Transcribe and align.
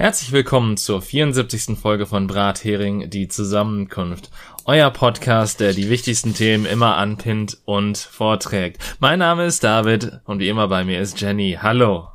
Herzlich 0.00 0.32
willkommen 0.32 0.78
zur 0.78 1.02
74. 1.02 1.78
Folge 1.78 2.06
von 2.06 2.26
Brathering, 2.26 3.10
die 3.10 3.28
Zusammenkunft. 3.28 4.30
Euer 4.64 4.88
Podcast, 4.88 5.60
der 5.60 5.74
die 5.74 5.90
wichtigsten 5.90 6.32
Themen 6.32 6.64
immer 6.64 6.96
anpinnt 6.96 7.58
und 7.66 7.98
vorträgt. 7.98 8.78
Mein 8.98 9.18
Name 9.18 9.44
ist 9.44 9.62
David 9.62 10.20
und 10.24 10.38
wie 10.38 10.48
immer 10.48 10.68
bei 10.68 10.84
mir 10.84 11.02
ist 11.02 11.20
Jenny. 11.20 11.58
Hallo. 11.60 12.08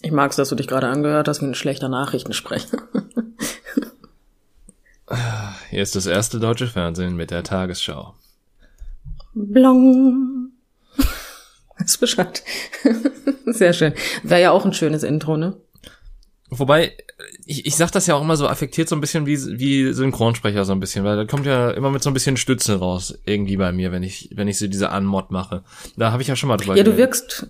Ich 0.00 0.10
mag's, 0.10 0.36
dass 0.36 0.48
du 0.48 0.54
dich 0.54 0.68
gerade 0.68 0.86
angehört 0.86 1.28
hast 1.28 1.42
wie 1.42 1.46
ein 1.48 1.54
schlechter 1.54 1.90
Nachrichtensprecher. 1.90 2.78
Hier 5.68 5.82
ist 5.82 5.96
das 5.96 6.06
erste 6.06 6.40
deutsche 6.40 6.66
Fernsehen 6.66 7.14
mit 7.14 7.30
der 7.30 7.42
Tagesschau. 7.42 8.14
Blong. 9.34 10.52
Ist 11.84 12.00
Bescheid. 12.00 12.42
Sehr 13.44 13.74
schön. 13.74 13.92
Wäre 14.22 14.40
ja 14.40 14.50
auch 14.52 14.64
ein 14.64 14.72
schönes 14.72 15.02
Intro, 15.02 15.36
ne? 15.36 15.60
Wobei, 16.54 16.92
ich, 17.46 17.64
ich 17.64 17.76
sag 17.76 17.90
das 17.92 18.06
ja 18.06 18.14
auch 18.14 18.20
immer 18.20 18.36
so 18.36 18.46
affektiert 18.46 18.86
so 18.86 18.94
ein 18.94 19.00
bisschen 19.00 19.24
wie, 19.24 19.38
wie 19.58 19.92
Synchronsprecher 19.94 20.66
so 20.66 20.72
ein 20.72 20.80
bisschen, 20.80 21.02
weil 21.02 21.16
da 21.16 21.24
kommt 21.24 21.46
ja 21.46 21.70
immer 21.70 21.90
mit 21.90 22.02
so 22.02 22.10
ein 22.10 22.14
bisschen 22.14 22.36
Stütze 22.36 22.78
raus, 22.78 23.18
irgendwie 23.24 23.56
bei 23.56 23.72
mir, 23.72 23.90
wenn 23.90 24.02
ich, 24.02 24.28
wenn 24.34 24.48
ich 24.48 24.58
so 24.58 24.66
diese 24.66 24.90
Anmod 24.90 25.30
mache. 25.30 25.64
Da 25.96 26.12
habe 26.12 26.20
ich 26.20 26.28
ja 26.28 26.36
schon 26.36 26.48
mal 26.48 26.58
drüber 26.58 26.76
Ja, 26.76 26.84
du 26.84 26.98
wirkst, 26.98 27.46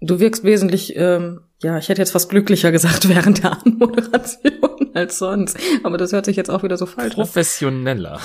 du 0.00 0.18
wirkst 0.18 0.42
wesentlich, 0.42 0.96
ähm, 0.96 1.42
ja, 1.62 1.78
ich 1.78 1.88
hätte 1.88 2.02
jetzt 2.02 2.10
fast 2.10 2.30
glücklicher 2.30 2.72
gesagt 2.72 3.08
während 3.08 3.44
der 3.44 3.64
Anmoderation 3.64 4.90
als 4.94 5.18
sonst. 5.18 5.56
Aber 5.84 5.96
das 5.96 6.12
hört 6.12 6.24
sich 6.24 6.36
jetzt 6.36 6.50
auch 6.50 6.64
wieder 6.64 6.76
so 6.76 6.86
falsch 6.86 7.14
an. 7.14 7.22
Professioneller. 7.22 8.20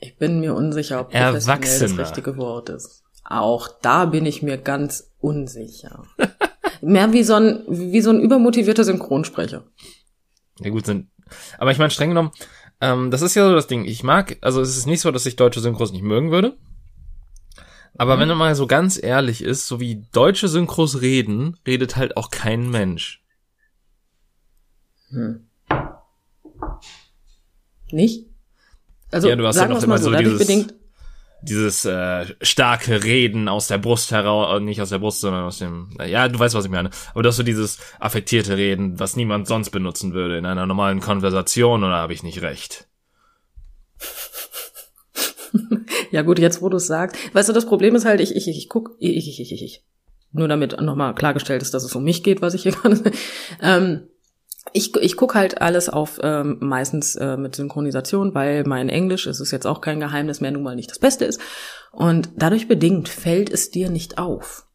Ich 0.00 0.16
bin 0.16 0.40
mir 0.40 0.54
unsicher, 0.54 1.00
ob 1.00 1.10
professionell 1.10 1.78
das 1.78 1.98
richtige 1.98 2.38
Wort 2.38 2.70
ist. 2.70 3.02
Auch 3.22 3.68
da 3.82 4.06
bin 4.06 4.24
ich 4.24 4.42
mir 4.42 4.56
ganz 4.56 5.10
unsicher. 5.20 6.04
Mehr 6.84 7.12
wie 7.12 7.22
so 7.22 7.34
ein, 7.34 7.62
wie 7.68 8.00
so 8.00 8.10
ein 8.10 8.20
übermotivierter 8.20 8.84
Synchronsprecher. 8.84 9.64
Ja 10.60 10.70
gut, 10.70 10.86
sind, 10.86 11.08
aber 11.58 11.72
ich 11.72 11.78
meine, 11.78 11.90
streng 11.90 12.10
genommen, 12.10 12.30
ähm, 12.80 13.10
das 13.10 13.22
ist 13.22 13.34
ja 13.34 13.48
so 13.48 13.54
das 13.54 13.66
Ding. 13.66 13.84
Ich 13.84 14.02
mag, 14.02 14.36
also 14.40 14.60
es 14.60 14.76
ist 14.76 14.86
nicht 14.86 15.00
so, 15.00 15.10
dass 15.10 15.26
ich 15.26 15.36
deutsche 15.36 15.60
Synchros 15.60 15.92
nicht 15.92 16.02
mögen 16.02 16.30
würde. 16.30 16.56
Aber 17.96 18.16
mhm. 18.16 18.20
wenn 18.20 18.28
man 18.28 18.38
mal 18.38 18.54
so 18.54 18.66
ganz 18.66 19.00
ehrlich 19.02 19.42
ist, 19.42 19.66
so 19.66 19.80
wie 19.80 20.04
deutsche 20.12 20.48
Synchros 20.48 21.00
reden, 21.00 21.56
redet 21.66 21.96
halt 21.96 22.16
auch 22.16 22.30
kein 22.30 22.70
Mensch. 22.70 23.22
Hm. 25.10 25.46
Nicht? 27.90 28.26
Also, 29.12 29.28
ja, 29.28 29.36
du 29.36 29.46
hast 29.46 29.56
ja 29.56 29.68
noch 29.68 29.82
immer 29.82 29.98
so, 29.98 30.10
so 30.10 30.16
dieses, 30.16 30.38
bedingt, 30.38 30.74
dieses 31.44 31.84
äh, 31.84 32.26
starke 32.42 33.04
Reden 33.04 33.48
aus 33.48 33.68
der 33.68 33.78
Brust 33.78 34.10
heraus, 34.10 34.56
äh, 34.56 34.60
nicht 34.60 34.80
aus 34.80 34.90
der 34.90 34.98
Brust, 34.98 35.20
sondern 35.20 35.44
aus 35.44 35.58
dem, 35.58 35.90
ja, 36.06 36.28
du 36.28 36.38
weißt, 36.38 36.54
was 36.54 36.64
ich 36.64 36.70
meine. 36.70 36.90
Aber 37.12 37.22
das 37.22 37.36
so 37.36 37.42
dieses 37.42 37.78
affektierte 38.00 38.56
Reden, 38.56 38.98
was 38.98 39.16
niemand 39.16 39.46
sonst 39.46 39.70
benutzen 39.70 40.14
würde 40.14 40.38
in 40.38 40.46
einer 40.46 40.66
normalen 40.66 41.00
Konversation, 41.00 41.84
oder 41.84 41.94
habe 41.96 42.12
ich 42.12 42.22
nicht 42.22 42.42
recht? 42.42 42.88
ja 46.10 46.22
gut, 46.22 46.38
jetzt 46.38 46.62
wo 46.62 46.68
du 46.68 46.76
es 46.78 46.86
sagst. 46.86 47.16
Weißt 47.34 47.48
du, 47.48 47.52
das 47.52 47.66
Problem 47.66 47.94
ist 47.94 48.04
halt, 48.04 48.20
ich, 48.20 48.34
ich, 48.34 48.48
ich 48.48 48.68
guck, 48.68 48.96
ich, 48.98 49.28
ich, 49.28 49.40
ich, 49.40 49.52
ich, 49.52 49.62
ich. 49.62 49.84
Nur 50.32 50.48
damit 50.48 50.80
nochmal 50.80 51.14
klargestellt 51.14 51.62
ist, 51.62 51.74
dass 51.74 51.84
es 51.84 51.94
um 51.94 52.02
mich 52.02 52.24
geht, 52.24 52.42
was 52.42 52.54
ich 52.54 52.62
hier 52.62 52.72
gerade. 52.82 53.12
ähm, 53.62 54.08
ich, 54.72 54.96
ich 54.96 55.16
gucke 55.16 55.38
halt 55.38 55.60
alles 55.60 55.88
auf 55.88 56.18
ähm, 56.22 56.58
meistens 56.60 57.14
äh, 57.16 57.36
mit 57.36 57.54
Synchronisation, 57.54 58.34
weil 58.34 58.64
mein 58.64 58.88
Englisch, 58.88 59.26
es 59.26 59.40
ist 59.40 59.50
jetzt 59.50 59.66
auch 59.66 59.80
kein 59.80 60.00
Geheimnis 60.00 60.40
mehr, 60.40 60.50
nun 60.50 60.62
mal 60.62 60.76
nicht 60.76 60.90
das 60.90 60.98
Beste 60.98 61.24
ist. 61.24 61.40
Und 61.92 62.30
dadurch 62.36 62.66
bedingt 62.66 63.08
fällt 63.08 63.50
es 63.50 63.70
dir 63.70 63.90
nicht 63.90 64.18
auf. 64.18 64.66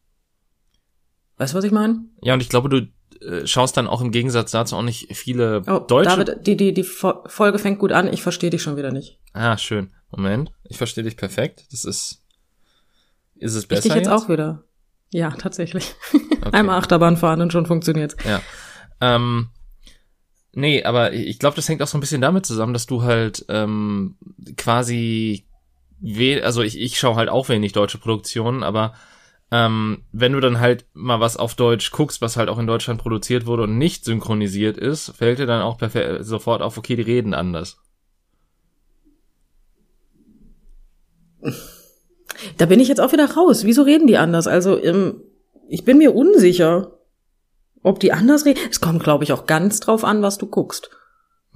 Weißt 1.36 1.52
du, 1.52 1.58
was 1.58 1.64
ich 1.64 1.72
meine? 1.72 2.04
Ja, 2.22 2.34
und 2.34 2.40
ich 2.40 2.48
glaube, 2.48 2.68
du 2.68 3.26
äh, 3.26 3.46
schaust 3.46 3.76
dann 3.76 3.88
auch 3.88 4.00
im 4.00 4.10
Gegensatz 4.10 4.50
dazu 4.52 4.76
auch 4.76 4.82
nicht 4.82 5.14
viele 5.14 5.62
oh, 5.66 5.78
deutsche. 5.80 6.24
David, 6.24 6.46
die, 6.46 6.56
die, 6.56 6.72
die 6.72 6.84
Folge 6.84 7.58
fängt 7.58 7.78
gut 7.78 7.92
an, 7.92 8.12
ich 8.12 8.22
verstehe 8.22 8.50
dich 8.50 8.62
schon 8.62 8.76
wieder 8.76 8.92
nicht. 8.92 9.18
Ah, 9.32 9.58
schön. 9.58 9.92
Moment, 10.10 10.52
ich 10.64 10.76
verstehe 10.76 11.04
dich 11.04 11.16
perfekt. 11.16 11.64
Das 11.70 11.84
ist. 11.84 12.22
Ist 13.36 13.54
es 13.54 13.66
besser? 13.66 13.78
Ich 13.78 13.82
dich 13.84 13.94
jetzt, 13.94 14.06
jetzt 14.06 14.14
auch 14.14 14.28
wieder. 14.28 14.64
Ja, 15.12 15.30
tatsächlich. 15.30 15.94
Okay. 16.12 16.50
Einmal 16.52 16.78
Achterbahn 16.78 17.16
fahren 17.16 17.40
und 17.40 17.52
schon 17.52 17.66
funktioniert's. 17.66 18.16
Ja. 18.24 18.40
Ähm, 19.00 19.50
Nee, 20.52 20.82
aber 20.82 21.12
ich 21.12 21.38
glaube, 21.38 21.56
das 21.56 21.68
hängt 21.68 21.82
auch 21.82 21.86
so 21.86 21.96
ein 21.96 22.00
bisschen 22.00 22.20
damit 22.20 22.44
zusammen, 22.44 22.72
dass 22.72 22.86
du 22.86 23.02
halt 23.02 23.44
ähm, 23.48 24.16
quasi, 24.56 25.44
we 26.00 26.42
also 26.42 26.62
ich, 26.62 26.78
ich 26.78 26.98
schaue 26.98 27.16
halt 27.16 27.28
auch 27.28 27.48
wenig 27.48 27.72
deutsche 27.72 27.98
Produktionen, 27.98 28.62
aber 28.62 28.94
ähm, 29.52 30.02
wenn 30.12 30.32
du 30.32 30.40
dann 30.40 30.60
halt 30.60 30.86
mal 30.92 31.20
was 31.20 31.36
auf 31.36 31.54
Deutsch 31.54 31.90
guckst, 31.90 32.20
was 32.20 32.36
halt 32.36 32.48
auch 32.48 32.58
in 32.58 32.66
Deutschland 32.66 33.00
produziert 33.00 33.46
wurde 33.46 33.64
und 33.64 33.78
nicht 33.78 34.04
synchronisiert 34.04 34.76
ist, 34.76 35.12
fällt 35.16 35.38
dir 35.38 35.46
dann 35.46 35.62
auch 35.62 35.78
sofort 36.20 36.62
auf, 36.62 36.78
okay, 36.78 36.96
die 36.96 37.02
reden 37.02 37.34
anders. 37.34 37.78
Da 42.58 42.66
bin 42.66 42.80
ich 42.80 42.88
jetzt 42.88 43.00
auch 43.00 43.12
wieder 43.12 43.30
raus. 43.30 43.64
Wieso 43.64 43.82
reden 43.82 44.06
die 44.06 44.18
anders? 44.18 44.46
Also, 44.46 44.82
ähm, 44.82 45.22
ich 45.68 45.84
bin 45.84 45.98
mir 45.98 46.14
unsicher. 46.14 46.99
Ob 47.82 48.00
die 48.00 48.12
anders 48.12 48.44
reden? 48.44 48.60
Es 48.70 48.80
kommt, 48.80 49.02
glaube 49.02 49.24
ich, 49.24 49.32
auch 49.32 49.46
ganz 49.46 49.80
drauf 49.80 50.04
an, 50.04 50.22
was 50.22 50.38
du 50.38 50.46
guckst. 50.46 50.90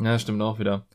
Ja, 0.01 0.19
stimmt 0.19 0.43
auch 0.43 0.59
wieder. 0.59 0.87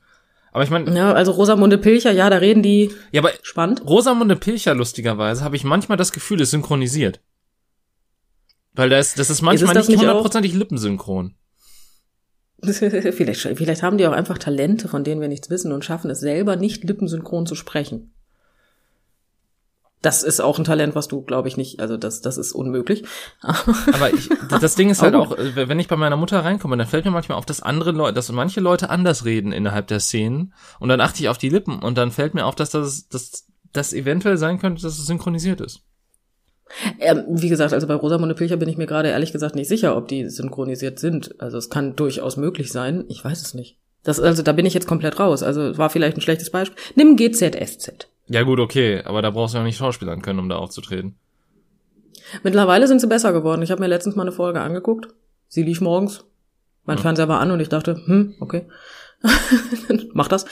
Aber 0.52 0.64
ich 0.64 0.70
meine. 0.70 0.94
Ja, 0.96 1.14
also 1.14 1.32
Rosamunde 1.32 1.78
Pilcher, 1.78 2.12
ja, 2.12 2.30
da 2.30 2.38
reden 2.38 2.64
die. 2.64 2.92
Ja, 3.12 3.22
aber 3.22 3.32
spannend. 3.44 3.86
Rosamunde 3.86 4.36
Pilcher, 4.36 4.74
lustigerweise, 4.74 5.44
habe 5.44 5.56
ich 5.56 5.64
manchmal 5.64 5.98
das 5.98 6.12
Gefühl, 6.12 6.42
ist 6.42 6.52
synchronisiert. 6.52 7.22
Weil 8.74 8.90
das, 8.90 9.14
das 9.14 9.30
ist 9.30 9.42
manchmal 9.42 9.76
ist 9.78 9.90
nicht 9.90 10.00
hundertprozentig 10.00 10.54
lippensynchron. 10.54 11.36
vielleicht, 12.64 13.42
vielleicht 13.42 13.84
haben 13.84 13.98
die 13.98 14.08
auch 14.08 14.12
einfach 14.12 14.38
Talente, 14.38 14.88
von 14.88 15.04
denen 15.04 15.22
wir 15.22 15.28
nichts 15.28 15.50
wissen 15.50 15.72
und 15.72 15.86
schaffen 15.86 16.10
es 16.10 16.20
selber 16.20 16.56
nicht 16.56 16.84
lippensynchron 16.84 17.46
zu 17.46 17.56
sprechen. 17.56 18.14
Das 20.02 20.24
ist 20.24 20.40
auch 20.40 20.58
ein 20.58 20.64
Talent, 20.64 20.96
was 20.96 21.10
du, 21.10 21.22
glaube 21.22 21.50
ich, 21.50 21.58
nicht, 21.58 21.82
also 21.82 21.98
das, 21.98 22.22
das 22.22 22.38
ist 22.38 22.54
unmöglich. 22.54 23.04
Aber 23.42 24.14
ich, 24.14 24.30
das 24.62 24.76
Ding 24.76 24.90
ist 24.90 25.02
halt 25.02 25.16
auch, 25.16 25.36
wenn 25.38 25.80
ich 25.80 25.90
bei 25.90 25.98
meiner 25.98 26.16
Mutter 26.16 26.44
reinkomme, 26.44 26.78
dann 26.78 26.88
fällt 26.88 27.06
mir 27.06 27.12
manchmal 27.12 27.38
auf, 27.38 27.46
dass 27.46 27.62
andere 27.62 27.92
Leute, 27.92 28.14
dass 28.14 28.32
manche 28.32 28.62
Leute 28.62 28.90
anders 28.90 29.26
reden 29.26 29.52
innerhalb 29.52 29.88
der 29.88 30.00
Szenen 30.00 30.54
und 30.80 30.88
dann 30.90 31.02
achte 31.02 31.22
ich 31.22 31.30
auf 31.30 31.38
die 31.38 31.50
Lippen 31.50 31.80
und 31.80 31.98
dann 31.98 32.12
fällt 32.12 32.34
mir 32.34 32.46
auf, 32.46 32.56
dass 32.56 32.70
das, 32.70 33.10
dass 33.10 33.46
das 33.74 33.94
eventuell 33.94 34.38
sein 34.38 34.60
könnte, 34.60 34.82
dass 34.82 34.98
es 34.98 35.06
synchronisiert 35.06 35.62
ist. 35.62 35.82
Ähm, 37.00 37.24
wie 37.28 37.50
gesagt, 37.50 37.74
also 37.74 37.88
bei 37.88 37.96
Rosamunde 37.96 38.36
Pilcher 38.36 38.58
bin 38.58 38.70
ich 38.70 38.78
mir 38.78 38.86
gerade 38.86 39.10
ehrlich 39.10 39.32
gesagt 39.32 39.56
nicht 39.56 39.68
sicher, 39.68 39.98
ob 39.98 40.08
die 40.08 40.30
synchronisiert 40.30 41.00
sind. 41.00 41.40
Also 41.42 41.58
es 41.58 41.70
kann 41.70 41.96
durchaus 41.96 42.38
möglich 42.38 42.72
sein. 42.72 43.06
Ich 43.10 43.24
weiß 43.24 43.42
es 43.42 43.54
nicht. 43.54 43.80
Das, 44.04 44.20
also 44.20 44.44
da 44.44 44.54
bin 44.54 44.66
ich 44.66 44.74
jetzt 44.74 44.88
komplett 44.88 45.20
raus. 45.20 45.44
Also 45.44 45.78
war 45.78 45.90
vielleicht 45.90 46.18
ein 46.18 46.22
schlechtes 46.22 46.52
Beispiel. 46.52 46.78
Nimm 46.96 47.16
GZSZ. 47.16 48.08
Ja 48.30 48.44
gut, 48.44 48.60
okay, 48.60 49.02
aber 49.04 49.22
da 49.22 49.32
brauchst 49.32 49.54
du 49.54 49.58
ja 49.58 49.64
nicht 49.64 49.78
Schauspielern 49.78 50.22
können, 50.22 50.40
um 50.40 50.50
da 50.50 50.56
aufzutreten. 50.56 51.16
Mittlerweile 52.44 52.88
sind 52.88 53.02
sie 53.02 53.08
besser 53.08 53.34
geworden. 53.34 53.64
Ich 53.64 53.72
habe 53.72 53.82
mir 53.82 53.88
letztens 53.88 54.16
mal 54.16 54.22
eine 54.22 54.32
Folge 54.32 54.62
angeguckt. 54.62 55.08
Sie 55.48 55.64
lief 55.64 55.82
morgens. 55.82 56.26
Mein 56.86 56.98
ja. 56.98 57.02
Fernseher 57.02 57.28
war 57.28 57.40
an 57.40 57.52
und 57.52 57.60
ich 57.60 57.70
dachte, 57.70 58.02
hm, 58.06 58.36
okay. 58.40 58.68
Mach 60.14 60.28
das. 60.28 60.46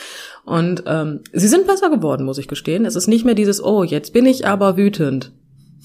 Und 0.43 0.83
ähm, 0.87 1.21
sie 1.33 1.47
sind 1.47 1.67
besser 1.67 1.89
geworden, 1.89 2.25
muss 2.25 2.39
ich 2.39 2.47
gestehen. 2.47 2.85
Es 2.85 2.95
ist 2.95 3.07
nicht 3.07 3.25
mehr 3.25 3.35
dieses, 3.35 3.63
oh, 3.63 3.83
jetzt 3.83 4.11
bin 4.11 4.25
ich 4.25 4.47
aber 4.47 4.75
wütend. 4.75 5.31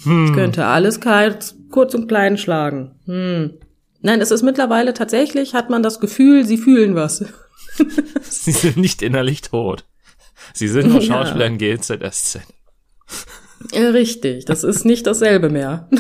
Hm. 0.03 0.27
Ich 0.27 0.33
könnte 0.33 0.67
alles 0.67 1.01
kurz 1.01 1.95
und 1.95 2.09
klein 2.09 2.39
schlagen. 2.39 2.97
Hm. 3.05 3.59
Nein, 4.01 4.21
es 4.21 4.31
ist 4.31 4.43
mittlerweile 4.43 4.95
tatsächlich, 4.95 5.55
hat 5.55 5.71
man 5.71 5.83
das 5.83 6.01
Gefühl, 6.01 6.45
sie 6.45 6.57
fühlen 6.57 6.95
was. 6.95 7.25
sie 8.23 8.53
sind 8.53 8.79
nicht 8.79 9.03
innerlich 9.03 9.43
tot. 9.43 9.85
Sie 10.55 10.69
sind 10.69 10.89
nur 10.91 11.01
Schauspieler 11.01 11.47
ja. 11.47 11.53
in 11.53 11.59
GZSZ. 11.59 12.41
Richtig, 13.73 14.45
das 14.45 14.65
ist 14.65 14.85
nicht 14.85 15.07
dasselbe 15.07 15.51
mehr. 15.51 15.89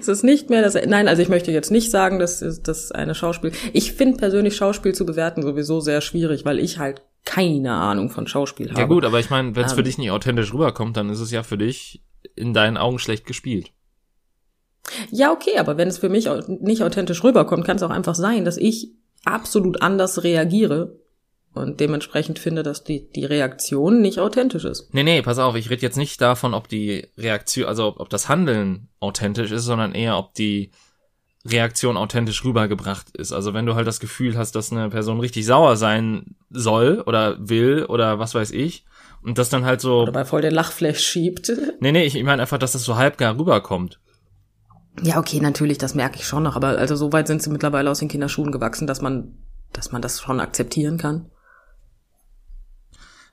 Es 0.00 0.08
ist 0.08 0.24
nicht 0.24 0.50
mehr 0.50 0.62
das. 0.62 0.74
Nein, 0.74 1.06
also 1.06 1.22
ich 1.22 1.28
möchte 1.28 1.52
jetzt 1.52 1.70
nicht 1.70 1.90
sagen, 1.90 2.18
dass 2.18 2.40
das 2.62 2.90
eine 2.92 3.14
Schauspiel. 3.14 3.52
Ich 3.72 3.92
finde 3.92 4.16
persönlich 4.16 4.56
Schauspiel 4.56 4.94
zu 4.94 5.06
bewerten 5.06 5.42
sowieso 5.42 5.80
sehr 5.80 6.00
schwierig, 6.00 6.44
weil 6.44 6.58
ich 6.58 6.78
halt 6.78 7.02
keine 7.24 7.74
Ahnung 7.74 8.10
von 8.10 8.26
Schauspiel 8.26 8.70
habe. 8.70 8.80
Ja 8.80 8.86
gut, 8.86 9.04
aber 9.04 9.20
ich 9.20 9.30
meine, 9.30 9.54
wenn 9.54 9.64
es 9.64 9.72
um, 9.72 9.76
für 9.76 9.82
ähm. 9.82 9.86
dich 9.86 9.98
nicht 9.98 10.10
authentisch 10.10 10.52
rüberkommt, 10.52 10.96
dann 10.96 11.08
ist 11.10 11.20
es 11.20 11.30
ja 11.30 11.42
für 11.42 11.58
dich 11.58 12.02
in 12.34 12.52
deinen 12.52 12.76
Augen 12.76 12.98
schlecht 12.98 13.26
gespielt. 13.26 13.70
Ja, 15.10 15.32
okay, 15.32 15.58
aber 15.58 15.76
wenn 15.76 15.88
es 15.88 15.98
für 15.98 16.08
mich 16.08 16.28
nicht 16.48 16.82
authentisch 16.82 17.22
rüberkommt, 17.22 17.64
kann 17.64 17.76
es 17.76 17.82
auch 17.82 17.90
einfach 17.90 18.16
sein, 18.16 18.44
dass 18.44 18.56
ich 18.56 18.92
absolut 19.24 19.82
anders 19.82 20.24
reagiere 20.24 20.98
und 21.54 21.80
dementsprechend 21.80 22.38
finde, 22.38 22.62
dass 22.62 22.84
die, 22.84 23.10
die 23.10 23.24
Reaktion 23.24 24.00
nicht 24.00 24.18
authentisch 24.18 24.64
ist. 24.64 24.92
Nee, 24.94 25.02
nee, 25.02 25.22
pass 25.22 25.38
auf, 25.38 25.54
ich 25.54 25.70
rede 25.70 25.82
jetzt 25.82 25.96
nicht 25.96 26.20
davon, 26.20 26.54
ob 26.54 26.68
die 26.68 27.08
Reaktion, 27.18 27.66
also 27.66 27.86
ob, 27.88 28.00
ob 28.00 28.08
das 28.08 28.28
Handeln 28.28 28.88
authentisch 29.00 29.50
ist, 29.50 29.64
sondern 29.64 29.92
eher, 29.92 30.16
ob 30.16 30.34
die 30.34 30.70
Reaktion 31.44 31.96
authentisch 31.96 32.44
rübergebracht 32.44 33.16
ist. 33.16 33.32
Also 33.32 33.52
wenn 33.52 33.66
du 33.66 33.74
halt 33.74 33.86
das 33.86 34.00
Gefühl 34.00 34.38
hast, 34.38 34.52
dass 34.52 34.72
eine 34.72 34.88
Person 34.90 35.20
richtig 35.20 35.44
sauer 35.44 35.76
sein 35.76 36.36
soll 36.50 37.02
oder 37.04 37.36
will 37.40 37.84
oder 37.84 38.18
was 38.18 38.34
weiß 38.34 38.52
ich, 38.52 38.84
und 39.22 39.38
das 39.38 39.48
dann 39.48 39.64
halt 39.64 39.80
so. 39.80 40.02
Oder 40.02 40.12
bei 40.12 40.24
voll 40.24 40.42
den 40.42 40.54
Lachflash 40.54 41.00
schiebt. 41.00 41.52
Nee, 41.80 41.92
nee, 41.92 42.04
ich, 42.04 42.14
ich 42.14 42.24
meine 42.24 42.42
einfach, 42.42 42.58
dass 42.58 42.72
das 42.72 42.84
so 42.84 42.96
halbgar 42.96 43.38
rüberkommt. 43.38 44.00
Ja, 45.02 45.18
okay, 45.18 45.40
natürlich, 45.40 45.78
das 45.78 45.94
merke 45.94 46.16
ich 46.16 46.26
schon 46.26 46.42
noch, 46.42 46.54
aber 46.54 46.78
also 46.78 46.96
so 46.96 47.12
weit 47.12 47.26
sind 47.26 47.42
sie 47.42 47.50
mittlerweile 47.50 47.90
aus 47.90 47.98
den 47.98 48.08
Kinderschuhen 48.08 48.52
gewachsen, 48.52 48.86
dass 48.86 49.00
man, 49.00 49.34
dass 49.72 49.90
man 49.90 50.02
das 50.02 50.20
schon 50.20 50.38
akzeptieren 50.38 50.98
kann. 50.98 51.30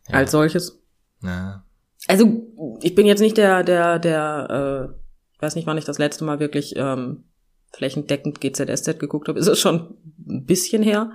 Ja. 0.09 0.15
Als 0.15 0.31
solches. 0.31 0.81
Ja. 1.21 1.63
Also, 2.07 2.47
ich 2.81 2.95
bin 2.95 3.05
jetzt 3.05 3.19
nicht 3.19 3.37
der, 3.37 3.63
der, 3.63 3.99
der, 3.99 4.89
äh, 4.89 4.95
ich 5.33 5.41
weiß 5.41 5.55
nicht, 5.55 5.67
wann 5.67 5.77
ich 5.77 5.85
das 5.85 5.97
letzte 5.97 6.23
Mal 6.23 6.39
wirklich 6.39 6.75
ähm, 6.75 7.25
flächendeckend 7.71 8.41
GZSZ 8.41 8.99
geguckt 8.99 9.27
habe. 9.27 9.39
Ist 9.39 9.47
es 9.47 9.59
schon 9.59 9.95
ein 10.27 10.45
bisschen 10.45 10.83
her. 10.83 11.11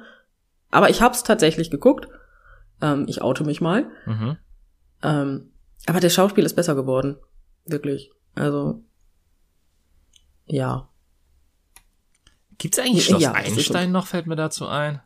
Aber 0.70 0.90
ich 0.90 1.02
hab's 1.02 1.22
tatsächlich 1.22 1.70
geguckt. 1.70 2.08
Ähm, 2.80 3.06
ich 3.08 3.22
oute 3.22 3.44
mich 3.44 3.60
mal. 3.60 3.90
Mhm. 4.06 4.36
Ähm, 5.02 5.52
aber 5.86 6.00
der 6.00 6.10
Schauspiel 6.10 6.44
ist 6.44 6.56
besser 6.56 6.74
geworden. 6.74 7.16
Wirklich. 7.66 8.10
Also, 8.34 8.82
ja. 10.46 10.88
Gibt's 12.58 12.78
eigentlich 12.78 13.06
Schloss 13.06 13.22
Ja, 13.22 13.32
Einstein 13.32 13.92
noch, 13.92 14.06
fällt 14.06 14.26
mir 14.26 14.36
dazu 14.36 14.66
ein? 14.66 15.00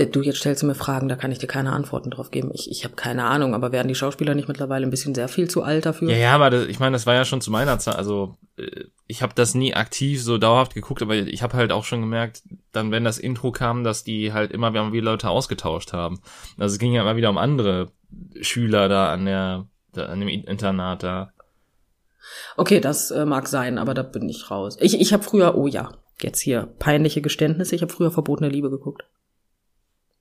Äh, 0.00 0.06
Du, 0.06 0.22
jetzt 0.22 0.38
stellst 0.38 0.62
du 0.62 0.66
mir 0.66 0.74
Fragen, 0.74 1.08
da 1.08 1.16
kann 1.16 1.30
ich 1.30 1.38
dir 1.38 1.46
keine 1.46 1.72
Antworten 1.72 2.10
drauf 2.10 2.30
geben. 2.30 2.50
Ich, 2.54 2.70
ich 2.70 2.84
habe 2.84 2.94
keine 2.94 3.24
Ahnung, 3.24 3.54
aber 3.54 3.72
werden 3.72 3.88
die 3.88 3.94
Schauspieler 3.94 4.34
nicht 4.34 4.48
mittlerweile 4.48 4.86
ein 4.86 4.90
bisschen 4.90 5.14
sehr 5.14 5.28
viel 5.28 5.48
zu 5.48 5.62
alt 5.62 5.86
dafür? 5.86 6.10
Ja, 6.10 6.16
ja, 6.16 6.34
aber 6.34 6.50
das, 6.50 6.66
ich 6.66 6.78
meine, 6.80 6.94
das 6.94 7.06
war 7.06 7.14
ja 7.14 7.24
schon 7.24 7.40
zu 7.40 7.50
meiner 7.50 7.78
Zeit. 7.78 7.96
Also 7.96 8.36
äh, 8.56 8.84
ich 9.06 9.22
habe 9.22 9.34
das 9.34 9.54
nie 9.54 9.74
aktiv 9.74 10.22
so 10.22 10.38
dauerhaft 10.38 10.74
geguckt, 10.74 11.02
aber 11.02 11.14
ich 11.14 11.42
habe 11.42 11.56
halt 11.56 11.72
auch 11.72 11.84
schon 11.84 12.00
gemerkt, 12.00 12.42
dann 12.72 12.90
wenn 12.90 13.04
das 13.04 13.18
Intro 13.18 13.52
kam, 13.52 13.84
dass 13.84 14.04
die 14.04 14.32
halt 14.32 14.52
immer 14.52 14.72
wieder 14.72 15.02
Leute 15.02 15.28
ausgetauscht 15.28 15.92
haben. 15.92 16.20
Also 16.58 16.74
es 16.74 16.78
ging 16.78 16.92
ja 16.92 17.02
immer 17.02 17.16
wieder 17.16 17.30
um 17.30 17.38
andere 17.38 17.92
Schüler 18.40 18.88
da 18.88 19.12
an 19.12 19.24
der 19.26 19.66
da, 19.92 20.06
an 20.06 20.20
dem 20.20 20.28
Internat 20.28 21.02
da. 21.02 21.32
Okay, 22.56 22.80
das 22.80 23.10
äh, 23.10 23.24
mag 23.24 23.48
sein, 23.48 23.78
aber 23.78 23.94
da 23.94 24.02
bin 24.02 24.28
ich 24.28 24.50
raus. 24.50 24.76
Ich, 24.80 25.00
ich 25.00 25.12
habe 25.12 25.22
früher, 25.22 25.56
oh 25.56 25.66
ja, 25.66 25.92
jetzt 26.20 26.40
hier 26.40 26.68
peinliche 26.78 27.22
Geständnisse, 27.22 27.74
ich 27.74 27.82
habe 27.82 27.92
früher 27.92 28.10
verbotene 28.10 28.50
Liebe 28.50 28.70
geguckt. 28.70 29.04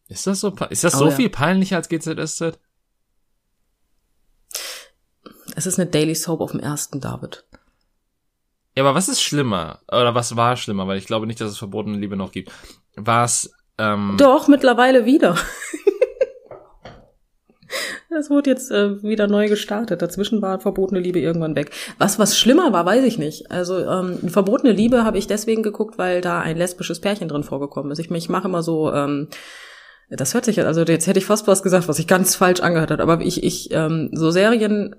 Ist 0.10 0.28
das 0.28 0.42
so? 0.42 0.54
Ist 0.70 0.84
das 0.84 0.96
Oh, 0.96 1.00
so 1.00 1.06
ja. 1.06 1.12
viel 1.12 1.30
peinlicher 1.30 1.78
als 1.78 1.88
GZSZ? 1.88 2.60
Es 5.56 5.66
ist 5.66 5.80
eine 5.80 5.90
Daily 5.90 6.16
Soap 6.16 6.42
auf 6.42 6.52
dem 6.52 6.60
ersten, 6.60 7.00
David. 7.00 7.46
Ja, 8.76 8.84
aber 8.84 8.96
was 8.96 9.08
ist 9.10 9.22
schlimmer? 9.22 9.80
Oder 9.88 10.16
was 10.16 10.36
war 10.36 10.58
schlimmer? 10.58 10.88
Weil 10.88 10.98
ich 10.98 11.06
glaube 11.06 11.28
nicht, 11.28 11.40
dass 11.42 11.52
es 11.52 11.58
verbotene 11.58 11.98
Liebe 11.98 12.16
noch 12.16 12.32
gibt. 12.32 12.52
War 12.96 13.26
es 13.26 13.52
ähm, 13.78 14.16
Doch, 14.18 14.48
mittlerweile 14.48 15.06
wieder. 15.06 15.36
Das 18.12 18.32
wurde 18.32 18.50
jetzt 18.50 18.72
äh, 18.72 19.04
wieder 19.04 19.28
neu 19.28 19.48
gestartet. 19.48 20.02
Dazwischen 20.02 20.42
war 20.42 20.60
verbotene 20.60 21.00
Liebe 21.00 21.20
irgendwann 21.20 21.56
weg. 21.56 21.70
Was 22.00 22.18
was 22.18 22.38
schlimmer 22.38 22.74
war, 22.74 22.84
weiß 22.84 23.04
ich 23.06 23.20
nicht. 23.20 23.52
Also 23.52 23.86
ähm, 23.86 24.18
verbotene 24.30 24.74
Liebe 24.74 25.04
habe 25.04 25.20
ich 25.20 25.28
deswegen 25.28 25.62
geguckt, 25.62 26.00
weil 26.00 26.20
da 26.20 26.40
ein 26.40 26.58
lesbisches 26.58 27.00
Pärchen 27.00 27.28
drin 27.28 27.44
vorgekommen 27.44 27.92
ist. 27.92 28.00
Ich, 28.00 28.10
ich 28.10 28.28
mache 28.28 28.48
immer 28.48 28.64
so, 28.64 28.92
ähm, 28.92 29.28
das 30.10 30.34
hört 30.34 30.46
sich 30.46 30.60
also 30.62 30.82
jetzt 30.84 31.08
hätte 31.08 31.20
ich 31.20 31.26
fast 31.26 31.48
was 31.48 31.64
gesagt, 31.64 31.88
was 31.88 32.00
ich 32.00 32.08
ganz 32.08 32.36
falsch 32.36 32.62
angehört 32.62 32.92
hat. 32.92 33.02
Aber 33.02 33.22
ich 33.22 33.44
ich 33.44 33.72
ähm, 33.72 34.10
so 34.14 34.32
Serien 34.32 34.96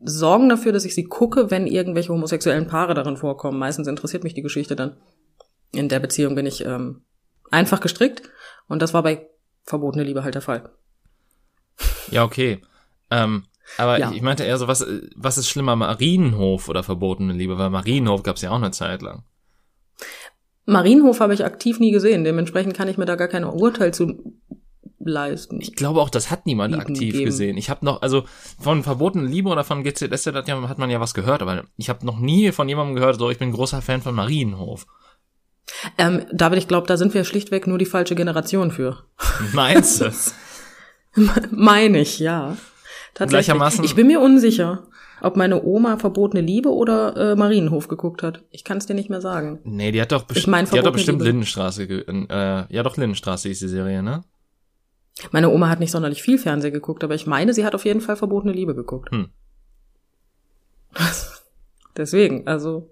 sorgen 0.00 0.48
dafür, 0.48 0.72
dass 0.72 0.84
ich 0.84 0.94
sie 0.94 1.04
gucke, 1.04 1.50
wenn 1.50 1.66
irgendwelche 1.66 2.12
homosexuellen 2.12 2.66
Paare 2.66 2.94
darin 2.94 3.16
vorkommen. 3.16 3.58
Meistens 3.58 3.88
interessiert 3.88 4.24
mich 4.24 4.34
die 4.34 4.42
Geschichte 4.42 4.76
dann. 4.76 4.96
In 5.72 5.88
der 5.88 6.00
Beziehung 6.00 6.34
bin 6.34 6.46
ich 6.46 6.64
ähm, 6.64 7.02
einfach 7.50 7.80
gestrickt 7.80 8.22
und 8.68 8.80
das 8.82 8.94
war 8.94 9.02
bei 9.02 9.28
verbotene 9.64 10.04
Liebe 10.04 10.22
halt 10.24 10.34
der 10.34 10.42
Fall. 10.42 10.70
Ja, 12.10 12.24
okay. 12.24 12.62
Ähm, 13.10 13.44
aber 13.78 13.98
Ja. 13.98 14.12
ich 14.12 14.22
meinte 14.22 14.44
eher 14.44 14.58
so, 14.58 14.68
was, 14.68 14.86
was 15.16 15.38
ist 15.38 15.48
schlimmer, 15.48 15.76
Marienhof 15.76 16.68
oder 16.68 16.82
verbotene 16.82 17.32
Liebe? 17.32 17.58
Weil 17.58 17.70
Marienhof 17.70 18.22
gab's 18.22 18.42
ja 18.42 18.50
auch 18.50 18.56
eine 18.56 18.70
Zeit 18.70 19.02
lang. 19.02 19.24
Marienhof 20.66 21.20
habe 21.20 21.32
ich 21.34 21.44
aktiv 21.44 21.78
nie 21.80 21.92
gesehen, 21.92 22.24
dementsprechend 22.24 22.74
kann 22.76 22.88
ich 22.88 22.98
mir 22.98 23.06
da 23.06 23.14
gar 23.16 23.28
kein 23.28 23.44
Urteil 23.44 23.94
zu 23.94 24.34
leisten. 24.98 25.60
Ich 25.60 25.74
glaube 25.76 26.00
auch, 26.00 26.10
das 26.10 26.30
hat 26.30 26.46
niemand 26.46 26.74
Lieben 26.74 26.82
aktiv 26.82 27.12
geben. 27.12 27.24
gesehen. 27.24 27.56
Ich 27.56 27.70
habe 27.70 27.84
noch, 27.84 28.02
also 28.02 28.24
von 28.60 28.82
verbotene 28.82 29.26
Liebe 29.28 29.48
oder 29.48 29.62
von 29.62 29.84
GZS 29.84 30.26
hat 30.26 30.78
man 30.78 30.90
ja 30.90 31.00
was 31.00 31.14
gehört, 31.14 31.42
aber 31.42 31.64
ich 31.76 31.88
habe 31.88 32.04
noch 32.04 32.18
nie 32.18 32.50
von 32.52 32.68
jemandem 32.68 32.96
gehört, 32.96 33.18
so 33.18 33.30
ich 33.30 33.38
bin 33.38 33.52
großer 33.52 33.80
Fan 33.82 34.02
von 34.02 34.14
Marienhof. 34.16 34.86
Ähm, 35.98 36.24
David, 36.32 36.58
ich 36.58 36.68
glaube, 36.68 36.86
da 36.88 36.96
sind 36.96 37.14
wir 37.14 37.24
schlichtweg 37.24 37.66
nur 37.66 37.78
die 37.78 37.86
falsche 37.86 38.14
Generation 38.16 38.70
für. 38.72 39.04
Meinst 39.52 40.00
du? 40.00 40.12
Meine 41.50 42.00
ich, 42.00 42.18
ja. 42.18 42.56
Tatsächlich. 43.14 43.54
Gleichermaßen- 43.56 43.84
Ich 43.84 43.94
bin 43.94 44.06
mir 44.08 44.20
unsicher, 44.20 44.88
ob 45.26 45.36
meine 45.36 45.62
Oma 45.62 45.98
verbotene 45.98 46.42
Liebe 46.42 46.70
oder 46.70 47.32
äh, 47.32 47.36
Marienhof 47.36 47.88
geguckt 47.88 48.22
hat. 48.22 48.42
Ich 48.50 48.64
kann 48.64 48.78
es 48.78 48.86
dir 48.86 48.94
nicht 48.94 49.10
mehr 49.10 49.20
sagen. 49.20 49.60
Nee, 49.64 49.92
die 49.92 50.00
hat 50.00 50.12
doch, 50.12 50.24
besti 50.24 50.40
Ich 50.40 50.46
mein, 50.46 50.64
die 50.64 50.78
hat 50.78 50.86
doch 50.86 50.92
bestimmt 50.92 51.18
Liebe. 51.18 51.30
Lindenstraße, 51.30 51.84
äh, 51.84 52.64
ja 52.68 52.82
doch 52.82 52.96
Lindenstraße 52.96 53.48
ist 53.48 53.62
die 53.62 53.68
Serie, 53.68 54.02
ne? 54.02 54.24
Meine 55.30 55.50
Oma 55.50 55.68
hat 55.68 55.80
nicht 55.80 55.90
sonderlich 55.90 56.22
viel 56.22 56.38
Fernsehen 56.38 56.72
geguckt, 56.72 57.02
aber 57.02 57.14
ich 57.14 57.26
meine, 57.26 57.54
sie 57.54 57.64
hat 57.64 57.74
auf 57.74 57.84
jeden 57.84 58.00
Fall 58.00 58.16
verbotene 58.16 58.52
Liebe 58.52 58.74
geguckt. 58.74 59.10
Hm. 59.10 59.28
Deswegen, 61.96 62.46
also 62.46 62.90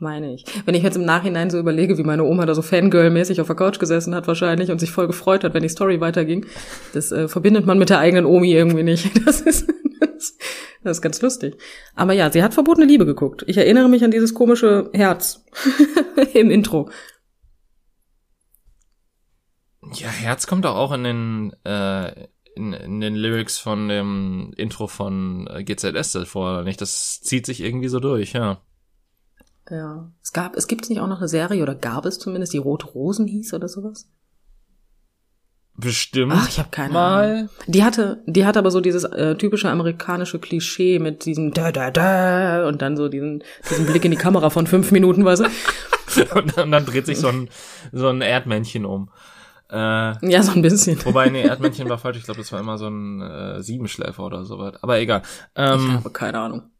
meine 0.00 0.34
ich. 0.34 0.44
Wenn 0.64 0.74
ich 0.74 0.82
jetzt 0.82 0.96
im 0.96 1.04
Nachhinein 1.04 1.50
so 1.50 1.58
überlege, 1.58 1.96
wie 1.96 2.02
meine 2.02 2.24
Oma 2.24 2.46
da 2.46 2.54
so 2.54 2.62
Fangirl-mäßig 2.62 3.40
auf 3.40 3.46
der 3.46 3.56
Couch 3.56 3.78
gesessen 3.78 4.14
hat 4.14 4.26
wahrscheinlich 4.26 4.70
und 4.70 4.78
sich 4.78 4.90
voll 4.90 5.06
gefreut 5.06 5.44
hat, 5.44 5.54
wenn 5.54 5.62
die 5.62 5.68
Story 5.68 6.00
weiterging, 6.00 6.46
das 6.92 7.12
äh, 7.12 7.28
verbindet 7.28 7.66
man 7.66 7.78
mit 7.78 7.88
der 7.88 7.98
eigenen 7.98 8.26
Omi 8.26 8.52
irgendwie 8.52 8.82
nicht. 8.82 9.10
Das 9.26 9.40
ist, 9.40 9.68
das, 10.00 10.36
das 10.86 10.98
ist 10.98 11.02
ganz 11.02 11.20
lustig. 11.22 11.58
Aber 11.94 12.12
ja, 12.12 12.30
sie 12.30 12.42
hat 12.42 12.54
verbotene 12.54 12.86
Liebe 12.86 13.06
geguckt. 13.06 13.44
Ich 13.46 13.56
erinnere 13.56 13.88
mich 13.88 14.04
an 14.04 14.10
dieses 14.10 14.34
komische 14.34 14.90
Herz 14.92 15.44
im 16.34 16.50
Intro. 16.50 16.90
Ja, 19.92 20.08
Herz 20.08 20.46
kommt 20.46 20.64
doch 20.64 20.74
auch 20.74 20.92
in 20.92 21.04
den, 21.04 21.52
äh, 21.64 22.26
in, 22.54 22.72
in 22.72 23.00
den 23.00 23.14
Lyrics 23.14 23.58
von 23.58 23.88
dem 23.88 24.52
Intro 24.56 24.86
von 24.86 25.46
äh, 25.48 25.62
GZS 25.62 26.18
vor, 26.24 26.52
oder 26.52 26.64
nicht? 26.64 26.80
Das 26.80 27.20
zieht 27.20 27.46
sich 27.46 27.60
irgendwie 27.60 27.88
so 27.88 28.00
durch, 28.00 28.32
ja. 28.32 28.60
Ja. 29.70 30.12
Es 30.22 30.32
gab, 30.32 30.56
es 30.56 30.66
gibt 30.66 30.88
nicht 30.88 31.00
auch 31.00 31.08
noch 31.08 31.18
eine 31.18 31.28
Serie 31.28 31.62
oder 31.62 31.74
gab 31.74 32.06
es 32.06 32.18
zumindest, 32.18 32.52
die 32.52 32.58
Rote 32.58 32.86
Rosen 32.86 33.26
hieß 33.26 33.54
oder 33.54 33.68
sowas? 33.68 34.08
Bestimmt. 35.78 36.32
Ach, 36.34 36.48
ich 36.48 36.58
habe 36.58 36.70
keine 36.70 36.92
mal. 36.94 37.24
Ahnung. 37.30 37.48
Die 37.66 37.84
hatte, 37.84 38.22
die 38.26 38.46
hatte 38.46 38.58
aber 38.58 38.70
so 38.70 38.80
dieses 38.80 39.04
äh, 39.04 39.36
typische 39.36 39.68
amerikanische 39.68 40.38
Klischee 40.38 40.98
mit 40.98 41.24
diesem 41.26 41.52
da 41.52 41.70
da 41.70 41.90
da 41.90 42.66
und 42.66 42.80
dann 42.80 42.96
so 42.96 43.08
diesen, 43.08 43.44
diesen 43.68 43.84
Blick 43.86 44.04
in 44.04 44.10
die 44.10 44.16
Kamera 44.16 44.48
von 44.50 44.66
fünf 44.66 44.90
Minuten, 44.90 45.24
weißt 45.24 45.42
du? 45.42 45.48
Und 46.34 46.56
dann, 46.56 46.70
dann 46.70 46.86
dreht 46.86 47.04
sich 47.04 47.18
so 47.18 47.28
ein, 47.28 47.50
so 47.92 48.08
ein 48.08 48.22
Erdmännchen 48.22 48.86
um. 48.86 49.10
Äh, 49.70 49.76
Ja, 50.26 50.42
so 50.42 50.52
ein 50.52 50.62
bisschen. 50.62 51.04
wobei, 51.04 51.28
nee, 51.28 51.42
Erdmännchen 51.42 51.88
war 51.90 51.98
falsch. 51.98 52.16
Ich 52.18 52.24
glaube, 52.24 52.40
das 52.40 52.50
war 52.52 52.60
immer 52.60 52.78
so 52.78 52.86
ein 52.88 53.20
äh, 53.20 53.62
Siebenschläfer 53.62 54.22
oder 54.22 54.44
sowas. 54.44 54.82
Aber 54.82 54.98
egal. 54.98 55.22
Ich 55.24 55.28
Ähm, 55.56 55.92
habe 55.94 56.10
keine 56.10 56.38
Ahnung. 56.38 56.70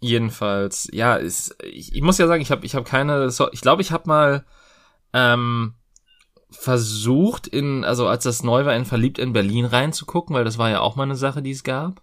jedenfalls, 0.00 0.88
ja, 0.92 1.16
ist, 1.16 1.56
ich, 1.62 1.94
ich 1.94 2.02
muss 2.02 2.18
ja 2.18 2.26
sagen, 2.26 2.40
ich 2.42 2.50
habe 2.50 2.64
ich 2.64 2.74
hab 2.74 2.84
keine, 2.84 3.30
so, 3.30 3.50
ich 3.52 3.60
glaube, 3.60 3.82
ich 3.82 3.90
habe 3.92 4.08
mal 4.08 4.44
ähm, 5.12 5.74
versucht, 6.58 7.46
in, 7.46 7.84
also 7.84 8.06
als 8.06 8.24
das 8.24 8.42
neu 8.42 8.64
war, 8.64 8.74
in 8.74 8.84
Verliebt 8.84 9.18
in 9.18 9.32
Berlin 9.32 9.64
reinzugucken, 9.64 10.34
weil 10.34 10.44
das 10.44 10.58
war 10.58 10.70
ja 10.70 10.80
auch 10.80 10.96
mal 10.96 11.04
eine 11.04 11.16
Sache, 11.16 11.42
die 11.42 11.50
es 11.50 11.64
gab. 11.64 12.02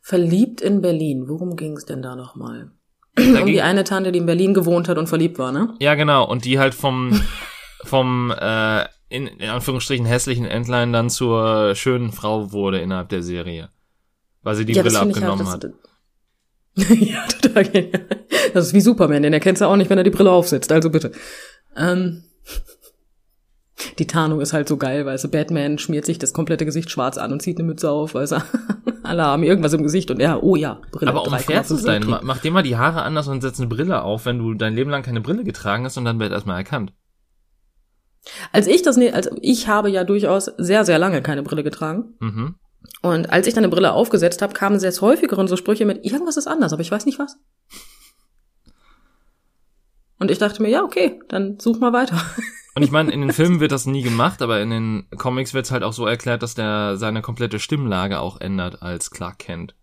Verliebt 0.00 0.60
in 0.60 0.80
Berlin. 0.80 1.28
Worum 1.28 1.56
ging 1.56 1.76
es 1.76 1.84
denn 1.84 2.02
da 2.02 2.16
nochmal? 2.16 2.70
Um 3.16 3.46
die 3.46 3.62
eine 3.62 3.84
Tante, 3.84 4.12
die 4.12 4.18
in 4.18 4.26
Berlin 4.26 4.54
gewohnt 4.54 4.88
hat 4.88 4.98
und 4.98 5.06
verliebt 5.06 5.38
war, 5.38 5.52
ne? 5.52 5.74
Ja, 5.78 5.94
genau. 5.94 6.28
Und 6.28 6.44
die 6.44 6.58
halt 6.58 6.74
vom, 6.74 7.20
vom 7.84 8.32
äh, 8.36 8.84
in, 9.08 9.26
in 9.28 9.48
Anführungsstrichen 9.48 10.06
hässlichen 10.06 10.46
Entlein 10.46 10.92
dann 10.92 11.10
zur 11.10 11.74
schönen 11.74 12.12
Frau 12.12 12.52
wurde 12.52 12.80
innerhalb 12.80 13.08
der 13.10 13.22
Serie. 13.22 13.70
Weil 14.42 14.56
sie 14.56 14.64
die 14.64 14.74
Brille 14.74 14.90
find 14.90 15.14
abgenommen 15.14 15.48
halt, 15.48 15.64
hat. 15.64 15.72
ja, 16.98 17.24
total 17.40 17.64
genial. 17.64 18.06
Das 18.52 18.66
ist 18.66 18.74
wie 18.74 18.80
Superman, 18.80 19.22
den 19.22 19.32
erkennst 19.32 19.62
du 19.62 19.66
auch 19.66 19.76
nicht, 19.76 19.90
wenn 19.90 19.98
er 19.98 20.04
die 20.04 20.10
Brille 20.10 20.32
aufsetzt, 20.32 20.72
also 20.72 20.90
bitte. 20.90 21.12
Ähm, 21.76 22.24
die 23.98 24.06
Tarnung 24.06 24.40
ist 24.40 24.52
halt 24.52 24.68
so 24.68 24.76
geil, 24.76 25.06
weißt 25.06 25.24
du, 25.24 25.28
Batman 25.28 25.78
schmiert 25.78 26.04
sich 26.04 26.18
das 26.18 26.32
komplette 26.32 26.64
Gesicht 26.64 26.90
schwarz 26.90 27.18
an 27.18 27.32
und 27.32 27.40
zieht 27.40 27.58
eine 27.58 27.66
Mütze 27.66 27.90
auf, 27.90 28.14
weißt 28.14 28.32
du. 28.32 28.36
Alle 29.02 29.24
haben 29.24 29.42
irgendwas 29.42 29.72
im 29.74 29.82
Gesicht 29.82 30.10
und 30.10 30.20
er, 30.20 30.42
oh 30.42 30.56
ja, 30.56 30.80
Brille. 30.90 31.10
Aber 31.10 31.26
um 31.26 31.34
3,5 31.34 31.38
fair 31.40 31.64
zu 31.64 31.76
sein, 31.76 32.04
mach 32.22 32.38
dir 32.38 32.50
mal 32.50 32.62
die 32.62 32.76
Haare 32.76 33.02
anders 33.02 33.28
und 33.28 33.42
setz 33.42 33.60
eine 33.60 33.68
Brille 33.68 34.02
auf, 34.02 34.24
wenn 34.24 34.38
du 34.38 34.54
dein 34.54 34.74
Leben 34.74 34.90
lang 34.90 35.02
keine 35.02 35.20
Brille 35.20 35.44
getragen 35.44 35.84
hast 35.84 35.98
und 35.98 36.04
dann 36.04 36.18
wird 36.18 36.32
erstmal 36.32 36.56
erkannt. 36.56 36.92
Als 38.52 38.66
ich 38.66 38.82
das, 38.82 38.98
also 38.98 39.30
ich 39.42 39.68
habe 39.68 39.90
ja 39.90 40.04
durchaus 40.04 40.46
sehr, 40.56 40.84
sehr 40.84 40.98
lange 40.98 41.20
keine 41.20 41.42
Brille 41.42 41.62
getragen. 41.62 42.14
Mhm. 42.20 42.54
Und 43.02 43.30
als 43.30 43.46
ich 43.46 43.54
dann 43.54 43.64
eine 43.64 43.70
Brille 43.70 43.92
aufgesetzt 43.92 44.40
habe, 44.42 44.54
kamen 44.54 44.78
sehr 44.78 44.92
häufigeren 45.00 45.48
so 45.48 45.56
Sprüche 45.56 45.84
mit, 45.84 46.04
irgendwas 46.04 46.36
ist 46.36 46.46
anders, 46.46 46.72
aber 46.72 46.82
ich 46.82 46.90
weiß 46.90 47.06
nicht 47.06 47.18
was. 47.18 47.36
Und 50.18 50.30
ich 50.30 50.38
dachte 50.38 50.62
mir, 50.62 50.70
ja, 50.70 50.82
okay, 50.82 51.20
dann 51.28 51.58
such 51.60 51.78
mal 51.78 51.92
weiter. 51.92 52.16
Und 52.74 52.82
ich 52.82 52.90
meine, 52.90 53.12
in 53.12 53.20
den 53.20 53.32
Filmen 53.32 53.60
wird 53.60 53.72
das 53.72 53.86
nie 53.86 54.02
gemacht, 54.02 54.42
aber 54.42 54.60
in 54.60 54.70
den 54.70 55.06
Comics 55.16 55.54
wird 55.54 55.66
es 55.66 55.70
halt 55.70 55.84
auch 55.84 55.92
so 55.92 56.06
erklärt, 56.06 56.42
dass 56.42 56.54
der 56.54 56.96
seine 56.96 57.22
komplette 57.22 57.60
Stimmlage 57.60 58.18
auch 58.18 58.40
ändert 58.40 58.82
als 58.82 59.10
Clark 59.10 59.38
Kent. 59.38 59.74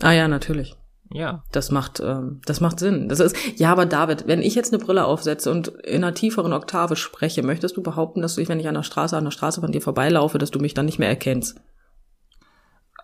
Ah 0.00 0.12
ja, 0.12 0.28
natürlich. 0.28 0.76
Ja. 1.12 1.42
Das 1.50 1.70
macht, 1.70 2.00
ähm, 2.00 2.40
das 2.44 2.60
macht 2.60 2.78
Sinn. 2.78 3.08
Das 3.08 3.18
ist, 3.18 3.36
ja, 3.56 3.72
aber 3.72 3.86
David, 3.86 4.26
wenn 4.26 4.42
ich 4.42 4.54
jetzt 4.54 4.72
eine 4.72 4.82
Brille 4.82 5.04
aufsetze 5.04 5.50
und 5.50 5.68
in 5.68 6.04
einer 6.04 6.14
tieferen 6.14 6.52
Oktave 6.52 6.96
spreche, 6.96 7.42
möchtest 7.42 7.76
du 7.76 7.82
behaupten, 7.82 8.22
dass 8.22 8.36
du, 8.36 8.46
wenn 8.48 8.60
ich 8.60 8.68
an 8.68 8.74
der 8.74 8.84
Straße, 8.84 9.16
an 9.16 9.24
der 9.24 9.32
Straße 9.32 9.60
von 9.60 9.72
dir 9.72 9.80
vorbeilaufe, 9.80 10.38
dass 10.38 10.50
du 10.50 10.60
mich 10.60 10.74
dann 10.74 10.86
nicht 10.86 10.98
mehr 10.98 11.08
erkennst? 11.08 11.60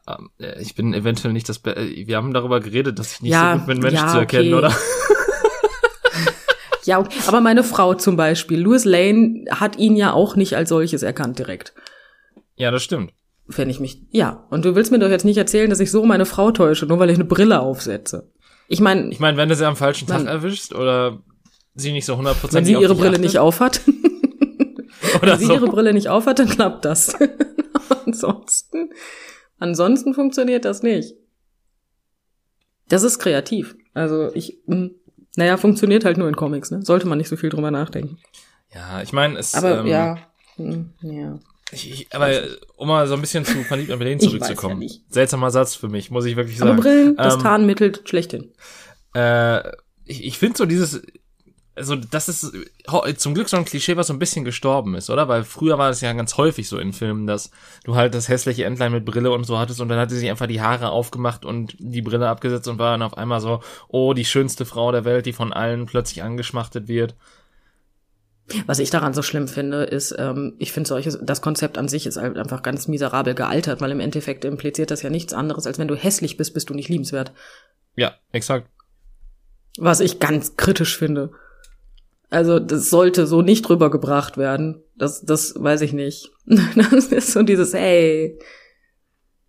Ähm, 0.06 0.30
äh, 0.38 0.60
ich 0.60 0.74
bin 0.76 0.94
eventuell 0.94 1.32
nicht 1.32 1.48
das, 1.48 1.58
Be 1.58 1.74
äh, 1.74 2.06
wir 2.06 2.16
haben 2.16 2.32
darüber 2.32 2.60
geredet, 2.60 2.98
dass 2.98 3.14
ich 3.14 3.22
nicht 3.22 3.32
Ja, 3.32 3.54
so 3.54 3.58
gut 3.58 3.66
bin, 3.66 3.78
Menschen 3.80 4.06
ja, 4.06 4.12
zu 4.12 4.18
erkennen, 4.18 4.54
okay. 4.54 4.66
oder? 4.66 4.76
Ja, 6.86 7.04
aber 7.26 7.40
meine 7.40 7.64
Frau 7.64 7.94
zum 7.94 8.16
Beispiel, 8.16 8.60
Louis 8.60 8.84
Lane 8.84 9.44
hat 9.50 9.76
ihn 9.78 9.96
ja 9.96 10.12
auch 10.12 10.36
nicht 10.36 10.54
als 10.56 10.68
solches 10.68 11.02
erkannt 11.02 11.38
direkt. 11.38 11.74
Ja, 12.56 12.70
das 12.70 12.82
stimmt. 12.82 13.12
Wenn 13.46 13.70
ich 13.70 13.80
mich, 13.80 14.02
ja. 14.10 14.46
Und 14.50 14.64
du 14.64 14.74
willst 14.74 14.90
mir 14.90 14.98
doch 14.98 15.08
jetzt 15.10 15.24
nicht 15.24 15.36
erzählen, 15.36 15.70
dass 15.70 15.80
ich 15.80 15.90
so 15.90 16.04
meine 16.04 16.26
Frau 16.26 16.50
täusche, 16.50 16.86
nur 16.86 16.98
weil 16.98 17.10
ich 17.10 17.16
eine 17.16 17.24
Brille 17.24 17.60
aufsetze. 17.60 18.30
Ich 18.68 18.80
meine, 18.80 19.10
Ich 19.10 19.20
meine, 19.20 19.36
wenn 19.36 19.48
du 19.48 19.54
sie 19.54 19.66
am 19.66 19.76
falschen 19.76 20.08
Tag 20.08 20.26
erwischst 20.26 20.74
oder 20.74 21.22
sie 21.74 21.92
nicht 21.92 22.06
so 22.06 22.16
hundertprozentig 22.16 22.56
wenn 22.56 22.64
sie 22.64 22.82
ihre 22.82 22.94
Brille 22.94 23.10
achtet, 23.10 23.22
nicht 23.22 23.38
aufhat, 23.38 23.80
oder 25.22 25.32
wenn 25.32 25.38
sie 25.38 25.46
so. 25.46 25.54
ihre 25.54 25.66
Brille 25.66 25.92
nicht 25.92 26.08
aufhat, 26.08 26.38
dann 26.38 26.48
klappt 26.48 26.84
das. 26.84 27.14
ansonsten, 28.06 28.90
ansonsten 29.58 30.14
funktioniert 30.14 30.64
das 30.64 30.82
nicht. 30.82 31.14
Das 32.88 33.02
ist 33.02 33.18
kreativ. 33.18 33.76
Also 33.94 34.30
ich, 34.34 34.58
mh, 34.66 34.90
naja, 35.36 35.56
funktioniert 35.56 36.04
halt 36.04 36.18
nur 36.18 36.28
in 36.28 36.36
Comics, 36.36 36.70
ne? 36.70 36.82
Sollte 36.82 37.06
man 37.06 37.18
nicht 37.18 37.28
so 37.28 37.36
viel 37.36 37.50
drüber 37.50 37.70
nachdenken. 37.70 38.18
Ja, 38.74 39.00
ich 39.02 39.12
meine, 39.12 39.38
es 39.38 39.54
Aber 39.54 39.80
ähm, 39.80 39.86
ja, 39.86 40.18
mh, 40.56 40.84
ja. 41.02 41.38
Ich, 41.72 41.90
ich, 41.90 42.14
aber 42.14 42.30
äh, 42.30 42.48
um 42.76 42.88
mal 42.88 43.06
so 43.08 43.14
ein 43.14 43.20
bisschen 43.20 43.44
zu 43.44 43.62
verliebt 43.64 43.90
an 43.90 43.98
Berlin 43.98 44.20
zurückzukommen. 44.20 44.82
ja. 44.82 44.88
Seltsamer 45.08 45.50
Satz 45.50 45.74
für 45.74 45.88
mich, 45.88 46.10
muss 46.10 46.24
ich 46.24 46.36
wirklich 46.36 46.60
Aber 46.60 46.70
sagen. 46.70 46.80
Brillen, 46.80 47.16
das 47.16 47.34
Ähm, 47.34 47.40
Tarnmittel 47.40 47.92
schlechthin. 48.04 48.52
Äh, 49.14 49.68
ich 50.04 50.24
ich 50.24 50.38
finde 50.38 50.58
so 50.58 50.66
dieses, 50.66 51.02
also 51.76 51.94
das 51.94 52.28
ist 52.28 52.52
zum 53.18 53.34
Glück 53.34 53.50
so 53.50 53.58
ein 53.58 53.66
Klischee, 53.66 53.96
was 53.98 54.06
so 54.06 54.14
ein 54.14 54.18
bisschen 54.18 54.46
gestorben 54.46 54.94
ist, 54.94 55.10
oder? 55.10 55.28
Weil 55.28 55.44
früher 55.44 55.76
war 55.76 55.88
das 55.88 56.00
ja 56.00 56.12
ganz 56.14 56.38
häufig 56.38 56.68
so 56.68 56.78
in 56.78 56.94
Filmen, 56.94 57.26
dass 57.26 57.50
du 57.84 57.94
halt 57.94 58.14
das 58.14 58.30
hässliche 58.30 58.64
Entlein 58.64 58.92
mit 58.92 59.04
Brille 59.04 59.30
und 59.30 59.44
so 59.44 59.58
hattest 59.58 59.82
und 59.82 59.90
dann 59.90 59.98
hat 59.98 60.08
sie 60.08 60.18
sich 60.18 60.30
einfach 60.30 60.46
die 60.46 60.62
Haare 60.62 60.88
aufgemacht 60.88 61.44
und 61.44 61.76
die 61.78 62.00
Brille 62.00 62.28
abgesetzt 62.28 62.66
und 62.68 62.78
war 62.78 62.92
dann 62.92 63.02
auf 63.02 63.18
einmal 63.18 63.40
so, 63.40 63.60
oh, 63.88 64.14
die 64.14 64.24
schönste 64.24 64.64
Frau 64.64 64.90
der 64.90 65.04
Welt, 65.04 65.26
die 65.26 65.34
von 65.34 65.52
allen 65.52 65.84
plötzlich 65.84 66.22
angeschmachtet 66.22 66.88
wird. 66.88 67.14
Was 68.66 68.78
ich 68.78 68.90
daran 68.90 69.12
so 69.12 69.22
schlimm 69.22 69.48
finde, 69.48 69.82
ist, 69.82 70.14
ähm, 70.18 70.54
ich 70.58 70.72
finde 70.72 70.88
solches, 70.88 71.18
das 71.20 71.42
Konzept 71.42 71.76
an 71.76 71.88
sich 71.88 72.06
ist 72.06 72.16
halt 72.16 72.38
einfach 72.38 72.62
ganz 72.62 72.88
miserabel 72.88 73.34
gealtert, 73.34 73.80
weil 73.80 73.90
im 73.90 74.00
Endeffekt 74.00 74.44
impliziert 74.44 74.90
das 74.90 75.02
ja 75.02 75.10
nichts 75.10 75.34
anderes, 75.34 75.66
als 75.66 75.78
wenn 75.78 75.88
du 75.88 75.96
hässlich 75.96 76.36
bist, 76.36 76.54
bist 76.54 76.70
du 76.70 76.74
nicht 76.74 76.88
liebenswert. 76.88 77.32
Ja, 77.96 78.14
exakt. 78.32 78.70
Was 79.78 80.00
ich 80.00 80.20
ganz 80.20 80.56
kritisch 80.56 80.96
finde. 80.96 81.32
Also, 82.30 82.58
das 82.58 82.90
sollte 82.90 83.26
so 83.26 83.42
nicht 83.42 83.68
rübergebracht 83.68 84.36
werden. 84.36 84.82
Das, 84.96 85.22
das 85.22 85.54
weiß 85.56 85.82
ich 85.82 85.92
nicht. 85.92 86.30
Das 86.90 87.06
ist 87.06 87.32
so 87.32 87.42
dieses, 87.42 87.72
hey, 87.74 88.38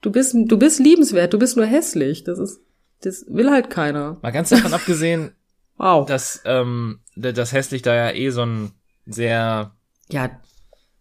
du 0.01 0.11
bist, 0.11 0.35
du 0.35 0.57
bist 0.57 0.79
liebenswert, 0.79 1.33
du 1.33 1.39
bist 1.39 1.57
nur 1.57 1.65
hässlich. 1.65 2.23
Das 2.23 2.39
ist, 2.39 2.61
das 3.01 3.25
will 3.27 3.51
halt 3.51 3.69
keiner. 3.69 4.17
Mal 4.21 4.31
ganz 4.31 4.49
davon 4.49 4.73
abgesehen, 4.73 5.31
Wow. 5.77 6.07
dass 6.07 6.41
ähm, 6.45 6.99
das 7.15 7.51
hässlich 7.51 7.83
da 7.83 7.93
ja 7.93 8.11
eh 8.11 8.31
so 8.31 8.41
ein 8.43 8.71
sehr 9.05 9.75
ja, 10.09 10.41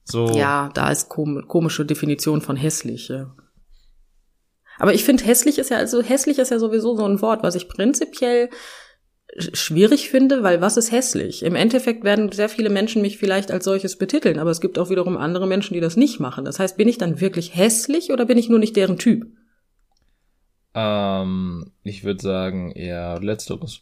so 0.05 0.37
Ja, 0.37 0.71
da 0.75 0.91
ist 0.91 1.09
kom 1.09 1.47
komische 1.49 1.85
Definition 1.85 2.41
von 2.41 2.57
hässlich. 2.57 3.09
Ja. 3.09 3.35
Aber 4.79 4.95
ich 4.95 5.05
finde, 5.05 5.25
hässlich 5.25 5.59
ist 5.59 5.71
ja, 5.71 5.79
also 5.79 6.03
hässlich 6.03 6.39
ist 6.39 6.51
ja 6.51 6.59
sowieso 6.59 6.97
so 6.97 7.05
ein 7.05 7.21
Wort, 7.23 7.43
was 7.43 7.55
ich 7.55 7.69
prinzipiell 7.69 8.51
schwierig 9.39 10.11
finde, 10.11 10.43
weil 10.43 10.61
was 10.61 10.77
ist 10.77 10.93
hässlich? 10.93 11.43
Im 11.43 11.55
Endeffekt 11.55 12.05
werden 12.05 12.33
sehr 12.33 12.49
viele 12.49 12.71
Menschen 12.71 13.03
mich 13.03 13.19
vielleicht 13.19 13.51
als 13.51 13.65
solches 13.65 13.97
betiteln, 13.97 14.39
aber 14.39 14.51
es 14.51 14.61
gibt 14.61 14.79
auch 14.79 14.91
wiederum 14.91 15.17
andere 15.17 15.47
Menschen, 15.47 15.75
die 15.75 15.81
das 15.81 15.97
nicht 15.97 16.21
machen. 16.21 16.45
Das 16.45 16.59
heißt, 16.59 16.77
bin 16.77 16.89
ich 16.89 16.99
dann 16.99 17.21
wirklich 17.21 17.55
hässlich 17.55 18.13
oder 18.13 18.25
bin 18.25 18.39
ich 18.39 18.49
nur 18.49 18.59
nicht 18.59 18.77
deren 18.77 18.99
Typ? 18.99 19.27
ähm, 20.77 21.73
ich 21.83 22.05
würde 22.05 22.23
sagen 22.23 22.71
eher 22.71 23.19
letzteres. 23.21 23.81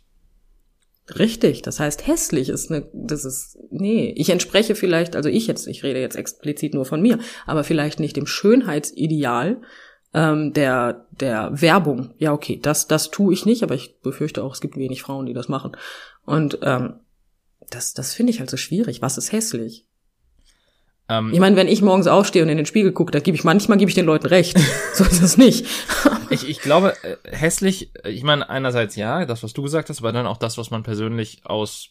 Richtig, 1.18 1.60
das 1.60 1.80
heißt 1.80 2.06
hässlich 2.06 2.48
ist 2.48 2.70
eine, 2.70 2.88
das 2.94 3.26
ist, 3.26 3.58
nee, 3.70 4.14
ich 4.16 4.30
entspreche 4.30 4.74
vielleicht, 4.74 5.16
also 5.16 5.28
ich 5.28 5.46
jetzt, 5.46 5.66
ich 5.66 5.82
rede 5.82 6.00
jetzt 6.00 6.16
explizit 6.16 6.72
nur 6.72 6.86
von 6.86 7.02
mir, 7.02 7.18
aber 7.44 7.62
vielleicht 7.62 8.00
nicht 8.00 8.16
dem 8.16 8.26
Schönheitsideal 8.26 9.60
ähm, 10.14 10.52
der, 10.52 11.06
der 11.10 11.60
Werbung. 11.60 12.14
Ja, 12.18 12.32
okay, 12.32 12.58
das, 12.60 12.86
das 12.86 13.10
tue 13.10 13.34
ich 13.34 13.44
nicht, 13.44 13.62
aber 13.62 13.74
ich 13.74 14.00
befürchte 14.00 14.42
auch, 14.42 14.54
es 14.54 14.60
gibt 14.60 14.76
wenig 14.76 15.02
Frauen, 15.02 15.26
die 15.26 15.34
das 15.34 15.48
machen. 15.48 15.76
Und 16.24 16.58
ähm, 16.62 17.00
das, 17.70 17.94
das 17.94 18.14
finde 18.14 18.30
ich 18.30 18.40
halt 18.40 18.50
so 18.50 18.56
schwierig. 18.56 19.02
Was 19.02 19.18
ist 19.18 19.32
hässlich? 19.32 19.86
Ähm, 21.08 21.32
Ich 21.32 21.40
meine, 21.40 21.56
wenn 21.56 21.68
ich 21.68 21.82
morgens 21.82 22.06
aufstehe 22.06 22.42
und 22.42 22.48
in 22.48 22.56
den 22.56 22.66
Spiegel 22.66 22.92
gucke, 22.92 23.10
da 23.10 23.18
gebe 23.18 23.36
ich 23.36 23.44
manchmal 23.44 23.76
gebe 23.76 23.88
ich 23.88 23.94
den 23.94 24.06
Leuten 24.06 24.26
recht. 24.26 24.56
so 24.94 25.04
ist 25.04 25.20
es 25.20 25.36
nicht. 25.36 25.66
ich, 26.30 26.48
ich 26.48 26.60
glaube, 26.60 26.94
äh, 27.02 27.16
hässlich, 27.24 27.90
äh, 28.04 28.10
ich 28.10 28.22
meine, 28.22 28.48
einerseits 28.48 28.94
ja, 28.96 29.26
das, 29.26 29.42
was 29.42 29.52
du 29.52 29.62
gesagt 29.62 29.90
hast, 29.90 29.98
aber 29.98 30.12
dann 30.12 30.26
auch 30.26 30.38
das, 30.38 30.56
was 30.56 30.70
man 30.70 30.84
persönlich 30.84 31.44
aus 31.44 31.90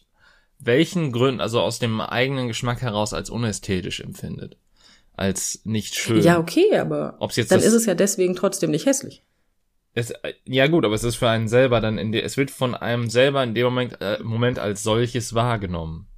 welchen 0.58 1.12
Gründen, 1.12 1.42
also 1.42 1.60
aus 1.60 1.78
dem 1.78 2.00
eigenen 2.00 2.48
Geschmack 2.48 2.80
heraus 2.80 3.12
als 3.12 3.28
unästhetisch 3.28 4.00
empfindet. 4.00 4.56
Als 5.16 5.60
nicht 5.64 5.94
schön. 5.94 6.22
Ja, 6.22 6.38
okay, 6.38 6.76
aber 6.76 7.16
Ob's 7.20 7.36
jetzt 7.36 7.52
dann 7.52 7.60
ist 7.60 7.72
es 7.72 7.86
ja 7.86 7.94
deswegen 7.94 8.34
trotzdem 8.34 8.70
nicht 8.70 8.86
hässlich. 8.86 9.22
Es, 9.94 10.10
äh, 10.10 10.34
ja 10.44 10.66
gut, 10.66 10.84
aber 10.84 10.94
es 10.94 11.04
ist 11.04 11.16
für 11.16 11.28
einen 11.28 11.46
selber 11.46 11.80
dann 11.80 11.98
in 11.98 12.10
der, 12.10 12.24
es 12.24 12.36
wird 12.36 12.50
von 12.50 12.74
einem 12.74 13.08
selber 13.08 13.42
in 13.44 13.54
dem 13.54 13.64
Moment, 13.64 13.98
äh, 14.00 14.18
Moment 14.22 14.58
als 14.58 14.82
solches 14.82 15.34
wahrgenommen. 15.34 16.08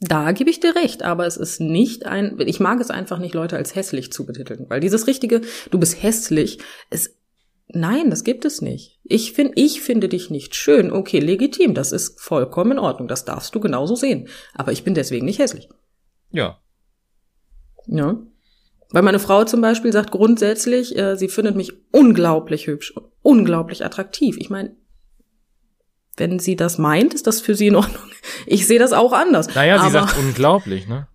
Da 0.00 0.32
gebe 0.32 0.50
ich 0.50 0.60
dir 0.60 0.76
recht, 0.76 1.02
aber 1.02 1.26
es 1.26 1.38
ist 1.38 1.60
nicht 1.60 2.04
ein, 2.04 2.36
ich 2.40 2.60
mag 2.60 2.80
es 2.80 2.90
einfach 2.90 3.18
nicht, 3.18 3.34
Leute 3.34 3.56
als 3.56 3.74
hässlich 3.74 4.12
zu 4.12 4.26
betiteln, 4.26 4.66
weil 4.68 4.80
dieses 4.80 5.06
richtige, 5.06 5.40
du 5.70 5.78
bist 5.78 6.02
hässlich, 6.02 6.58
ist, 6.90 7.16
nein, 7.68 8.10
das 8.10 8.22
gibt 8.22 8.44
es 8.44 8.60
nicht. 8.60 9.00
Ich 9.04 9.32
finde, 9.32 9.54
ich 9.56 9.80
finde 9.80 10.10
dich 10.10 10.28
nicht 10.28 10.54
schön, 10.56 10.92
okay, 10.92 11.20
legitim, 11.20 11.72
das 11.72 11.92
ist 11.92 12.20
vollkommen 12.20 12.72
in 12.72 12.78
Ordnung, 12.80 13.08
das 13.08 13.24
darfst 13.24 13.54
du 13.54 13.60
genauso 13.60 13.96
sehen, 13.96 14.28
aber 14.52 14.72
ich 14.72 14.84
bin 14.84 14.92
deswegen 14.92 15.24
nicht 15.24 15.38
hässlich. 15.38 15.70
Ja. 16.32 16.60
Ja. 17.86 18.16
Weil 18.90 19.02
meine 19.02 19.18
Frau 19.18 19.44
zum 19.44 19.60
Beispiel 19.60 19.92
sagt 19.92 20.10
grundsätzlich, 20.12 20.96
äh, 20.96 21.16
sie 21.16 21.28
findet 21.28 21.56
mich 21.56 21.72
unglaublich 21.90 22.66
hübsch 22.66 22.92
und 22.96 23.06
unglaublich 23.22 23.84
attraktiv. 23.84 24.36
Ich 24.38 24.50
meine, 24.50 24.76
wenn 26.16 26.38
sie 26.38 26.54
das 26.54 26.78
meint, 26.78 27.12
ist 27.14 27.26
das 27.26 27.40
für 27.40 27.54
sie 27.54 27.66
in 27.68 27.76
Ordnung. 27.76 28.02
Ich 28.46 28.66
sehe 28.66 28.78
das 28.78 28.92
auch 28.92 29.12
anders. 29.12 29.54
Naja, 29.54 29.82
sie 29.84 29.90
sagt 29.90 30.16
unglaublich, 30.18 30.86
ne? 30.86 31.08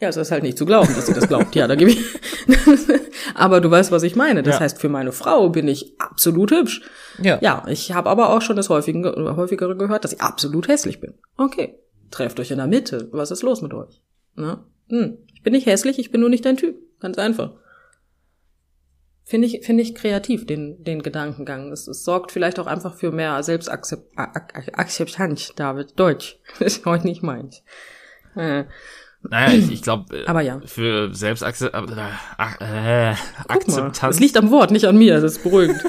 Ja, 0.00 0.08
es 0.08 0.16
ist 0.16 0.30
halt 0.30 0.44
nicht 0.44 0.56
zu 0.56 0.64
glauben, 0.64 0.94
dass 0.94 1.06
sie 1.08 1.14
das 1.14 1.26
glaubt. 1.26 1.56
Ja, 1.56 1.66
da 1.66 1.74
gebe 1.74 1.90
ich. 1.90 1.98
aber 3.34 3.60
du 3.60 3.68
weißt, 3.68 3.90
was 3.90 4.04
ich 4.04 4.14
meine. 4.14 4.44
Das 4.44 4.54
Ja. 4.56 4.60
heißt, 4.60 4.80
für 4.80 4.88
meine 4.88 5.10
Frau 5.10 5.48
bin 5.48 5.66
ich 5.66 5.96
absolut 5.98 6.52
hübsch. 6.52 6.82
Ja. 7.20 7.38
Ja, 7.42 7.64
ich 7.66 7.92
habe 7.92 8.08
aber 8.08 8.30
auch 8.30 8.40
schon 8.40 8.54
das 8.54 8.68
häufige, 8.68 9.34
häufigere 9.36 9.76
gehört, 9.76 10.04
dass 10.04 10.12
ich 10.12 10.20
absolut 10.20 10.68
hässlich 10.68 11.00
bin. 11.00 11.14
Okay, 11.36 11.80
trefft 12.12 12.38
euch 12.38 12.52
in 12.52 12.58
der 12.58 12.68
Mitte. 12.68 13.08
Was 13.10 13.32
ist 13.32 13.42
los 13.42 13.60
mit 13.60 13.74
euch? 13.74 14.00
Ne? 14.36 14.60
Hm. 14.88 15.18
Ich 15.34 15.42
bin 15.42 15.52
nicht 15.52 15.66
hässlich, 15.66 15.98
ich 15.98 16.10
bin 16.10 16.20
nur 16.20 16.30
nicht 16.30 16.44
dein 16.44 16.56
Typ. 16.56 16.76
Ganz 17.00 17.18
einfach. 17.18 17.52
Finde 19.24 19.46
ich, 19.46 19.64
finde 19.64 19.82
ich 19.82 19.94
kreativ, 19.94 20.46
den, 20.46 20.82
den 20.82 21.02
Gedankengang. 21.02 21.70
Es, 21.70 21.86
es 21.86 22.02
sorgt 22.02 22.32
vielleicht 22.32 22.58
auch 22.58 22.66
einfach 22.66 22.94
für 22.94 23.12
mehr 23.12 23.42
Selbstakzeptanz, 23.42 25.52
David. 25.54 26.00
Deutsch. 26.00 26.38
Das 26.58 26.78
ist 26.78 26.86
heute 26.86 27.06
nicht 27.06 27.22
meins. 27.22 27.62
Äh, 28.34 28.64
Naja, 29.22 29.52
ich, 29.52 29.70
ich 29.70 29.82
glaube, 29.82 30.24
Aber 30.26 30.40
ja. 30.40 30.60
für 30.64 31.14
Selbstakzeptanz, 31.14 31.92
äh, 32.60 33.10
äh, 33.10 33.14
Akzeptanz, 33.48 34.16
es 34.16 34.20
liegt 34.20 34.36
am 34.38 34.50
Wort, 34.50 34.70
nicht 34.70 34.86
an 34.86 34.96
mir. 34.96 35.20
Das 35.20 35.34
ist 35.34 35.42
beruhigend. 35.42 35.82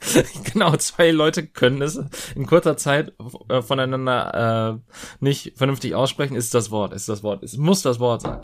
genau, 0.52 0.76
zwei 0.76 1.10
Leute 1.10 1.46
können 1.46 1.82
es 1.82 2.00
in 2.34 2.46
kurzer 2.46 2.76
Zeit 2.76 3.12
äh, 3.48 3.62
voneinander 3.62 4.80
äh, 4.80 4.94
nicht 5.20 5.56
vernünftig 5.56 5.94
aussprechen, 5.94 6.36
ist 6.36 6.54
das 6.54 6.70
Wort, 6.70 6.92
ist 6.92 7.08
das 7.08 7.22
Wort, 7.22 7.42
es 7.42 7.56
muss 7.56 7.82
das 7.82 8.00
Wort 8.00 8.22
sein. 8.22 8.40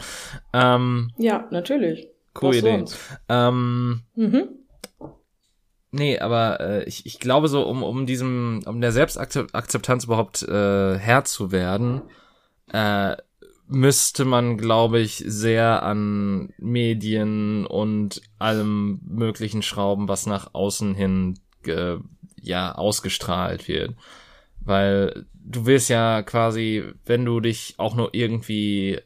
Ähm, 0.53 1.13
ja, 1.19 1.47
natürlich. 1.51 2.09
coole 2.33 2.57
Was 2.57 2.59
Idee. 2.59 2.85
Ähm, 3.29 4.03
Mhm. 4.15 4.49
Nee, 5.97 6.19
aber 6.19 6.59
äh, 6.59 6.85
ich, 6.89 7.07
ich 7.07 7.21
glaube 7.21 7.47
so, 7.47 7.63
um, 7.63 7.85
um 7.85 8.05
diesem, 8.05 8.63
um 8.67 8.81
der 8.81 8.91
Selbstakzeptanz 8.91 10.03
überhaupt 10.03 10.43
äh, 10.43 10.99
Herr 10.99 11.23
zu 11.23 11.53
werden, 11.53 12.03
äh, 12.73 13.17
müsste 13.69 14.25
man, 14.25 14.59
glaube 14.59 14.99
ich, 14.99 15.23
sehr 15.25 15.85
an 15.85 16.53
Medien 16.59 17.65
und 17.65 18.23
allem 18.41 19.01
möglichen 19.07 19.63
Schrauben, 19.63 20.09
was 20.09 20.27
nach 20.27 20.53
außen 20.53 20.95
hin 20.97 21.39
äh, 21.69 21.99
ja 22.41 22.75
ausgestrahlt 22.75 23.69
wird. 23.69 23.95
Weil 24.61 25.27
du 25.35 25.67
wirst 25.67 25.91
ja 25.91 26.23
quasi, 26.23 26.85
wenn 27.05 27.25
du 27.25 27.41
dich 27.41 27.75
auch 27.79 27.95
nur 27.95 28.11
irgendwie 28.15 29.01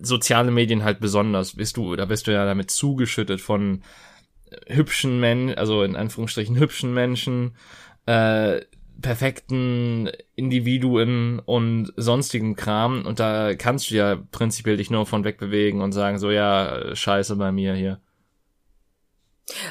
soziale 0.00 0.50
Medien 0.50 0.84
halt 0.84 1.00
besonders, 1.00 1.56
bist 1.56 1.76
du, 1.76 1.96
da 1.96 2.06
bist 2.06 2.26
du 2.26 2.32
ja 2.32 2.44
damit 2.44 2.70
zugeschüttet 2.70 3.40
von 3.40 3.82
hübschen 4.66 5.20
Menschen, 5.20 5.58
also 5.58 5.82
in 5.82 5.96
Anführungsstrichen 5.96 6.58
hübschen 6.58 6.94
Menschen, 6.94 7.56
äh, 8.06 8.62
perfekten 9.00 10.10
Individuen 10.34 11.38
und 11.38 11.92
sonstigen 11.96 12.56
Kram 12.56 13.06
und 13.06 13.20
da 13.20 13.54
kannst 13.54 13.90
du 13.90 13.94
ja 13.94 14.16
prinzipiell 14.32 14.76
dich 14.76 14.90
nur 14.90 15.06
von 15.06 15.24
wegbewegen 15.24 15.82
und 15.82 15.92
sagen 15.92 16.18
so 16.18 16.30
ja 16.30 16.94
scheiße 16.94 17.36
bei 17.36 17.52
mir 17.52 17.74
hier. 17.74 18.00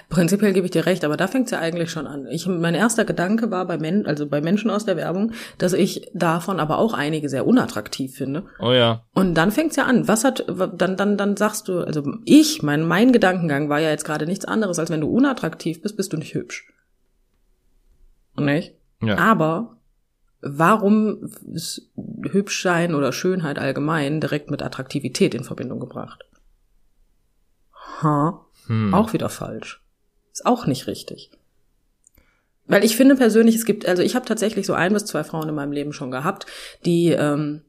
Prinzipiell 0.10 0.53
gebe 0.53 0.65
ich 0.65 0.72
dir 0.72 0.86
recht, 0.86 1.05
aber 1.05 1.17
da 1.17 1.27
fängt 1.27 1.46
es 1.46 1.51
ja 1.51 1.60
eigentlich 1.60 1.91
schon 1.91 2.07
an. 2.07 2.25
Ich, 2.27 2.48
mein 2.48 2.74
erster 2.74 3.05
Gedanke 3.05 3.51
war 3.51 3.65
bei, 3.65 3.77
Men 3.77 4.05
also 4.05 4.25
bei 4.25 4.41
Menschen 4.41 4.72
aus 4.72 4.86
der 4.86 4.98
Werbung, 4.98 5.34
dass 5.57 5.74
ich 5.74 6.10
davon 6.13 6.60
aber 6.60 6.79
auch 6.79 6.93
einige 6.93 7.29
sehr 7.29 7.46
unattraktiv 7.46 8.15
finde. 8.15 8.46
Oh 8.60 8.72
ja. 8.72 9.03
Und 9.13 9.36
dann 9.36 9.51
fängt 9.51 9.72
es 9.72 9.75
ja 9.75 9.86
an. 9.86 10.07
Was 10.07 10.24
hat, 10.24 10.46
dann, 10.48 10.98
dann, 10.98 11.17
dann 11.17 11.38
sagst 11.38 11.67
du, 11.67 11.81
also 11.81 12.03
ich, 12.25 12.63
mein, 12.63 12.88
mein 12.88 13.12
Gedankengang 13.12 13.69
war 13.69 13.79
ja 13.79 13.89
jetzt 13.89 14.05
gerade 14.05 14.25
nichts 14.25 14.46
anderes, 14.46 14.79
als 14.79 14.89
wenn 14.89 15.01
du 15.01 15.07
unattraktiv 15.07 15.81
bist, 15.81 15.96
bist 15.96 16.12
du 16.12 16.17
nicht 16.17 16.34
hübsch. 16.34 16.72
Nicht? 18.36 18.74
Ja. 19.01 19.17
Aber 19.17 19.77
warum 20.41 21.29
ist 21.53 21.91
Hübschsein 21.96 22.96
oder 22.96 23.12
Schönheit 23.12 23.60
allgemein 23.60 24.22
direkt 24.22 24.50
mit 24.50 24.63
Attraktivität 24.63 25.36
in 25.36 25.43
Verbindung 25.43 25.79
gebracht? 25.79 26.25
Ha. 28.01 28.47
Hm. 28.68 28.94
Auch 28.94 29.14
wieder 29.14 29.30
falsch. 29.30 29.82
Ist 30.32 30.46
auch 30.46 30.68
nicht 30.68 30.88
richtig. 30.88 31.32
Weil 32.68 32.84
ich 32.84 32.98
finde 32.98 33.16
persönlich, 33.16 33.56
es 33.56 33.66
gibt, 33.66 33.88
also 33.88 34.04
ich 34.04 34.16
habe 34.16 34.26
tatsächlich 34.26 34.66
so 34.66 34.74
ein 34.74 34.94
bis 34.94 35.06
zwei 35.06 35.24
Frauen 35.24 35.48
in 35.48 35.56
meinem 35.56 35.72
Leben 35.72 35.94
schon 35.94 36.12
gehabt, 36.12 36.46
die 36.86 37.10
ähm, 37.12 37.62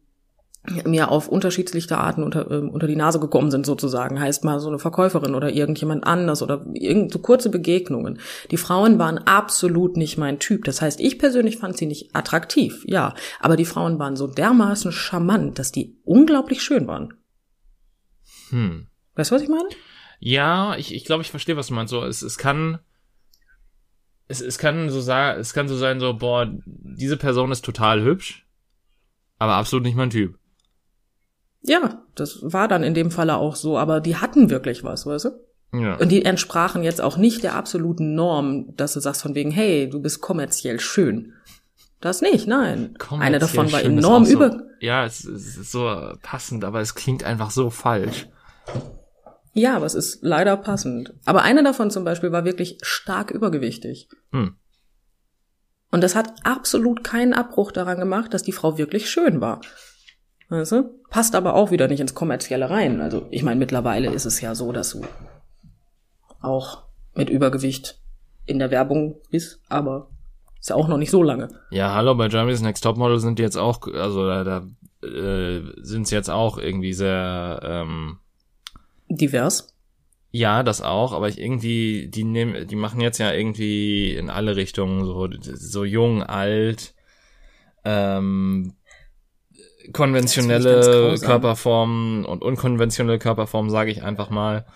mir 0.84 1.10
auf 1.10 1.28
unterschiedlichste 1.28 1.98
Arten 1.98 2.22
unter, 2.22 2.50
äh, 2.50 2.58
unter 2.58 2.86
die 2.86 2.96
Nase 2.96 3.20
gekommen 3.20 3.50
sind, 3.50 3.64
sozusagen. 3.64 4.20
Heißt 4.20 4.44
mal 4.44 4.60
so 4.60 4.68
eine 4.68 4.80
Verkäuferin 4.80 5.34
oder 5.34 5.50
irgendjemand 5.50 6.04
anders 6.04 6.42
oder 6.42 6.66
irgend 6.74 7.12
so 7.12 7.20
kurze 7.20 7.48
Begegnungen. 7.48 8.18
Die 8.50 8.56
Frauen 8.56 8.98
waren 8.98 9.18
absolut 9.18 9.96
nicht 9.96 10.18
mein 10.18 10.40
Typ. 10.40 10.64
Das 10.64 10.82
heißt, 10.82 11.00
ich 11.00 11.18
persönlich 11.18 11.58
fand 11.58 11.76
sie 11.76 11.86
nicht 11.86 12.14
attraktiv, 12.14 12.82
ja. 12.86 13.14
Aber 13.40 13.56
die 13.56 13.64
Frauen 13.64 13.98
waren 13.98 14.16
so 14.16 14.26
dermaßen 14.26 14.92
charmant, 14.92 15.58
dass 15.58 15.72
die 15.72 15.96
unglaublich 16.04 16.62
schön 16.62 16.86
waren. 16.86 17.14
Hm. 18.50 18.88
Weißt 19.14 19.30
du, 19.30 19.36
was 19.36 19.42
ich 19.42 19.48
meine? 19.48 19.68
Ja, 20.18 20.76
ich, 20.76 20.94
ich 20.94 21.04
glaube, 21.04 21.22
ich 21.22 21.30
verstehe, 21.30 21.56
was 21.56 21.68
du 21.68 21.74
meinst. 21.74 21.90
So, 21.90 22.04
es, 22.04 22.22
es 22.22 22.38
kann, 22.38 22.80
es, 24.26 24.40
es 24.40 24.58
kann 24.58 24.90
so 24.90 25.00
sagen, 25.00 25.40
es 25.40 25.52
kann 25.52 25.68
so 25.68 25.76
sein, 25.76 26.00
so, 26.00 26.14
boah, 26.14 26.48
diese 26.64 27.16
Person 27.16 27.52
ist 27.52 27.64
total 27.64 28.02
hübsch, 28.02 28.46
aber 29.38 29.54
absolut 29.54 29.84
nicht 29.84 29.96
mein 29.96 30.10
Typ. 30.10 30.38
Ja, 31.62 32.02
das 32.14 32.38
war 32.42 32.68
dann 32.68 32.82
in 32.82 32.94
dem 32.94 33.10
Falle 33.10 33.36
auch 33.36 33.56
so, 33.56 33.78
aber 33.78 34.00
die 34.00 34.16
hatten 34.16 34.50
wirklich 34.50 34.84
was, 34.84 35.06
weißt 35.06 35.26
du? 35.26 35.30
Ja. 35.72 35.96
Und 35.96 36.10
die 36.10 36.24
entsprachen 36.24 36.82
jetzt 36.82 37.00
auch 37.00 37.16
nicht 37.16 37.42
der 37.42 37.54
absoluten 37.54 38.14
Norm, 38.14 38.74
dass 38.76 38.94
du 38.94 39.00
sagst 39.00 39.22
von 39.22 39.34
wegen, 39.34 39.50
hey, 39.50 39.88
du 39.88 40.00
bist 40.00 40.20
kommerziell 40.20 40.80
schön. 40.80 41.34
Das 42.00 42.22
nicht, 42.22 42.46
nein. 42.46 42.94
Eine 43.18 43.38
davon 43.38 43.70
war 43.72 43.82
enorm 43.82 44.24
so, 44.24 44.32
über. 44.32 44.62
Ja, 44.80 45.04
es, 45.04 45.24
es 45.24 45.56
ist 45.56 45.72
so 45.72 46.12
passend, 46.22 46.64
aber 46.64 46.80
es 46.80 46.94
klingt 46.94 47.24
einfach 47.24 47.50
so 47.50 47.70
falsch. 47.70 48.28
Ja, 49.58 49.74
aber 49.74 49.86
es 49.86 49.96
ist 49.96 50.20
leider 50.22 50.56
passend. 50.56 51.14
Aber 51.24 51.42
eine 51.42 51.64
davon 51.64 51.90
zum 51.90 52.04
Beispiel 52.04 52.30
war 52.30 52.44
wirklich 52.44 52.78
stark 52.82 53.32
übergewichtig. 53.32 54.08
Hm. 54.30 54.54
Und 55.90 56.04
das 56.04 56.14
hat 56.14 56.32
absolut 56.44 57.02
keinen 57.02 57.34
Abbruch 57.34 57.72
daran 57.72 57.98
gemacht, 57.98 58.32
dass 58.32 58.44
die 58.44 58.52
Frau 58.52 58.78
wirklich 58.78 59.10
schön 59.10 59.40
war. 59.40 59.60
Weißt 60.48 60.70
du? 60.70 61.00
Passt 61.10 61.34
aber 61.34 61.54
auch 61.54 61.72
wieder 61.72 61.88
nicht 61.88 61.98
ins 61.98 62.14
Kommerzielle 62.14 62.70
rein. 62.70 63.00
Also, 63.00 63.26
ich 63.32 63.42
meine, 63.42 63.58
mittlerweile 63.58 64.12
ist 64.12 64.26
es 64.26 64.40
ja 64.40 64.54
so, 64.54 64.70
dass 64.70 64.90
du 64.90 65.04
auch 66.40 66.84
mit 67.14 67.28
Übergewicht 67.28 68.00
in 68.46 68.60
der 68.60 68.70
Werbung 68.70 69.16
bist, 69.28 69.60
aber 69.68 70.08
ist 70.60 70.70
ja 70.70 70.76
auch 70.76 70.86
noch 70.86 70.98
nicht 70.98 71.10
so 71.10 71.24
lange. 71.24 71.48
Ja, 71.70 71.94
hallo, 71.94 72.14
bei 72.14 72.28
Germany's 72.28 72.62
Next 72.62 72.84
Topmodel 72.84 73.18
sind 73.18 73.40
die 73.40 73.42
jetzt 73.42 73.58
auch, 73.58 73.88
also 73.88 74.24
da, 74.24 74.44
da 74.44 75.06
äh, 75.06 75.62
sind 75.82 76.06
sie 76.06 76.14
jetzt 76.14 76.30
auch 76.30 76.58
irgendwie 76.58 76.92
sehr 76.92 77.60
ähm, 77.64 78.18
divers. 79.08 79.74
Ja, 80.30 80.62
das 80.62 80.82
auch, 80.82 81.12
aber 81.12 81.28
ich 81.28 81.40
irgendwie, 81.40 82.08
die 82.08 82.24
nehmen, 82.24 82.66
die 82.66 82.76
machen 82.76 83.00
jetzt 83.00 83.18
ja 83.18 83.32
irgendwie 83.32 84.14
in 84.14 84.28
alle 84.28 84.56
Richtungen 84.56 85.04
so, 85.04 85.28
so 85.40 85.84
jung, 85.84 86.22
alt, 86.22 86.94
ähm, 87.84 88.74
konventionelle 89.92 91.16
Körperformen 91.18 92.26
und 92.26 92.42
unkonventionelle 92.42 93.18
Körperformen, 93.18 93.70
sage 93.70 93.90
ich 93.90 94.02
einfach 94.02 94.28
mal. 94.28 94.66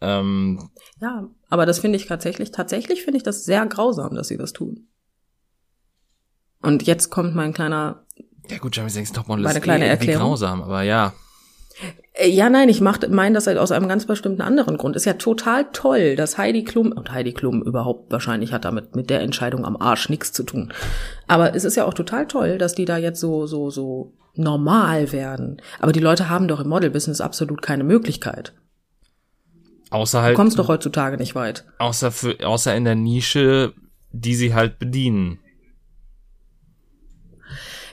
Ähm, 0.00 0.70
ja, 1.00 1.28
aber 1.48 1.66
das 1.66 1.80
finde 1.80 1.96
ich 1.96 2.06
tatsächlich, 2.06 2.52
tatsächlich 2.52 3.02
finde 3.02 3.18
ich 3.18 3.22
das 3.24 3.44
sehr 3.44 3.66
grausam, 3.66 4.14
dass 4.14 4.28
sie 4.28 4.36
das 4.36 4.52
tun. 4.52 4.88
Und 6.60 6.84
jetzt 6.84 7.10
kommt 7.10 7.34
mein 7.34 7.52
kleiner. 7.52 8.04
Ja 8.48 8.58
gut, 8.58 8.76
Jeremy 8.76 8.90
Sings 8.90 9.12
Topmodel 9.12 9.46
ist 9.46 9.62
kleine 9.62 10.00
eh 10.00 10.06
grausam, 10.14 10.62
aber 10.62 10.82
ja. 10.82 11.12
Äh, 12.14 12.28
ja, 12.28 12.50
nein, 12.50 12.68
ich 12.68 12.80
meine 12.80 13.34
das 13.34 13.46
halt 13.46 13.58
aus 13.58 13.72
einem 13.72 13.88
ganz 13.88 14.06
bestimmten 14.06 14.42
anderen 14.42 14.76
Grund. 14.76 14.96
Ist 14.96 15.04
ja 15.04 15.14
total 15.14 15.66
toll, 15.72 16.16
dass 16.16 16.38
Heidi 16.38 16.64
Klum, 16.64 16.92
und 16.92 17.12
Heidi 17.12 17.32
Klum 17.32 17.62
überhaupt 17.62 18.12
wahrscheinlich 18.12 18.52
hat 18.52 18.64
damit 18.64 18.94
mit 18.94 19.10
der 19.10 19.20
Entscheidung 19.20 19.64
am 19.64 19.76
Arsch 19.76 20.08
nichts 20.08 20.32
zu 20.32 20.42
tun. 20.42 20.72
Aber 21.26 21.54
es 21.54 21.64
ist 21.64 21.76
ja 21.76 21.84
auch 21.84 21.94
total 21.94 22.26
toll, 22.26 22.58
dass 22.58 22.74
die 22.74 22.84
da 22.84 22.98
jetzt 22.98 23.20
so, 23.20 23.46
so, 23.46 23.70
so 23.70 24.12
normal 24.34 25.12
werden. 25.12 25.60
Aber 25.78 25.92
die 25.92 26.00
Leute 26.00 26.28
haben 26.28 26.48
doch 26.48 26.60
im 26.60 26.68
Model-Business 26.68 27.20
absolut 27.20 27.62
keine 27.62 27.84
Möglichkeit. 27.84 28.52
Außer 29.90 30.22
halt. 30.22 30.32
Du 30.32 30.36
kommst 30.36 30.58
doch 30.58 30.68
heutzutage 30.68 31.18
nicht 31.18 31.34
weit. 31.34 31.64
Außer 31.78 32.10
für, 32.10 32.46
außer 32.46 32.74
in 32.74 32.84
der 32.84 32.94
Nische, 32.94 33.74
die 34.10 34.34
sie 34.34 34.54
halt 34.54 34.78
bedienen. 34.78 35.38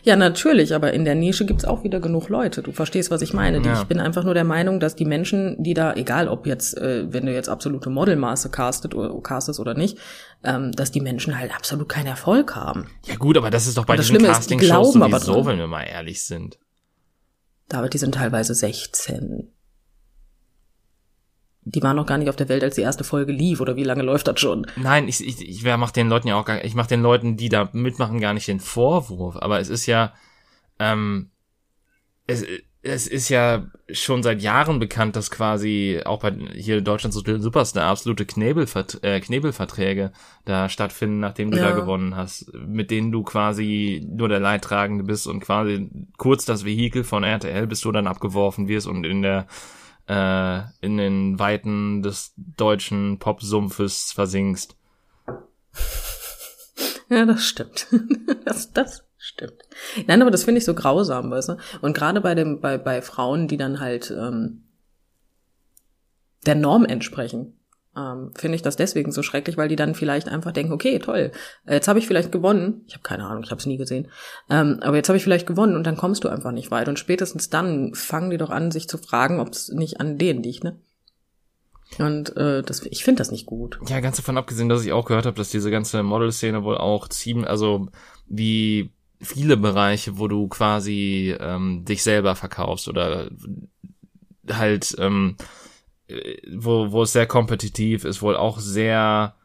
Ja, 0.04 0.16
natürlich, 0.16 0.74
aber 0.74 0.94
in 0.94 1.06
der 1.06 1.16
Nische 1.16 1.46
gibt's 1.46 1.66
auch 1.66 1.84
wieder 1.84 2.00
genug 2.00 2.30
Leute. 2.30 2.62
Du 2.62 2.72
verstehst, 2.72 3.12
was 3.12 3.22
ich 3.22 3.34
meine. 3.34 3.62
Ja. 3.62 3.82
Ich 3.82 3.88
bin 3.88 4.00
einfach 4.00 4.24
nur 4.24 4.34
der 4.34 4.44
Meinung, 4.44 4.80
dass 4.80 4.96
die 4.96 5.06
Menschen, 5.06 5.62
die 5.62 5.74
da, 5.74 5.94
egal 5.94 6.28
ob 6.28 6.48
jetzt, 6.48 6.78
äh, 6.78 7.12
wenn 7.12 7.26
du 7.26 7.34
jetzt 7.34 7.50
absolute 7.50 7.90
Modelmaße 7.90 8.50
castet 8.50 8.96
oder 8.96 9.20
castest 9.22 9.60
oder 9.60 9.74
nicht, 9.74 9.98
ähm, 10.44 10.72
dass 10.72 10.92
die 10.92 11.02
Menschen 11.02 11.38
halt 11.38 11.54
absolut 11.54 11.90
keinen 11.90 12.08
Erfolg 12.08 12.56
haben. 12.56 12.88
Ja 13.06 13.16
gut, 13.16 13.38
aber 13.38 13.50
das 13.50 13.68
ist 13.68 13.78
doch 13.78 13.86
bei 13.86 13.98
diesen 13.98 14.18
Castingshows 14.18 14.94
sowieso, 14.94 15.46
wenn 15.46 15.58
wir 15.58 15.68
mal 15.68 15.84
ehrlich 15.84 16.24
sind. 16.24 16.58
David, 17.68 17.94
die 17.94 18.00
sind 18.00 18.16
teilweise 18.16 18.56
16 18.56 19.50
die 21.62 21.84
waren 21.84 21.96
noch 21.96 22.06
gar 22.06 22.18
nicht 22.18 22.30
auf 22.30 22.36
der 22.36 22.50
Welt, 22.50 22.64
als 22.64 22.76
die 22.76 22.82
erste 22.82 23.04
Folge 23.04 23.32
lief, 23.32 23.62
oder 23.62 23.76
wie 23.76 23.84
lange 23.84 24.04
läuft 24.04 24.28
das 24.28 24.40
schon? 24.40 24.66
Nein, 24.76 25.08
ich, 25.08 25.26
ich, 25.26 25.42
ich 25.48 25.64
mach 25.64 25.92
den 25.92 26.10
Leuten 26.10 26.28
ja 26.28 26.36
auch 26.36 26.46
gar, 26.46 26.64
ich 26.64 26.76
mach 26.76 26.88
den 26.88 27.02
Leuten, 27.02 27.38
die 27.38 27.50
da 27.50 27.70
mitmachen, 27.74 28.20
gar 28.20 28.34
nicht 28.34 28.48
den 28.48 28.60
Vorwurf, 28.60 29.36
aber 29.38 29.60
es 29.60 29.70
ist 29.70 29.86
ja, 29.86 30.14
ähm, 30.80 31.32
es, 32.28 32.46
es 32.82 33.08
ist 33.08 33.28
ja 33.28 33.68
schon 33.92 34.24
seit 34.24 34.42
Jahren 34.42 34.80
bekannt, 34.80 35.18
dass 35.18 35.32
quasi 35.32 36.02
auch 36.06 36.22
bei 36.22 36.32
hier 36.54 36.80
Deutschland 36.80 37.14
Superstar 37.14 37.88
absolute 37.88 38.26
Knebelvert 38.26 39.04
äh, 39.04 39.20
Knebelverträge 39.20 40.14
da 40.46 40.70
stattfinden, 40.70 41.20
nachdem 41.20 41.52
du 41.52 41.58
ja. 41.58 41.70
da 41.70 41.72
gewonnen 41.76 42.16
hast, 42.16 42.54
mit 42.54 42.90
denen 42.90 43.12
du 43.12 43.24
quasi 43.24 44.08
nur 44.10 44.30
der 44.30 44.40
Leidtragende 44.40 45.04
bist 45.04 45.28
und 45.28 45.42
quasi 45.42 45.90
kurz 46.18 46.46
das 46.46 46.64
Vehikel 46.64 47.04
von 47.04 47.26
RTL, 47.26 47.68
bis 47.68 47.82
du 47.82 47.92
dann 47.92 48.08
abgeworfen 48.08 48.70
wirst 48.70 48.88
und 48.88 49.06
in 49.06 49.24
der 49.24 49.48
äh, 50.10 50.62
in 50.82 50.98
den 50.98 51.40
Weiten 51.40 52.02
des 52.02 52.34
deutschen 52.36 53.20
Popsumpfes 53.20 54.12
versinkst. 54.12 54.76
Ja, 57.12 57.26
das 57.26 57.44
stimmt. 57.44 57.88
Das, 58.46 58.72
das 58.72 59.04
stimmt. 59.18 59.64
Nein, 60.08 60.22
aber 60.22 60.30
das 60.30 60.44
finde 60.44 60.60
ich 60.60 60.66
so 60.66 60.76
grausam, 60.76 61.32
weißt 61.32 61.50
du? 61.50 61.58
Und 61.82 61.96
gerade 61.96 62.22
bei 62.22 62.36
dem, 62.36 62.62
bei, 62.62 62.78
bei 62.78 63.02
Frauen, 63.02 63.48
die 63.48 63.58
dann 63.58 63.80
halt 63.80 64.12
ähm, 64.12 64.64
der 66.46 66.54
Norm 66.56 66.86
entsprechen 66.86 67.59
ähm, 67.96 68.32
finde 68.36 68.56
ich 68.56 68.62
das 68.62 68.76
deswegen 68.76 69.12
so 69.12 69.24
schrecklich, 69.24 69.58
weil 69.58 69.68
die 69.68 69.76
dann 69.76 69.96
vielleicht 69.96 70.30
einfach 70.30 70.52
denken, 70.52 70.74
okay, 70.74 71.00
toll, 71.00 71.32
jetzt 71.68 71.88
habe 71.88 72.00
ich 72.00 72.08
vielleicht 72.08 72.32
gewonnen. 72.32 72.84
Ich 72.88 72.94
habe 72.94 73.04
keine 73.04 73.26
Ahnung, 73.26 73.44
ich 73.44 73.52
habe 73.52 73.60
es 73.60 73.66
nie 73.66 73.78
gesehen. 73.78 74.08
Ähm, 74.50 74.80
aber 74.82 74.98
jetzt 74.98 75.10
habe 75.10 75.18
ich 75.18 75.24
vielleicht 75.24 75.48
gewonnen 75.48 75.76
und 75.76 75.86
dann 75.86 75.98
kommst 75.98 76.24
du 76.24 76.30
einfach 76.30 76.52
nicht 76.52 76.72
weit. 76.72 76.88
Und 76.88 77.00
spätestens 77.00 77.50
dann 77.50 77.94
fangen 77.94 78.30
die 78.30 78.38
doch 78.38 78.52
an, 78.52 78.72
sich 78.72 78.88
zu 78.88 78.98
fragen, 78.98 79.40
ob 79.40 79.50
es 79.50 79.70
nicht 79.70 80.00
an 80.00 80.18
denen 80.18 80.44
liegt, 80.44 80.64
ne? 80.64 80.80
Und 81.98 82.38
äh, 82.38 82.62
das, 82.62 82.86
ich 82.86 83.04
finde 83.04 83.20
das 83.20 83.32
nicht 83.32 83.48
gut. 83.48 83.80
Ja, 83.88 84.00
ganz 84.00 84.18
davon 84.18 84.38
abgesehen, 84.38 84.70
dass 84.70 84.86
ich 84.86 84.92
auch 84.92 85.06
gehört 85.06 85.26
habe, 85.26 85.38
dass 85.38 85.50
diese 85.50 85.72
ganze 85.72 86.04
Model-Szene 86.04 86.64
wohl 86.64 86.78
auch 86.78 87.08
ziemlich, 87.08 87.50
also 87.50 87.88
wie 88.28 88.92
viele 89.20 89.58
Bereiche, 89.58 90.20
wo 90.20 90.28
du 90.28 90.48
quasi 90.48 91.36
ähm, 91.40 91.84
dich 91.86 92.04
selber 92.04 92.36
verkaufst 92.36 92.88
oder 92.88 93.32
halt 94.48 94.96
ähm, 95.00 95.36
wo, 96.52 96.92
wo 96.92 97.04
es 97.04 97.14
sehr 97.14 97.28
kompetitiv 97.28 98.06
ist, 98.06 98.22
wohl 98.22 98.36
auch 98.36 98.60
sehr 98.60 99.36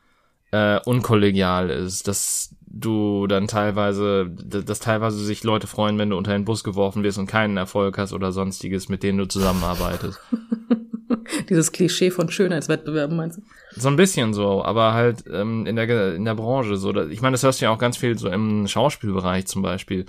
äh, 0.50 0.80
unkollegial 0.84 1.70
ist, 1.70 2.06
dass 2.08 2.54
du 2.66 3.26
dann 3.26 3.46
teilweise, 3.46 4.28
dass 4.28 4.80
teilweise 4.80 5.18
sich 5.18 5.44
Leute 5.44 5.66
freuen, 5.66 5.98
wenn 5.98 6.10
du 6.10 6.16
unter 6.16 6.32
den 6.32 6.44
Bus 6.44 6.64
geworfen 6.64 7.02
wirst 7.02 7.18
und 7.18 7.26
keinen 7.26 7.56
Erfolg 7.56 7.98
hast 7.98 8.12
oder 8.12 8.32
sonstiges, 8.32 8.88
mit 8.88 9.02
denen 9.02 9.18
du 9.18 9.26
zusammenarbeitest. 9.26 10.20
Dieses 11.48 11.72
Klischee 11.72 12.10
von 12.10 12.30
Schönheitswettbewerben 12.30 13.16
meinst 13.16 13.38
du? 13.38 13.42
So 13.76 13.88
ein 13.88 13.96
bisschen 13.96 14.34
so, 14.34 14.64
aber 14.64 14.94
halt 14.94 15.24
ähm, 15.32 15.66
in 15.66 15.76
der 15.76 16.14
in 16.14 16.24
der 16.24 16.34
Branche 16.34 16.76
so. 16.76 16.94
Ich 17.08 17.22
meine, 17.22 17.34
das 17.34 17.42
hörst 17.42 17.60
du 17.60 17.66
ja 17.66 17.70
auch 17.70 17.78
ganz 17.78 17.96
viel 17.96 18.18
so 18.18 18.28
im 18.28 18.66
Schauspielbereich 18.66 19.46
zum 19.46 19.62
Beispiel, 19.62 20.06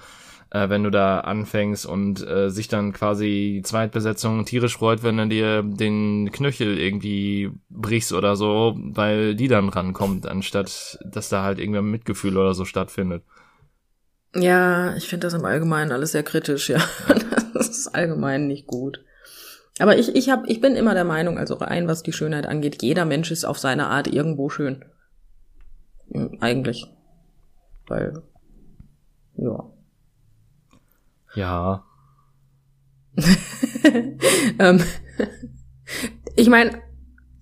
äh, 0.51 0.69
wenn 0.69 0.83
du 0.83 0.89
da 0.89 1.21
anfängst 1.21 1.85
und 1.85 2.25
äh, 2.25 2.49
sich 2.49 2.67
dann 2.67 2.93
quasi 2.93 3.53
die 3.57 3.61
Zweitbesetzung 3.63 4.45
tierisch 4.45 4.77
freut, 4.77 5.03
wenn 5.03 5.17
du 5.17 5.27
dir 5.27 5.63
den 5.63 6.31
Knöchel 6.31 6.77
irgendwie 6.77 7.51
brichst 7.69 8.13
oder 8.13 8.35
so, 8.35 8.75
weil 8.77 9.35
die 9.35 9.47
dann 9.47 9.69
rankommt, 9.69 10.27
anstatt 10.27 10.99
dass 11.03 11.29
da 11.29 11.43
halt 11.43 11.59
irgendwer 11.59 11.81
Mitgefühl 11.81 12.37
oder 12.37 12.53
so 12.53 12.65
stattfindet. 12.65 13.23
Ja, 14.35 14.95
ich 14.95 15.07
finde 15.07 15.27
das 15.27 15.33
im 15.33 15.45
Allgemeinen 15.45 15.91
alles 15.91 16.11
sehr 16.11 16.23
kritisch, 16.23 16.69
ja. 16.69 16.79
Das 17.53 17.69
ist 17.69 17.95
allgemein 17.95 18.47
nicht 18.47 18.67
gut. 18.67 18.99
Aber 19.79 19.97
ich, 19.97 20.13
ich, 20.13 20.29
hab, 20.29 20.45
ich 20.49 20.59
bin 20.59 20.75
immer 20.75 20.93
der 20.93 21.05
Meinung, 21.05 21.37
also 21.37 21.55
rein 21.55 21.87
was 21.87 22.03
die 22.03 22.11
Schönheit 22.11 22.45
angeht, 22.45 22.83
jeder 22.83 23.05
Mensch 23.05 23.31
ist 23.31 23.45
auf 23.45 23.57
seine 23.57 23.87
Art 23.87 24.07
irgendwo 24.07 24.49
schön. 24.49 24.83
Eigentlich. 26.41 26.85
Weil, 27.87 28.23
ja. 29.37 29.71
Ja. 31.35 31.85
ähm, 34.59 34.83
ich 36.35 36.49
meine, 36.49 36.81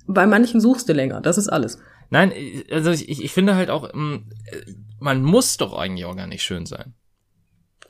bei 0.07 0.27
manchen 0.27 0.61
suchst 0.61 0.89
du 0.89 0.93
länger, 0.93 1.21
das 1.21 1.37
ist 1.37 1.49
alles. 1.49 1.79
Nein, 2.09 2.31
also 2.69 2.91
ich, 2.91 3.23
ich 3.23 3.31
finde 3.31 3.55
halt 3.55 3.69
auch, 3.69 3.91
ähm, 3.93 4.29
man 4.99 5.23
muss 5.23 5.57
doch 5.57 5.73
eigentlich 5.73 6.05
auch 6.05 6.15
gar 6.15 6.27
nicht 6.27 6.43
schön 6.43 6.65
sein. 6.65 6.93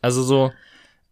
Also 0.01 0.23
so, 0.23 0.51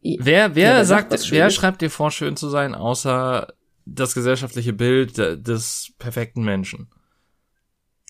wer, 0.01 0.55
wer 0.55 0.73
ja, 0.73 0.85
sagt, 0.85 1.11
wer 1.31 1.49
schreibt 1.49 1.81
dir 1.81 1.89
vor, 1.89 2.11
schön 2.11 2.35
zu 2.35 2.49
sein, 2.49 2.75
außer 2.75 3.53
das 3.85 4.13
gesellschaftliche 4.13 4.73
Bild 4.73 5.17
des 5.17 5.93
perfekten 5.97 6.43
Menschen? 6.43 6.89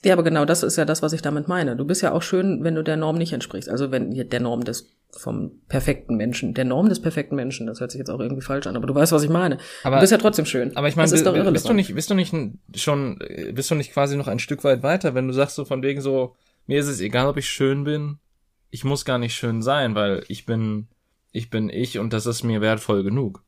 Ja, 0.03 0.13
aber 0.13 0.23
genau 0.23 0.45
das 0.45 0.63
ist 0.63 0.77
ja 0.77 0.85
das, 0.85 1.01
was 1.01 1.13
ich 1.13 1.21
damit 1.21 1.47
meine. 1.47 1.75
Du 1.75 1.85
bist 1.85 2.01
ja 2.01 2.11
auch 2.11 2.23
schön, 2.23 2.63
wenn 2.63 2.73
du 2.73 2.83
der 2.83 2.97
Norm 2.97 3.17
nicht 3.17 3.33
entsprichst. 3.33 3.69
Also 3.69 3.91
wenn 3.91 4.11
der 4.11 4.39
Norm 4.39 4.63
des 4.63 4.89
vom 5.11 5.61
perfekten 5.67 6.15
Menschen, 6.15 6.53
der 6.53 6.65
Norm 6.65 6.89
des 6.89 7.01
perfekten 7.01 7.35
Menschen, 7.35 7.67
das 7.67 7.81
hört 7.81 7.91
sich 7.91 7.99
jetzt 7.99 8.09
auch 8.09 8.19
irgendwie 8.19 8.41
falsch 8.41 8.65
an, 8.67 8.75
aber 8.75 8.87
du 8.87 8.95
weißt, 8.95 9.11
was 9.11 9.23
ich 9.23 9.29
meine. 9.29 9.57
Aber, 9.83 9.97
du 9.97 10.01
bist 10.01 10.11
ja 10.11 10.17
trotzdem 10.17 10.45
schön. 10.45 10.75
Aber 10.75 10.87
ich 10.87 10.95
meine, 10.95 11.11
bist, 11.11 11.23
bist 11.23 11.69
du 11.69 11.73
nicht, 11.73 11.93
bist 11.93 12.09
du 12.09 12.13
nicht 12.13 12.33
schon, 12.75 13.19
bist 13.53 13.69
du 13.69 13.75
nicht 13.75 13.93
quasi 13.93 14.15
noch 14.15 14.27
ein 14.27 14.39
Stück 14.39 14.63
weit 14.63 14.83
weiter, 14.83 15.13
wenn 15.13 15.27
du 15.27 15.33
sagst 15.33 15.55
so 15.55 15.65
von 15.65 15.83
wegen 15.83 16.01
so, 16.01 16.35
mir 16.65 16.79
ist 16.79 16.87
es 16.87 17.01
egal, 17.01 17.27
ob 17.27 17.37
ich 17.37 17.49
schön 17.49 17.83
bin, 17.83 18.19
ich 18.69 18.83
muss 18.83 19.05
gar 19.05 19.17
nicht 19.17 19.35
schön 19.35 19.61
sein, 19.61 19.95
weil 19.95 20.23
ich 20.29 20.45
bin, 20.45 20.87
ich 21.31 21.49
bin 21.49 21.69
ich 21.69 21.99
und 21.99 22.13
das 22.13 22.25
ist 22.25 22.43
mir 22.43 22.61
wertvoll 22.61 23.03
genug. 23.03 23.43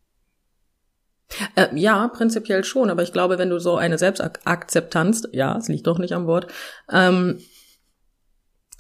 Äh, 1.56 1.68
ja, 1.76 2.08
prinzipiell 2.08 2.64
schon, 2.64 2.90
aber 2.90 3.04
ich 3.04 3.14
glaube, 3.14 3.38
wenn 3.38 3.50
du 3.50 3.60
so 3.60 3.76
eine 3.76 3.98
Selbstakzeptanz, 3.98 5.28
ja, 5.32 5.58
es 5.58 5.68
liegt 5.68 5.88
doch 5.88 6.00
nicht 6.00 6.14
am 6.14 6.28
Wort, 6.28 6.48
ähm, 6.92 7.40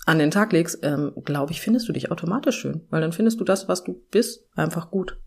an 0.05 0.19
den 0.19 0.31
Tag 0.31 0.51
legst, 0.51 0.79
ähm, 0.83 1.13
glaube 1.23 1.53
ich, 1.53 1.61
findest 1.61 1.87
du 1.87 1.93
dich 1.93 2.11
automatisch 2.11 2.59
schön, 2.59 2.85
weil 2.89 3.01
dann 3.01 3.13
findest 3.13 3.39
du 3.39 3.43
das, 3.43 3.67
was 3.67 3.83
du 3.83 4.01
bist, 4.11 4.45
einfach 4.55 4.91
gut. 4.91 5.17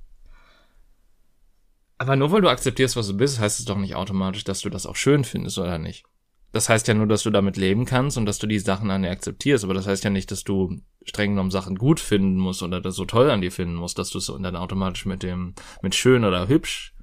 Aber 1.98 2.16
nur 2.16 2.30
weil 2.30 2.42
du 2.42 2.48
akzeptierst, 2.50 2.96
was 2.96 3.08
du 3.08 3.16
bist, 3.16 3.40
heißt 3.40 3.58
es 3.58 3.64
doch 3.64 3.78
nicht 3.78 3.94
automatisch, 3.94 4.44
dass 4.44 4.60
du 4.60 4.68
das 4.68 4.84
auch 4.84 4.96
schön 4.96 5.24
findest, 5.24 5.58
oder 5.58 5.78
nicht? 5.78 6.04
Das 6.52 6.68
heißt 6.68 6.88
ja 6.88 6.94
nur, 6.94 7.06
dass 7.06 7.22
du 7.22 7.30
damit 7.30 7.56
leben 7.56 7.84
kannst 7.86 8.16
und 8.16 8.26
dass 8.26 8.38
du 8.38 8.46
die 8.46 8.58
Sachen 8.58 8.90
an 8.90 9.02
dir 9.02 9.10
akzeptierst, 9.10 9.64
aber 9.64 9.74
das 9.74 9.86
heißt 9.86 10.04
ja 10.04 10.10
nicht, 10.10 10.30
dass 10.30 10.44
du 10.44 10.80
streng 11.04 11.30
genommen 11.30 11.50
Sachen 11.50 11.76
gut 11.76 12.00
finden 12.00 12.36
musst 12.36 12.62
oder 12.62 12.80
das 12.80 12.96
so 12.96 13.04
toll 13.04 13.30
an 13.30 13.40
dir 13.40 13.52
finden 13.52 13.74
musst, 13.74 13.98
dass 13.98 14.10
du 14.10 14.18
es 14.18 14.26
dann 14.26 14.56
automatisch 14.56 15.06
mit 15.06 15.22
dem, 15.22 15.54
mit 15.82 15.94
schön 15.94 16.24
oder 16.24 16.48
hübsch 16.48 16.95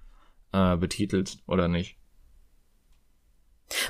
äh, 0.53 0.77
betitelt 0.77 1.39
oder 1.47 1.67
nicht. 1.67 1.97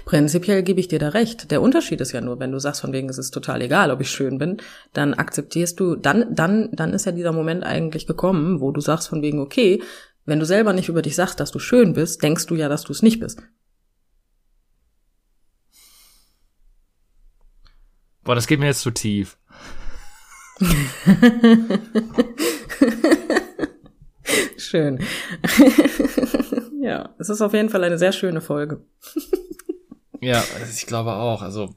Prinzipiell 0.06 0.64
gebe 0.64 0.80
ich 0.80 0.88
dir 0.88 1.00
da 1.00 1.10
recht. 1.10 1.52
Der 1.52 1.62
Unterschied 1.62 2.00
ist 2.00 2.14
ja 2.14 2.22
nur, 2.22 2.40
wenn 2.40 2.52
du 2.52 2.60
sagst, 2.60 2.82
von 2.82 2.94
wegen 2.94 3.10
es 3.10 3.18
ist 3.18 3.32
total 3.32 3.62
egal, 3.62 3.92
ob 3.92 4.00
ich 4.02 4.10
schön 4.10 4.38
bin, 4.38 4.58
dann 4.94 5.14
akzeptierst 5.14 5.80
du, 5.80 5.96
dann, 5.96 6.34
dann, 6.34 6.70
dann 6.72 6.94
ist 6.94 7.06
ja 7.06 7.12
dieser 7.12 7.34
Moment 7.34 7.64
eigentlich 7.64 8.08
gekommen, 8.08 8.62
wo 8.62 8.72
du 8.72 8.82
sagst 8.82 9.10
von 9.10 9.22
wegen, 9.22 9.40
okay, 9.40 9.84
wenn 10.26 10.40
du 10.40 10.46
selber 10.46 10.72
nicht 10.74 10.90
über 10.90 11.02
dich 11.02 11.16
sagst, 11.16 11.40
dass 11.40 11.52
du 11.52 11.60
schön 11.60 11.94
bist, 11.94 12.24
denkst 12.24 12.46
du 12.46 12.56
ja, 12.56 12.70
dass 12.70 12.84
du 12.84 12.94
es 12.94 13.02
nicht 13.02 13.20
bist. 13.20 13.42
Boah, 18.24 18.36
das 18.36 18.48
geht 18.48 18.60
mir 18.60 18.68
jetzt 18.68 18.82
zu 18.82 18.92
tief. 18.92 19.38
Schön. 24.58 25.00
ja, 26.84 27.16
es 27.18 27.30
ist 27.30 27.42
auf 27.42 27.54
jeden 27.54 27.70
Fall 27.70 27.82
eine 27.84 27.98
sehr 27.98 28.12
schöne 28.12 28.42
Folge. 28.42 28.86
ja, 30.22 30.44
ich 30.70 30.86
glaube 30.86 31.14
auch. 31.14 31.42
Also 31.42 31.74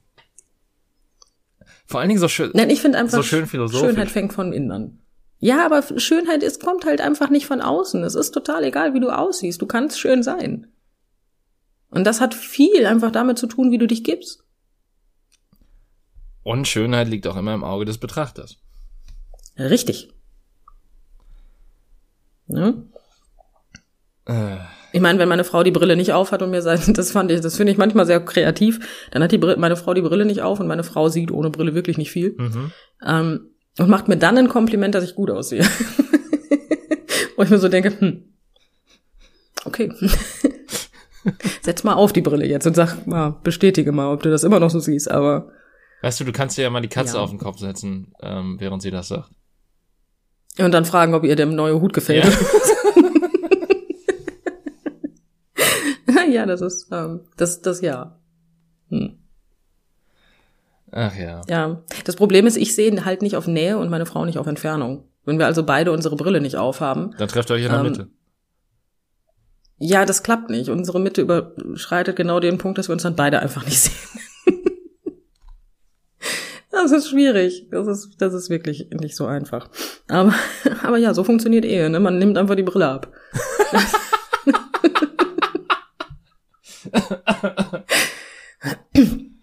vor 1.87 2.01
allen 2.01 2.09
Dingen 2.09 2.21
so 2.21 2.27
schön. 2.27 2.51
Nein, 2.55 2.71
ich 2.71 2.81
finde 2.81 2.99
einfach 2.99 3.19
so 3.19 3.23
schön 3.23 3.47
philosophisch. 3.47 3.89
Schönheit 3.89 4.11
fängt 4.11 4.33
von 4.33 4.53
innen 4.53 4.73
an. 4.73 4.99
Ja, 5.39 5.65
aber 5.65 5.85
Schönheit 6.01 6.43
ist 6.43 6.61
kommt 6.61 6.87
halt 6.87 7.01
einfach 7.01 7.31
nicht 7.31 7.47
von 7.47 7.61
außen. 7.61 8.03
Es 8.03 8.17
ist 8.17 8.33
total 8.33 8.65
egal, 8.65 8.95
wie 8.95 9.01
du 9.01 9.11
aussiehst. 9.11 9.63
Du 9.63 9.67
kannst 9.67 10.01
schön 10.01 10.25
sein. 10.25 10.67
Und 11.91 12.05
das 12.05 12.21
hat 12.21 12.35
viel 12.35 12.85
einfach 12.85 13.13
damit 13.13 13.39
zu 13.39 13.47
tun, 13.47 13.71
wie 13.71 13.79
du 13.79 13.87
dich 13.87 14.03
gibst. 14.03 14.43
Und 16.43 16.67
Schönheit 16.67 17.07
liegt 17.07 17.29
auch 17.29 17.37
immer 17.37 17.55
im 17.55 17.63
Auge 17.63 17.85
des 17.85 17.99
Betrachters. 17.99 18.59
Richtig. 19.57 20.13
Ne? 22.49 22.85
Äh. 24.25 24.57
Ich 24.97 25.03
meine, 25.03 25.19
wenn 25.19 25.29
meine 25.29 25.45
Frau 25.45 25.63
die 25.63 25.73
Brille 25.73 25.95
nicht 25.95 26.15
auf 26.15 26.33
hat 26.33 26.41
und 26.41 26.51
mir 26.51 26.63
sagt, 26.63 26.89
das 26.97 27.11
fand 27.11 27.31
ich, 27.31 27.43
das 27.43 27.55
finde 27.55 27.71
ich 27.71 27.77
manchmal 27.77 28.07
sehr 28.07 28.19
kreativ, 28.19 28.81
dann 29.11 29.23
hat 29.23 29.31
die 29.31 29.37
Brille, 29.37 29.59
meine 29.59 29.77
Frau 29.77 29.93
die 29.93 30.01
Brille 30.01 30.25
nicht 30.25 30.41
auf 30.41 30.59
und 30.59 30.67
meine 30.67 30.85
Frau 30.85 31.11
sieht 31.11 31.31
ohne 31.31 31.51
Brille 31.51 31.75
wirklich 31.75 31.99
nicht 31.99 32.11
viel. 32.11 32.35
Mhm. 32.39 32.73
Ähm, 33.07 33.51
und 33.79 33.91
macht 33.91 34.09
mir 34.09 34.17
dann 34.17 34.39
ein 34.39 34.49
Kompliment, 34.49 34.95
dass 34.95 35.05
ich 35.05 35.15
gut 35.15 35.31
aussehe. 35.31 35.63
Wo 37.37 37.43
ich 37.43 37.51
mir 37.51 37.59
so 37.59 37.69
denke, 37.69 37.93
hm, 38.01 38.23
okay. 39.67 39.93
Setz 41.61 41.85
mal 41.85 41.93
auf 41.93 42.15
die 42.15 42.23
Brille 42.23 42.47
jetzt 42.47 42.67
und 42.67 42.75
sag 42.75 43.07
mal, 43.07 43.37
bestätige 43.43 43.93
mal, 43.93 44.11
ob 44.11 44.23
du 44.23 44.31
das 44.31 44.45
immer 44.45 44.61
noch 44.61 44.71
so 44.71 44.79
siehst, 44.79 45.11
aber. 45.11 45.53
Weißt 46.01 46.21
du, 46.21 46.25
du 46.25 46.33
kannst 46.33 46.57
dir 46.57 46.63
ja 46.63 46.71
mal 46.71 46.81
die 46.81 46.89
Katze 46.89 47.17
ja. 47.17 47.23
auf 47.23 47.29
den 47.29 47.39
Kopf 47.39 47.59
setzen, 47.59 48.15
ähm, 48.23 48.57
während 48.61 48.81
sie 48.81 48.91
das 48.91 49.09
sagt. 49.09 49.29
Und 50.59 50.73
dann 50.73 50.87
fragen, 50.87 51.13
ob 51.13 51.23
ihr 51.23 51.37
der 51.37 51.45
neue 51.45 51.83
Hut 51.83 51.93
gefällt. 51.93 52.25
Ja, 52.25 52.31
ja 56.33 56.47
das 56.47 56.61
ist, 56.61 56.89
ähm, 56.93 57.21
das, 57.37 57.63
das 57.63 57.81
ja. 57.81 58.19
Hm. 58.89 59.19
Ach 60.93 61.15
ja. 61.17 61.43
Ja. 61.49 61.83
Das 62.05 62.17
Problem 62.17 62.47
ist, 62.47 62.57
ich 62.57 62.75
sehe 62.75 63.05
halt 63.05 63.23
nicht 63.23 63.37
auf 63.37 63.47
Nähe 63.47 63.79
und 63.79 63.91
meine 63.91 64.07
Frau 64.07 64.25
nicht 64.25 64.39
auf 64.39 64.47
Entfernung. 64.47 65.05
Wenn 65.25 65.39
wir 65.39 65.47
also 65.47 65.65
beide 65.65 65.93
unsere 65.93 66.17
Brille 66.17 66.41
nicht 66.41 66.57
aufhaben. 66.57 67.15
Dann 67.19 67.29
trefft 67.29 67.51
ihr 67.51 67.55
euch 67.55 67.65
in 67.65 67.71
der 67.71 67.81
ähm, 67.81 67.87
Mitte. 67.87 68.09
Ja, 69.79 70.05
das 70.07 70.23
klappt 70.23 70.49
nicht. 70.49 70.71
Unsere 70.71 71.01
Mitte 71.01 71.21
überschreitet 71.23 72.17
genau 72.17 72.41
den 72.41 72.59
Punkt, 72.59 72.79
dass 72.79 72.89
wir 72.89 72.93
uns 72.93 73.03
dann 73.03 73.17
beide 73.17 73.41
einfach 73.41 73.65
nicht 73.65 73.81
sehen. 73.81 73.93
Das 76.71 76.93
ist 76.93 77.09
schwierig. 77.09 77.67
Das 77.71 77.87
ist, 77.87 78.17
das 78.19 78.35
ist 78.35 78.51
wirklich 78.51 78.89
nicht 78.91 79.17
so 79.17 79.27
einfach. 79.27 79.69
Aber, 80.09 80.35
aber 80.83 80.99
ja, 80.99 81.15
so 81.15 81.25
funktioniert 81.25 81.65
Ehe, 81.65 81.91
ne? 81.91 82.01
Man 82.01 82.19
nimmt 82.19 82.39
einfach 82.39 82.55
die 82.55 82.63
Brille 82.63 82.89
ab. 82.89 83.13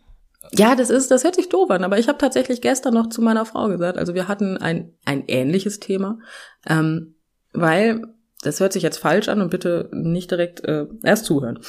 ja, 0.54 0.76
das 0.76 0.90
ist, 0.90 1.12
das 1.12 1.24
hört 1.24 1.36
sich 1.36 1.50
doof 1.50 1.70
an, 1.72 1.84
aber 1.84 2.00
ich 2.00 2.08
habe 2.08 2.18
tatsächlich 2.18 2.62
gestern 2.62 2.94
noch 2.94 3.10
zu 3.10 3.22
meiner 3.22 3.46
Frau 3.46 3.68
gesagt, 3.68 3.98
also 3.98 4.14
wir 4.14 4.28
hatten 4.28 4.58
ein, 4.58 4.94
ein 5.06 5.24
ähnliches 5.28 5.80
Thema, 5.80 6.20
ähm, 6.68 7.16
weil, 7.54 8.02
das 8.42 8.60
hört 8.60 8.74
sich 8.74 8.84
jetzt 8.84 8.98
falsch 8.98 9.30
an 9.30 9.42
und 9.42 9.50
bitte 9.50 9.90
nicht 9.94 10.32
direkt 10.32 10.64
äh, 10.66 10.88
erst 11.04 11.26
zuhören. 11.26 11.60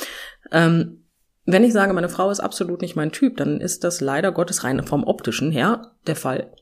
Ähm, 0.50 1.04
wenn 1.46 1.64
ich 1.64 1.72
sage, 1.72 1.92
meine 1.92 2.08
Frau 2.08 2.30
ist 2.30 2.40
absolut 2.40 2.80
nicht 2.80 2.96
mein 2.96 3.12
Typ, 3.12 3.36
dann 3.36 3.60
ist 3.60 3.84
das 3.84 4.00
leider 4.00 4.32
Gottes 4.32 4.64
rein 4.64 4.84
vom 4.86 5.04
optischen 5.04 5.50
her 5.50 5.92
der 6.06 6.16
Fall. 6.16 6.52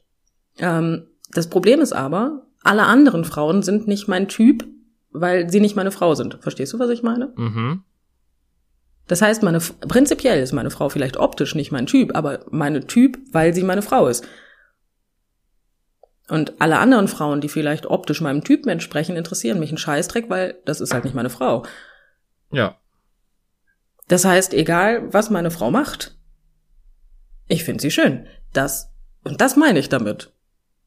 Ähm, 0.58 1.06
das 1.30 1.48
Problem 1.48 1.80
ist 1.80 1.92
aber, 1.92 2.46
alle 2.62 2.84
anderen 2.84 3.24
Frauen 3.24 3.62
sind 3.62 3.86
nicht 3.86 4.08
mein 4.08 4.28
Typ, 4.28 4.64
weil 5.10 5.50
sie 5.50 5.60
nicht 5.60 5.76
meine 5.76 5.90
Frau 5.90 6.14
sind. 6.14 6.38
Verstehst 6.40 6.72
du, 6.72 6.78
was 6.78 6.90
ich 6.90 7.02
meine? 7.02 7.32
Mhm. 7.36 7.84
Das 9.08 9.20
heißt, 9.20 9.42
meine, 9.42 9.60
prinzipiell 9.60 10.40
ist 10.40 10.52
meine 10.52 10.70
Frau 10.70 10.88
vielleicht 10.88 11.16
optisch 11.16 11.54
nicht 11.54 11.72
mein 11.72 11.86
Typ, 11.86 12.14
aber 12.14 12.44
meine 12.50 12.86
Typ, 12.86 13.18
weil 13.32 13.52
sie 13.52 13.62
meine 13.62 13.82
Frau 13.82 14.06
ist. 14.06 14.24
Und 16.28 16.60
alle 16.60 16.78
anderen 16.78 17.08
Frauen, 17.08 17.40
die 17.40 17.48
vielleicht 17.48 17.86
optisch 17.86 18.20
meinem 18.20 18.44
Typen 18.44 18.68
entsprechen, 18.68 19.16
interessieren 19.16 19.58
mich 19.58 19.70
einen 19.70 19.78
Scheißdreck, 19.78 20.30
weil 20.30 20.60
das 20.64 20.80
ist 20.80 20.94
halt 20.94 21.04
nicht 21.04 21.14
meine 21.14 21.30
Frau. 21.30 21.64
Ja. 22.50 22.78
Das 24.08 24.24
heißt, 24.24 24.54
egal 24.54 25.12
was 25.12 25.30
meine 25.30 25.50
Frau 25.50 25.70
macht, 25.70 26.16
ich 27.48 27.64
finde 27.64 27.82
sie 27.82 27.90
schön. 27.90 28.26
Das, 28.52 28.90
und 29.24 29.40
das 29.40 29.56
meine 29.56 29.78
ich 29.78 29.88
damit. 29.88 30.32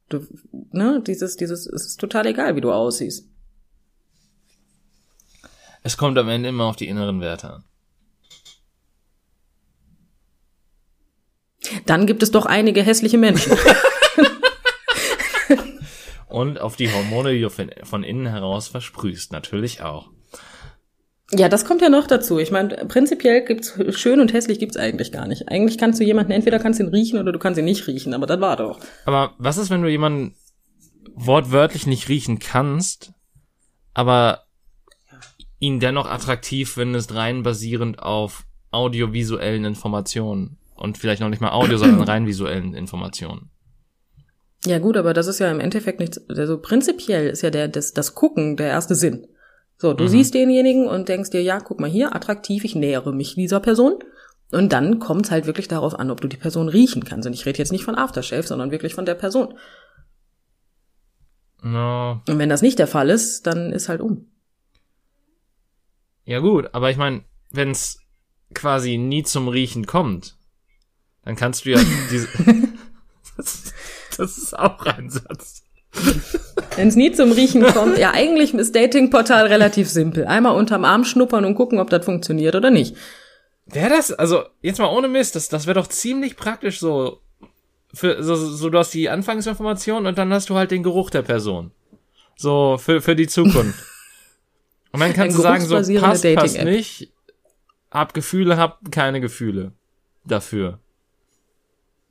Du, 0.09 0.25
ne, 0.71 1.01
dieses, 1.05 1.35
dieses, 1.35 1.67
es 1.67 1.85
ist 1.85 1.99
total 1.99 2.27
egal, 2.27 2.55
wie 2.55 2.61
du 2.61 2.71
aussiehst. 2.71 3.27
Es 5.83 5.97
kommt 5.97 6.17
am 6.17 6.29
Ende 6.29 6.49
immer 6.49 6.65
auf 6.65 6.75
die 6.75 6.87
inneren 6.87 7.21
Werte 7.21 7.51
an. 7.51 7.63
Dann 11.85 12.05
gibt 12.05 12.23
es 12.23 12.31
doch 12.31 12.45
einige 12.45 12.81
hässliche 12.83 13.17
Menschen. 13.17 13.53
Und 16.27 16.59
auf 16.59 16.75
die 16.75 16.91
Hormone, 16.91 17.31
die 17.33 17.41
du 17.41 17.49
von- 17.49 18.03
innen 18.03 18.25
heraus 18.27 18.67
versprühst, 18.67 19.31
natürlich 19.31 19.81
auch. 19.81 20.09
Ja, 21.31 21.49
das 21.49 21.65
kommt 21.65 21.81
ja 21.81 21.89
noch 21.89 22.07
dazu. 22.07 22.39
Ich 22.39 22.51
meine, 22.51 22.75
prinzipiell 22.87 23.43
gibt's 23.45 23.73
schön 23.91 24.19
und 24.19 24.33
hässlich 24.33 24.59
gibt's 24.59 24.77
eigentlich 24.77 25.11
gar 25.11 25.27
nicht. 25.27 25.47
Eigentlich 25.49 25.77
kannst 25.77 25.99
du 25.99 26.03
jemanden 26.03 26.31
entweder 26.31 26.59
kannst 26.59 26.79
du 26.79 26.83
ihn 26.83 26.89
riechen 26.89 27.19
oder 27.19 27.31
du 27.31 27.39
kannst 27.39 27.57
ihn 27.57 27.65
nicht 27.65 27.87
riechen, 27.87 28.13
aber 28.13 28.27
das 28.27 28.39
war 28.41 28.57
doch. 28.57 28.79
Aber 29.05 29.33
was 29.37 29.57
ist, 29.57 29.69
wenn 29.69 29.81
du 29.81 29.89
jemanden 29.89 30.35
wortwörtlich 31.15 31.87
nicht 31.87 32.09
riechen 32.09 32.39
kannst, 32.39 33.13
aber 33.93 34.43
ihn 35.59 35.79
dennoch 35.79 36.05
attraktiv 36.05 36.73
findest, 36.73 37.15
rein 37.15 37.43
basierend 37.43 37.99
auf 38.03 38.43
audiovisuellen 38.71 39.63
Informationen 39.65 40.57
und 40.75 40.97
vielleicht 40.97 41.21
noch 41.21 41.29
nicht 41.29 41.41
mal 41.41 41.51
Audio, 41.51 41.77
sondern 41.77 42.01
rein 42.03 42.27
visuellen 42.27 42.73
Informationen? 42.73 43.49
Ja 44.65 44.79
gut, 44.79 44.97
aber 44.97 45.13
das 45.13 45.27
ist 45.27 45.39
ja 45.39 45.51
im 45.51 45.59
Endeffekt 45.59 45.99
nichts. 45.99 46.19
Also 46.29 46.59
prinzipiell 46.59 47.27
ist 47.29 47.41
ja 47.43 47.49
der 47.49 47.67
das, 47.67 47.93
das 47.93 48.15
Gucken 48.15 48.57
der 48.57 48.67
erste 48.67 48.95
Sinn. 48.95 49.27
So, 49.77 49.93
du 49.93 50.05
Mhm. 50.05 50.09
siehst 50.09 50.33
denjenigen 50.33 50.87
und 50.87 51.09
denkst 51.09 51.29
dir, 51.31 51.41
ja, 51.43 51.59
guck 51.59 51.79
mal 51.79 51.89
hier, 51.89 52.15
attraktiv, 52.15 52.63
ich 52.63 52.75
nähere 52.75 53.13
mich 53.13 53.35
dieser 53.35 53.59
Person. 53.59 53.99
Und 54.51 54.71
dann 54.73 54.99
kommt's 54.99 55.31
halt 55.31 55.47
wirklich 55.47 55.67
darauf 55.67 55.97
an, 55.99 56.11
ob 56.11 56.21
du 56.21 56.27
die 56.27 56.37
Person 56.37 56.69
riechen 56.69 57.03
kannst. 57.03 57.27
Und 57.27 57.33
ich 57.33 57.45
rede 57.45 57.57
jetzt 57.57 57.71
nicht 57.71 57.83
von 57.83 57.95
Aftershave, 57.95 58.43
sondern 58.43 58.71
wirklich 58.71 58.93
von 58.93 59.05
der 59.05 59.15
Person. 59.15 59.55
No. 61.61 62.21
Und 62.27 62.37
wenn 62.39 62.49
das 62.49 62.61
nicht 62.61 62.79
der 62.79 62.87
Fall 62.87 63.09
ist, 63.09 63.47
dann 63.47 63.71
ist 63.71 63.89
halt 63.89 64.01
um. 64.01 64.27
Ja 66.25 66.39
gut, 66.39 66.69
aber 66.73 66.89
ich 66.89 66.97
meine, 66.97 67.23
wenn 67.51 67.71
es 67.71 67.99
quasi 68.53 68.97
nie 68.97 69.23
zum 69.23 69.47
Riechen 69.47 69.85
kommt, 69.85 70.37
dann 71.25 71.35
kannst 71.35 71.65
du 71.65 71.71
ja 71.71 71.79
diese. 72.11 72.27
das, 73.37 73.73
das 74.17 74.37
ist 74.37 74.57
auch 74.57 74.85
ein 74.85 75.09
Satz. 75.09 75.63
Wenn 76.75 76.87
es 76.89 76.95
nie 76.95 77.11
zum 77.11 77.31
Riechen 77.31 77.63
kommt, 77.63 77.97
ja, 77.97 78.11
eigentlich 78.11 78.53
ist 78.53 78.75
Datingportal 78.75 79.47
relativ 79.47 79.89
simpel. 79.89 80.25
Einmal 80.25 80.55
unterm 80.55 80.85
Arm 80.85 81.05
schnuppern 81.05 81.45
und 81.45 81.55
gucken, 81.55 81.79
ob 81.79 81.89
das 81.89 82.05
funktioniert 82.05 82.55
oder 82.55 82.69
nicht. 82.69 82.95
Wäre 83.65 83.89
das, 83.89 84.11
also 84.11 84.43
jetzt 84.61 84.79
mal 84.79 84.93
ohne 84.93 85.07
Mist, 85.07 85.35
das, 85.35 85.49
das 85.49 85.65
wäre 85.65 85.79
doch 85.79 85.87
ziemlich 85.87 86.35
praktisch 86.35 86.79
so. 86.79 87.21
Für, 87.93 88.21
so, 88.21 88.35
so, 88.35 88.69
du 88.69 88.77
hast 88.77 88.93
die 88.93 89.09
Anfangsinformation 89.09 90.05
und 90.05 90.17
dann 90.17 90.33
hast 90.33 90.49
du 90.49 90.55
halt 90.55 90.71
den 90.71 90.83
Geruch 90.83 91.09
der 91.09 91.21
Person. 91.21 91.71
So, 92.35 92.77
für, 92.77 93.01
für 93.01 93.15
die 93.15 93.27
Zukunft. 93.27 93.79
Und 94.91 95.01
dann 95.01 95.11
kannst 95.13 95.35
Ein 95.35 95.37
du 95.37 95.41
sagen, 95.41 95.65
so, 95.65 95.99
passt, 95.99 96.23
passt 96.35 96.63
nicht, 96.63 97.11
hab 97.91 98.13
Gefühle, 98.13 98.55
hab 98.55 98.91
keine 98.91 99.19
Gefühle 99.19 99.73
dafür. 100.23 100.79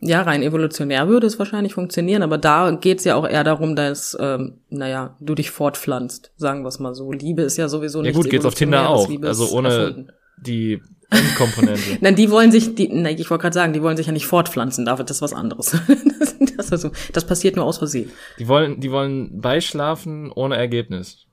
Ja, 0.07 0.21
rein 0.21 0.43
evolutionär 0.43 1.09
würde 1.09 1.27
es 1.27 1.39
wahrscheinlich 1.39 1.73
funktionieren, 1.73 2.23
aber 2.23 2.37
da 2.37 2.71
geht's 2.73 3.05
ja 3.05 3.15
auch 3.15 3.27
eher 3.27 3.43
darum, 3.43 3.75
dass, 3.75 4.15
ähm, 4.21 4.59
naja, 4.69 5.17
du 5.19 5.35
dich 5.35 5.51
fortpflanzt, 5.51 6.31
sagen 6.37 6.63
wir 6.63 6.69
es 6.69 6.79
mal 6.79 6.95
so. 6.95 7.11
Liebe 7.11 7.41
ist 7.41 7.57
ja 7.57 7.69
sowieso 7.69 8.01
Ja 8.01 8.09
nicht 8.09 8.17
gut, 8.17 8.29
geht's 8.29 8.45
auf 8.45 8.55
Tinder 8.55 8.91
auch. 8.91 9.09
Also 9.23 9.49
ohne 9.53 10.09
die 10.37 10.83
Endkomponente. 11.09 11.81
Nein, 12.03 12.17
die 12.17 12.31
wollen 12.31 12.53
sich, 12.53 12.75
die, 12.75 12.89
nein, 12.89 13.17
ich 13.19 13.31
wollte 13.31 13.43
gerade 13.43 13.55
sagen, 13.55 13.73
die 13.73 13.81
wollen 13.81 13.97
sich 13.97 14.07
ja 14.07 14.13
nicht 14.13 14.27
fortpflanzen, 14.27 14.85
David, 14.85 15.09
das 15.09 15.19
ist 15.19 15.23
was 15.23 15.33
anderes. 15.33 15.71
das, 16.19 16.35
das, 16.57 16.71
ist 16.71 16.81
so, 16.83 16.91
das 17.15 17.27
passiert 17.27 17.57
nur 17.57 17.65
aus 17.65 17.79
Versehen. 17.79 18.11
Die 18.39 18.47
wollen, 18.47 18.81
die 18.81 18.91
wollen 18.91 19.41
beischlafen 19.41 20.31
ohne 20.33 20.57
Ergebnis. 20.57 21.25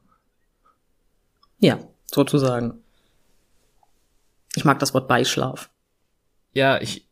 Ja, 1.60 1.77
sozusagen. 2.10 2.75
Ich 4.55 4.63
mag 4.63 4.79
das 4.79 4.93
Wort 4.93 5.10
Beischlaf. 5.10 5.69
Ja, 6.53 6.79
ich, 6.81 7.05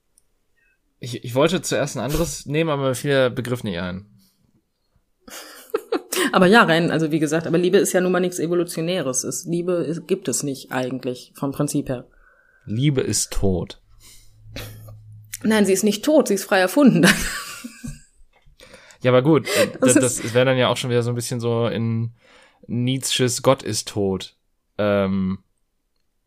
ich, 1.00 1.24
ich 1.24 1.36
wollte 1.36 1.62
zuerst 1.62 1.98
ein 1.98 2.04
anderes 2.04 2.46
nehmen, 2.46 2.70
aber 2.70 2.90
mir 2.90 2.96
fiel 2.96 3.12
der 3.12 3.30
Begriff 3.30 3.64
nicht 3.64 3.80
ein. 3.80 4.06
Aber 6.32 6.46
ja, 6.46 6.64
rein, 6.64 6.92
also 6.92 7.12
wie 7.12 7.18
gesagt, 7.18 7.48
aber 7.48 7.58
Liebe 7.58 7.78
ist 7.78 7.92
ja 7.94 8.02
nun 8.02 8.12
mal 8.12 8.20
nichts 8.20 8.38
Evolutionäres. 8.38 9.24
Es, 9.24 9.46
Liebe 9.46 9.74
ist, 9.74 10.08
gibt 10.08 10.28
es 10.28 10.44
nicht 10.44 10.72
eigentlich, 10.72 11.32
vom 11.34 11.52
Prinzip 11.52 11.90
her. 11.90 12.08
Liebe 12.66 13.02
ist 13.02 13.32
tot. 13.32 13.82
Nein, 15.42 15.66
sie 15.66 15.74
ist 15.74 15.84
nicht 15.84 16.06
tot, 16.06 16.28
sie 16.28 16.36
ist 16.36 16.44
frei 16.44 16.60
erfunden. 16.60 17.08
Ja, 19.02 19.12
aber 19.12 19.22
gut, 19.22 19.48
äh, 19.48 19.68
Das 19.82 19.94
das, 19.94 20.22
das 20.22 20.34
wäre 20.34 20.46
dann 20.46 20.58
ja 20.58 20.68
auch 20.68 20.78
schon 20.78 20.90
wieder 20.90 21.04
so 21.04 21.10
ein 21.10 21.16
bisschen 21.16 21.40
so 21.40 21.68
in 21.68 22.12
Nietzsches 22.68 23.42
Gott 23.42 23.64
ist 23.64 23.88
tot 23.88 24.36
ähm, 24.78 25.40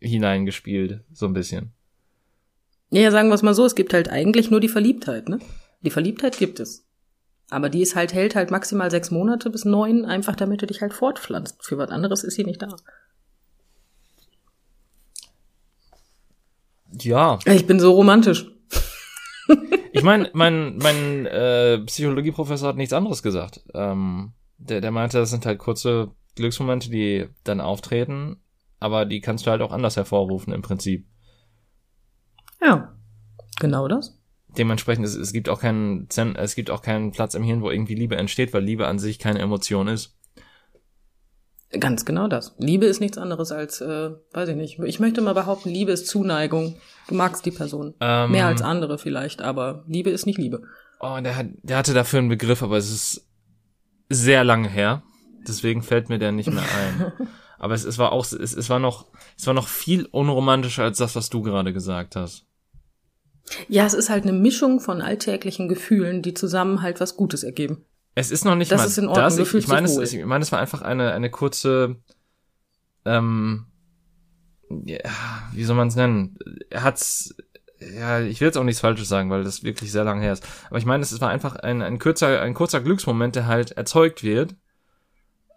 hineingespielt, 0.01 1.05
so 1.13 1.27
ein 1.27 1.35
bisschen. 1.35 1.75
Ja, 2.93 3.11
sagen 3.11 3.31
wir 3.31 3.35
es 3.35 3.43
mal 3.43 3.55
so, 3.55 3.65
es 3.65 3.75
gibt 3.75 3.95
halt 3.95 4.11
eigentlich 4.11 4.51
nur 4.51 4.61
die 4.61 4.69
Verliebtheit, 4.69 5.31
ne? 5.31 5.39
Die 5.81 5.89
Verliebtheit 5.89 6.37
gibt 6.37 6.61
es. 6.61 6.87
Aber 7.49 7.71
die 7.71 7.81
ist 7.81 7.97
halt, 7.97 8.13
hält 8.13 8.35
halt 8.35 8.51
maximal 8.51 8.91
sechs 8.91 9.11
Monate 9.11 9.49
bis 9.49 9.65
neun, 9.65 10.05
einfach 10.05 10.37
damit 10.37 10.61
du 10.61 10.67
dich 10.67 10.83
halt 10.83 10.93
fortpflanzt. 10.93 11.65
Für 11.65 11.79
was 11.79 11.91
anderes 11.91 12.23
ist 12.23 12.35
sie 12.35 12.45
nicht 12.45 12.61
da. 12.61 12.77
Ja, 17.01 17.39
Ich 17.47 17.67
bin 17.67 17.81
so 17.81 17.93
romantisch. 17.93 18.47
ich 19.93 20.03
meine, 20.03 20.29
mein, 20.35 20.77
mein 20.77 21.25
äh, 21.25 21.79
Psychologieprofessor 21.87 22.69
hat 22.69 22.77
nichts 22.77 22.93
anderes 22.93 23.23
gesagt. 23.23 23.63
Ähm, 23.73 24.33
der, 24.59 24.83
der 24.83 24.91
meinte, 24.91 25.17
das 25.17 25.31
sind 25.31 25.47
halt 25.47 25.59
kurze 25.59 26.11
Glücksmomente, 26.37 26.91
die 26.91 27.27
dann 27.43 27.63
auftreten, 27.63 28.37
aber 28.81 29.07
die 29.07 29.23
kannst 29.23 29.47
du 29.47 29.51
halt 29.51 29.63
auch 29.63 29.73
anders 29.73 29.97
hervorrufen 29.97 30.53
im 30.53 30.61
Prinzip. 30.61 31.07
Ja. 32.63 32.95
Genau 33.61 33.89
das. 33.89 34.19
Dementsprechend, 34.57 35.05
es, 35.07 35.15
es 35.15 35.33
gibt 35.33 35.49
auch 35.49 35.61
keinen, 35.61 36.09
Zen- 36.11 36.37
es 36.37 36.55
gibt 36.55 36.71
auch 36.71 36.83
keinen 36.83 37.11
Platz 37.13 37.35
im 37.35 37.43
Hirn, 37.43 37.63
wo 37.63 37.71
irgendwie 37.71 37.95
Liebe 37.95 38.17
entsteht, 38.17 38.53
weil 38.53 38.63
Liebe 38.63 38.87
an 38.87 38.99
sich 38.99 39.19
keine 39.19 39.39
Emotion 39.41 39.89
ist. 39.89 40.19
Ganz 41.81 42.05
genau 42.05 42.29
das. 42.29 42.55
Liebe 42.59 42.85
ist 42.85 43.01
nichts 43.01 43.17
anderes 43.17 43.51
als, 43.51 43.81
äh, 43.81 44.11
weiß 44.33 44.51
ich 44.51 44.57
nicht. 44.57 44.79
Ich 44.81 45.01
möchte 45.01 45.23
mal 45.23 45.33
behaupten, 45.33 45.71
Liebe 45.71 45.91
ist 45.93 46.07
Zuneigung. 46.07 46.77
Du 47.09 47.15
magst 47.15 47.47
die 47.47 47.51
Person. 47.51 47.95
Ähm, 48.01 48.31
Mehr 48.33 48.47
als 48.47 48.61
andere 48.61 48.99
vielleicht, 48.99 49.41
aber 49.41 49.83
Liebe 49.87 50.11
ist 50.11 50.27
nicht 50.27 50.39
Liebe. 50.39 50.63
Oh, 51.01 51.19
der, 51.25 51.35
hat, 51.35 51.47
der 51.63 51.79
hatte 51.79 51.95
dafür 51.95 52.19
einen 52.19 52.29
Begriff, 52.29 52.63
aber 52.63 52.77
es 52.77 52.91
ist 52.91 53.27
sehr 54.11 54.45
lange 54.45 54.69
her. 54.69 55.03
Deswegen 55.49 55.83
fällt 55.83 56.11
mir 56.11 56.19
der 56.19 56.31
nicht 56.31 56.53
mehr 56.53 56.63
ein. 56.63 57.13
aber 57.59 57.73
es, 57.73 57.85
es 57.85 57.97
war 57.97 58.13
auch, 58.13 58.25
es, 58.27 58.33
es 58.33 58.69
war 58.69 58.79
noch, 58.79 59.07
es 59.39 59.47
war 59.47 59.55
noch 59.55 59.67
viel 59.69 60.05
unromantischer 60.11 60.85
als 60.85 60.99
das, 60.99 61.17
was 61.17 61.31
du 61.31 61.41
gerade 61.41 61.73
gesagt 61.73 62.17
hast. 62.17 62.45
Ja, 63.69 63.87
es 63.87 63.95
ist 63.95 64.11
halt 64.11 64.25
eine 64.25 64.33
Mischung 64.33 64.81
von 64.81 65.01
alltäglichen 65.01 65.69
Gefühlen, 65.69 66.23
die 66.23 66.35
zusammen 66.35 66.83
halt 66.83 67.01
was 67.01 67.17
Gutes 67.17 67.43
ergeben. 67.43 67.85
Es 68.15 68.31
ist 68.31 68.45
noch 68.45 68.55
nicht 68.55 68.71
Das 68.71 68.81
mal 68.81 68.87
ist 68.87 68.99
in 68.99 69.09
Ordnung, 69.09 69.25
das. 69.25 69.39
Ich, 69.39 69.55
ich 69.55 69.69
meine, 69.69 69.87
es, 69.87 70.13
ich 70.13 70.25
meine, 70.25 70.43
es 70.43 70.53
war 70.53 70.59
einfach 70.59 70.83
eine, 70.83 71.13
eine 71.13 71.31
kurze, 71.31 71.97
ähm, 73.05 73.67
ja, 74.85 74.99
wie 75.53 75.65
soll 75.65 75.77
man 75.77 75.89
es 75.89 75.97
nennen? 75.97 76.39
Er 76.71 76.83
hat's, 76.83 77.35
ja, 77.79 78.21
ich 78.21 78.41
will 78.41 78.49
jetzt 78.49 78.59
auch 78.59 78.65
nichts 78.65 78.81
Falsches 78.81 79.09
sagen, 79.09 79.31
weil 79.31 79.45
das 79.45 79.65
wirklich 79.65 79.93
sehr 79.93 80.05
lange 80.05 80.23
her 80.23 80.33
ist. 80.33 80.47
Aber 80.69 80.79
ich 80.79 80.87
meine, 80.87 81.03
es 81.03 81.21
war 81.21 81.31
einfach 81.31 81.57
ein, 81.57 81.83
ein 81.83 81.99
kurzer, 81.99 82.41
ein 82.41 82.55
kurzer 82.55 82.81
Glücksmoment, 82.81 83.35
der 83.35 83.47
halt 83.47 83.73
erzeugt 83.73 84.23
wird, 84.23 84.55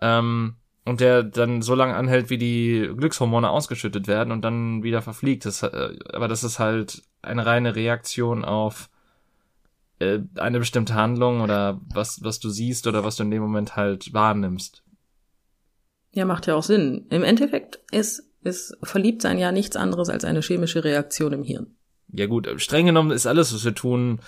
ähm, 0.01 0.55
und 0.85 1.01
der 1.01 1.23
dann 1.23 1.61
so 1.61 1.73
lange 1.73 1.95
anhält, 1.95 2.29
wie 2.29 2.37
die 2.37 2.91
Glückshormone 2.95 3.49
ausgeschüttet 3.49 4.07
werden 4.07 4.31
und 4.31 4.43
dann 4.43 4.83
wieder 4.83 5.01
verfliegt. 5.01 5.45
Das, 5.45 5.63
äh, 5.63 5.97
aber 6.13 6.27
das 6.27 6.43
ist 6.43 6.59
halt 6.59 7.01
eine 7.25 7.45
reine 7.45 7.75
Reaktion 7.75 8.45
auf 8.45 8.89
äh, 9.99 10.19
eine 10.35 10.59
bestimmte 10.59 10.95
Handlung 10.95 11.41
oder 11.41 11.79
was, 11.93 12.23
was 12.23 12.39
du 12.39 12.49
siehst 12.49 12.88
oder 12.88 13.03
was 13.03 13.15
du 13.15 13.23
in 13.23 13.31
dem 13.31 13.41
Moment 13.41 13.75
halt 13.75 14.13
wahrnimmst. 14.13 14.83
Ja, 16.11 16.25
macht 16.25 16.47
ja 16.47 16.55
auch 16.55 16.63
Sinn. 16.63 17.05
Im 17.09 17.23
Endeffekt 17.23 17.79
ist, 17.91 18.23
ist 18.43 18.77
Verliebtsein 18.83 19.38
ja 19.38 19.51
nichts 19.51 19.75
anderes 19.75 20.09
als 20.09 20.23
eine 20.23 20.41
chemische 20.41 20.83
Reaktion 20.83 21.33
im 21.33 21.43
Hirn. 21.43 21.75
Ja 22.11 22.27
gut, 22.27 22.49
streng 22.57 22.85
genommen 22.85 23.11
ist 23.11 23.25
alles, 23.25 23.53
was 23.53 23.65
wir 23.65 23.75
tun, 23.75 24.19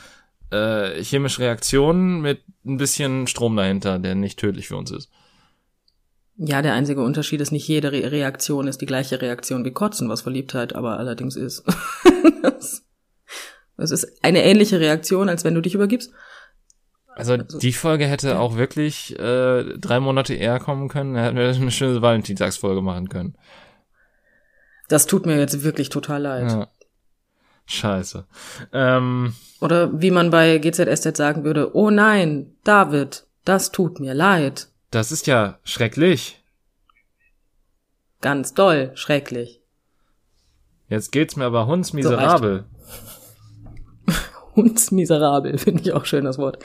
äh, 0.51 1.01
chemische 1.03 1.41
Reaktionen 1.41 2.21
mit 2.21 2.41
ein 2.65 2.77
bisschen 2.77 3.27
Strom 3.27 3.55
dahinter, 3.55 3.99
der 3.99 4.15
nicht 4.15 4.39
tödlich 4.39 4.67
für 4.67 4.77
uns 4.77 4.91
ist. 4.91 5.10
Ja, 6.38 6.62
der 6.62 6.73
einzige 6.73 7.01
Unterschied 7.01 7.41
ist, 7.41 7.51
nicht 7.51 7.67
jede 7.67 7.91
Re 7.91 8.12
Reaktion 8.12 8.67
ist 8.67 8.79
die 8.81 8.86
gleiche 8.86 9.21
Reaktion 9.21 9.65
wie 9.65 9.71
Kotzen, 9.71 10.07
was 10.07 10.21
Verliebtheit 10.21 10.75
aber 10.75 10.99
allerdings 10.99 11.36
ist. 11.36 11.63
das, 12.43 12.87
das 13.77 13.91
ist 13.91 14.23
eine 14.23 14.43
ähnliche 14.43 14.79
Reaktion, 14.79 15.29
als 15.29 15.43
wenn 15.43 15.53
du 15.53 15.61
dich 15.61 15.75
übergibst. 15.75 16.11
Also 17.15 17.37
die 17.37 17.73
Folge 17.73 18.05
hätte 18.05 18.39
auch 18.39 18.57
wirklich 18.57 19.17
äh, 19.17 19.63
drei 19.77 19.99
Monate 19.99 20.35
eher 20.35 20.59
kommen 20.59 20.87
können. 20.87 21.15
Da 21.15 21.23
hätten 21.23 21.37
wir 21.37 21.47
eine 21.47 21.71
schöne 21.71 22.01
Valentinstagsfolge 22.01 22.81
machen 22.81 23.09
können. 23.09 23.35
Das 24.87 25.07
tut 25.07 25.25
mir 25.25 25.37
jetzt 25.37 25.63
wirklich 25.63 25.89
total 25.89 26.21
leid. 26.21 26.51
Ja. 26.51 26.67
Scheiße. 27.65 28.25
Ähm, 28.71 29.33
Oder 29.59 29.99
wie 29.99 30.11
man 30.11 30.29
bei 30.29 30.59
GZSZ 30.59 31.17
sagen 31.17 31.43
würde, 31.43 31.75
oh 31.75 31.89
nein, 31.89 32.55
David, 32.63 33.25
das 33.45 33.71
tut 33.71 33.99
mir 33.99 34.13
leid. 34.13 34.69
das 34.91 35.11
ist 35.11 35.27
ja 35.27 35.59
schrecklich. 35.63 36.43
ganz 38.21 38.53
doll, 38.53 38.91
schrecklich. 38.95 39.61
Jetzt 40.87 41.11
geht's 41.11 41.35
mir 41.35 41.45
aber 41.45 41.67
hundsmiserabel. 41.67 42.65
Hundsmiserabel, 44.57 45.57
finde 45.57 45.81
ich 45.83 45.93
auch 45.93 46.03
schön 46.03 46.25
das 46.25 46.37
Wort. 46.37 46.61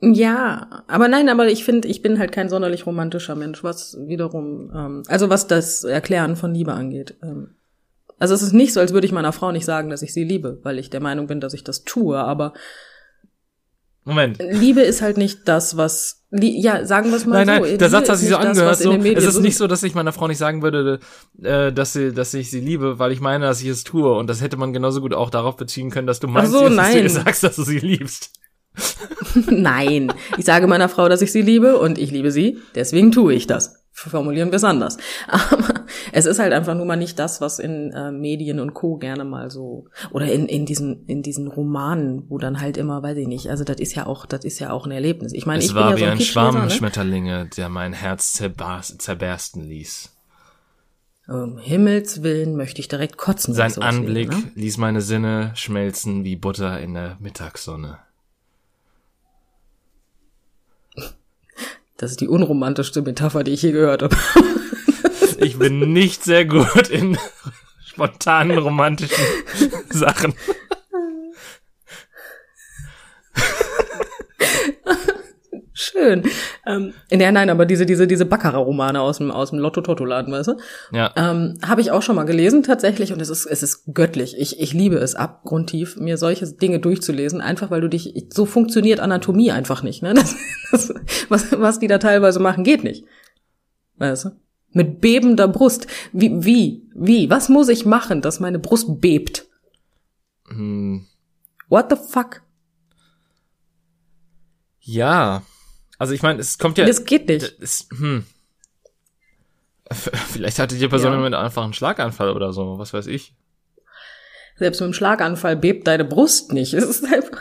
Ja, 0.00 0.84
aber 0.88 1.08
nein, 1.08 1.28
aber 1.28 1.48
ich 1.48 1.64
finde, 1.64 1.88
ich 1.88 2.02
bin 2.02 2.18
halt 2.18 2.32
kein 2.32 2.48
sonderlich 2.48 2.86
romantischer 2.86 3.34
Mensch, 3.34 3.64
was 3.64 3.96
wiederum, 4.06 4.70
ähm, 4.74 5.02
also 5.08 5.30
was 5.30 5.46
das 5.46 5.84
Erklären 5.84 6.36
von 6.36 6.54
Liebe 6.54 6.72
angeht. 6.72 7.16
Ähm, 7.22 7.56
also 8.18 8.34
es 8.34 8.42
ist 8.42 8.52
nicht 8.52 8.72
so, 8.72 8.80
als 8.80 8.92
würde 8.92 9.06
ich 9.06 9.12
meiner 9.12 9.32
Frau 9.32 9.52
nicht 9.52 9.64
sagen, 9.64 9.90
dass 9.90 10.02
ich 10.02 10.12
sie 10.12 10.24
liebe, 10.24 10.58
weil 10.62 10.78
ich 10.78 10.90
der 10.90 11.00
Meinung 11.00 11.26
bin, 11.26 11.40
dass 11.40 11.54
ich 11.54 11.64
das 11.64 11.84
tue, 11.84 12.18
aber 12.18 12.54
Moment. 14.06 14.38
Liebe 14.38 14.82
ist 14.82 15.02
halt 15.02 15.16
nicht 15.16 15.48
das, 15.48 15.76
was 15.76 16.22
ja, 16.30 16.86
sagen 16.86 17.10
wir 17.10 17.16
es 17.16 17.26
mal 17.26 17.44
nein, 17.44 17.46
so. 17.46 17.52
Nein, 17.52 17.64
Liebe 17.64 17.78
der 17.78 17.90
Satz 17.90 18.08
hat 18.08 18.18
sich 18.18 18.28
so 18.28 18.36
angehört. 18.36 18.78
So, 18.78 18.92
es 18.92 19.24
ist 19.24 19.40
nicht 19.40 19.56
so, 19.56 19.66
dass 19.66 19.82
ich 19.82 19.94
meiner 19.96 20.12
Frau 20.12 20.28
nicht 20.28 20.38
sagen 20.38 20.62
würde, 20.62 21.00
äh, 21.42 21.72
dass 21.72 21.92
sie, 21.92 22.12
dass 22.12 22.32
ich 22.32 22.50
sie 22.50 22.60
liebe, 22.60 23.00
weil 23.00 23.10
ich 23.10 23.20
meine, 23.20 23.46
dass 23.46 23.60
ich 23.62 23.68
es 23.68 23.82
tue. 23.82 24.12
Und 24.16 24.28
das 24.28 24.40
hätte 24.40 24.56
man 24.56 24.72
genauso 24.72 25.00
gut 25.00 25.12
auch 25.12 25.28
darauf 25.28 25.56
beziehen 25.56 25.90
können, 25.90 26.06
dass 26.06 26.20
du 26.20 26.28
meinst, 26.28 26.52
so, 26.52 26.62
dass 26.68 26.74
nein. 26.74 27.02
du 27.02 27.10
sagst, 27.10 27.42
dass 27.42 27.56
du 27.56 27.64
sie 27.64 27.80
liebst. 27.80 28.30
nein, 29.50 30.12
ich 30.38 30.44
sage 30.44 30.68
meiner 30.68 30.88
Frau, 30.88 31.08
dass 31.08 31.20
ich 31.20 31.32
sie 31.32 31.42
liebe 31.42 31.76
und 31.78 31.98
ich 31.98 32.12
liebe 32.12 32.30
sie. 32.30 32.58
Deswegen 32.76 33.10
tue 33.10 33.34
ich 33.34 33.48
das 33.48 33.86
formulieren 33.96 34.50
wir 34.50 34.56
es 34.56 34.64
anders. 34.64 34.98
Aber 35.26 35.85
es 36.16 36.24
ist 36.24 36.38
halt 36.38 36.54
einfach 36.54 36.74
nur 36.74 36.86
mal 36.86 36.96
nicht 36.96 37.18
das, 37.18 37.42
was 37.42 37.58
in 37.58 37.92
äh, 37.92 38.10
Medien 38.10 38.58
und 38.58 38.72
Co. 38.72 38.96
gerne 38.96 39.26
mal 39.26 39.50
so 39.50 39.84
oder 40.12 40.32
in, 40.32 40.46
in 40.46 40.64
diesen 40.64 41.04
in 41.04 41.22
diesen 41.22 41.46
Romanen, 41.46 42.24
wo 42.30 42.38
dann 42.38 42.58
halt 42.58 42.78
immer, 42.78 43.02
weiß 43.02 43.18
ich 43.18 43.28
nicht, 43.28 43.50
also 43.50 43.64
das 43.64 43.76
ist 43.76 43.94
ja 43.94 44.06
auch, 44.06 44.24
das 44.24 44.42
ist 44.42 44.58
ja 44.58 44.70
auch 44.70 44.86
ein 44.86 44.92
Erlebnis. 44.92 45.34
Ich 45.34 45.44
meine, 45.44 45.58
es 45.58 45.66
ich 45.66 45.74
war 45.74 45.90
bin 45.90 45.90
ja 45.90 45.96
wie 45.96 46.00
so 46.00 46.06
ein, 46.06 46.12
ein 46.12 46.20
Schwarm 46.24 46.64
ne? 46.64 46.70
Schmetterlinge, 46.70 47.50
der 47.54 47.68
mein 47.68 47.92
Herz 47.92 48.32
zerbersten 48.32 49.62
ließ. 49.62 50.16
Um 51.28 51.58
Himmels 51.58 52.22
Willen 52.22 52.56
möchte 52.56 52.80
ich 52.80 52.88
direkt 52.88 53.18
kotzen. 53.18 53.52
Sein 53.52 53.72
sowas 53.72 53.86
Anblick 53.86 54.32
sehen, 54.32 54.42
ne? 54.44 54.52
ließ 54.54 54.78
meine 54.78 55.02
Sinne 55.02 55.52
schmelzen 55.54 56.24
wie 56.24 56.36
Butter 56.36 56.80
in 56.80 56.94
der 56.94 57.18
Mittagssonne. 57.20 57.98
Das 61.98 62.10
ist 62.10 62.22
die 62.22 62.28
unromantischste 62.28 63.02
Metapher, 63.02 63.44
die 63.44 63.50
ich 63.50 63.60
je 63.60 63.72
gehört 63.72 64.02
habe. 64.02 64.16
Ich 65.38 65.58
bin 65.58 65.92
nicht 65.92 66.24
sehr 66.24 66.44
gut 66.44 66.88
in 66.88 67.18
spontanen 67.84 68.58
romantischen 68.58 69.24
Sachen. 69.90 70.34
Schön. 75.78 76.22
Ähm, 76.66 76.94
ja, 77.10 77.30
nein, 77.30 77.50
aber 77.50 77.66
diese, 77.66 77.84
diese, 77.84 78.06
diese 78.06 78.24
Baccarat-Romane 78.24 78.98
aus 78.98 79.18
dem, 79.18 79.30
aus 79.30 79.50
dem 79.50 79.58
Lotto-Totto-Laden, 79.58 80.32
weißt 80.32 80.48
du? 80.48 80.56
Ja. 80.90 81.12
Ähm, 81.16 81.58
Habe 81.66 81.82
ich 81.82 81.90
auch 81.90 82.00
schon 82.00 82.16
mal 82.16 82.24
gelesen, 82.24 82.62
tatsächlich, 82.62 83.12
und 83.12 83.20
es 83.20 83.28
ist, 83.28 83.44
es 83.44 83.62
ist 83.62 83.84
göttlich. 83.92 84.36
Ich, 84.38 84.58
ich 84.58 84.72
liebe 84.72 84.96
es 84.96 85.14
abgrundtief, 85.14 85.96
mir 85.96 86.16
solche 86.16 86.46
Dinge 86.46 86.80
durchzulesen, 86.80 87.42
einfach 87.42 87.70
weil 87.70 87.82
du 87.82 87.88
dich, 87.88 88.14
so 88.32 88.46
funktioniert 88.46 89.00
Anatomie 89.00 89.52
einfach 89.52 89.82
nicht, 89.82 90.02
ne? 90.02 90.14
Das, 90.72 90.88
das, 90.88 90.94
was, 91.28 91.60
was 91.60 91.78
die 91.78 91.88
da 91.88 91.98
teilweise 91.98 92.40
machen, 92.40 92.64
geht 92.64 92.82
nicht. 92.82 93.04
Weißt 93.98 94.24
du? 94.24 94.30
Mit 94.72 95.00
bebender 95.00 95.48
Brust. 95.48 95.86
Wie, 96.12 96.44
wie, 96.44 96.82
wie? 96.94 97.30
Was 97.30 97.48
muss 97.48 97.68
ich 97.68 97.86
machen, 97.86 98.20
dass 98.22 98.40
meine 98.40 98.58
Brust 98.58 99.00
bebt? 99.00 99.46
Hm, 100.48 101.06
What 101.68 101.86
the 101.90 101.96
fuck? 101.96 102.42
ja. 104.80 105.42
Also 105.98 106.12
ich 106.12 106.22
meine, 106.22 106.40
es 106.40 106.58
kommt 106.58 106.76
ja. 106.78 106.84
Das 106.86 107.04
geht 107.06 107.26
nicht. 107.28 107.56
Es, 107.60 107.88
hm. 107.96 108.26
Vielleicht 109.90 110.58
hatte 110.58 110.76
die 110.76 110.88
Person 110.88 111.12
Ja. 111.12 111.18
mit 111.20 111.32
einfach 111.34 111.64
einen 111.64 111.72
Schlaganfall 111.72 112.30
oder 112.32 112.52
so, 112.52 112.78
was 112.78 112.92
weiß 112.92 113.06
ich. 113.06 113.34
Selbst 114.56 114.80
mit 114.80 114.88
dem 114.88 114.92
Schlaganfall 114.92 115.56
bebt 115.56 115.86
deine 115.86 116.04
Brust 116.04 116.52
nicht. 116.52 116.74
Es 116.74 116.84
ist 116.84 117.04
einfach, 117.04 117.40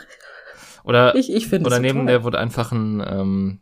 Oder, 0.83 1.15
ich, 1.15 1.31
ich 1.33 1.51
oder 1.51 1.79
neben 1.79 1.99
toll. 1.99 2.07
der 2.07 2.23
wurde 2.23 2.39
einfach 2.39 2.71
ein, 2.71 3.03
ähm, 3.05 3.59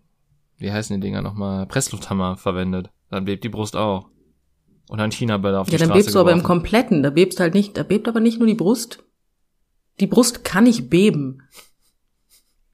wie 0.58 0.72
heißen 0.72 0.96
die 1.00 1.06
Dinger 1.08 1.22
nochmal, 1.22 1.66
Presslufthammer 1.66 2.38
verwendet. 2.38 2.90
Dann 3.14 3.26
bebt 3.26 3.44
die 3.44 3.50
Brust 3.50 3.76
auch. 3.76 4.10
Oder 4.90 5.04
ein 5.04 5.12
China-Böller 5.12 5.62
auf 5.62 5.68
Ja, 5.68 5.74
die 5.74 5.78
dann 5.78 5.90
Straße 5.90 6.00
bebst 6.00 6.16
du 6.16 6.20
aber 6.20 6.32
im 6.32 6.40
geworfen. 6.40 6.48
Kompletten. 6.48 7.04
Da 7.04 7.12
bebst 7.12 7.40
halt 7.40 7.54
nicht, 7.54 7.78
da 7.78 7.84
bebt 7.84 8.08
aber 8.08 8.20
nicht 8.20 8.40
nur 8.40 8.48
die 8.48 8.56
Brust. 8.56 9.04
Die 10.00 10.08
Brust 10.08 10.44
kann 10.44 10.64
nicht 10.64 10.90
beben. 10.90 11.44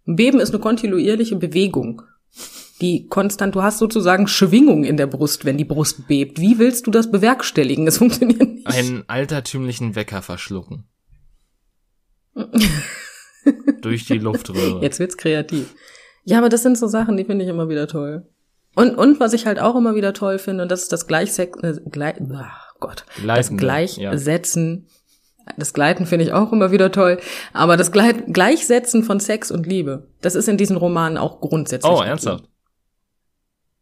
Beben 0.06 0.40
ist 0.40 0.52
eine 0.52 0.62
kontinuierliche 0.62 1.36
Bewegung. 1.36 2.04
Die 2.80 3.08
konstant, 3.08 3.54
du 3.54 3.64
hast 3.64 3.80
sozusagen 3.80 4.30
Schwingung 4.30 4.86
in 4.86 4.96
der 4.96 5.08
Brust, 5.08 5.44
wenn 5.44 5.58
die 5.58 5.66
Brust 5.66 6.08
bebt. 6.08 6.40
Wie 6.40 6.58
willst 6.58 6.88
du 6.88 6.92
das 6.92 7.12
bewerkstelligen? 7.12 7.86
Das 7.86 7.98
funktioniert 8.00 8.40
nicht. 8.40 8.66
Einen 8.66 9.04
altertümlichen 9.10 9.96
Wecker 9.96 10.22
verschlucken. 10.22 10.86
Durch 13.82 14.06
die 14.06 14.20
Luftröhre. 14.20 14.82
Jetzt 14.82 15.00
wird's 15.00 15.18
kreativ. 15.18 15.76
Ja, 16.24 16.38
aber 16.38 16.48
das 16.48 16.64
sind 16.64 16.78
so 16.78 16.88
Sachen, 16.88 17.18
die 17.18 17.26
finde 17.26 17.44
ich 17.44 17.50
immer 17.50 17.68
wieder 17.68 17.88
toll. 17.88 18.26
Und, 18.76 18.96
und 18.96 19.20
was 19.20 19.34
ich 19.34 19.46
halt 19.46 19.60
auch 19.60 19.76
immer 19.76 19.96
wieder 19.96 20.14
toll 20.14 20.40
finde, 20.40 20.64
und 20.64 20.72
das 20.72 20.84
ist 20.84 20.92
das 20.92 21.08
Gleichsex, 21.08 21.60
äh, 21.64 21.80
gleich, 21.90 22.16
ach 22.34 22.76
Gott, 22.80 23.04
das 23.26 23.50
Gleitende, 23.50 23.62
Gleichsetzen. 23.62 24.88
Das 25.58 25.74
Gleiten 25.74 26.06
finde 26.06 26.26
ich 26.26 26.32
auch 26.32 26.54
immer 26.54 26.72
wieder 26.72 26.92
toll. 26.92 27.20
Aber 27.54 27.76
das 27.76 27.92
Gleit 27.92 28.34
Gleichsetzen 28.34 29.04
von 29.04 29.20
Sex 29.20 29.50
und 29.50 29.66
Liebe, 29.66 30.08
das 30.22 30.36
ist 30.36 30.48
in 30.48 30.58
diesen 30.58 30.78
Romanen 30.78 31.18
auch 31.18 31.42
grundsätzlich. 31.42 31.92
Oh, 31.92 32.02
ernsthaft? 32.02 32.46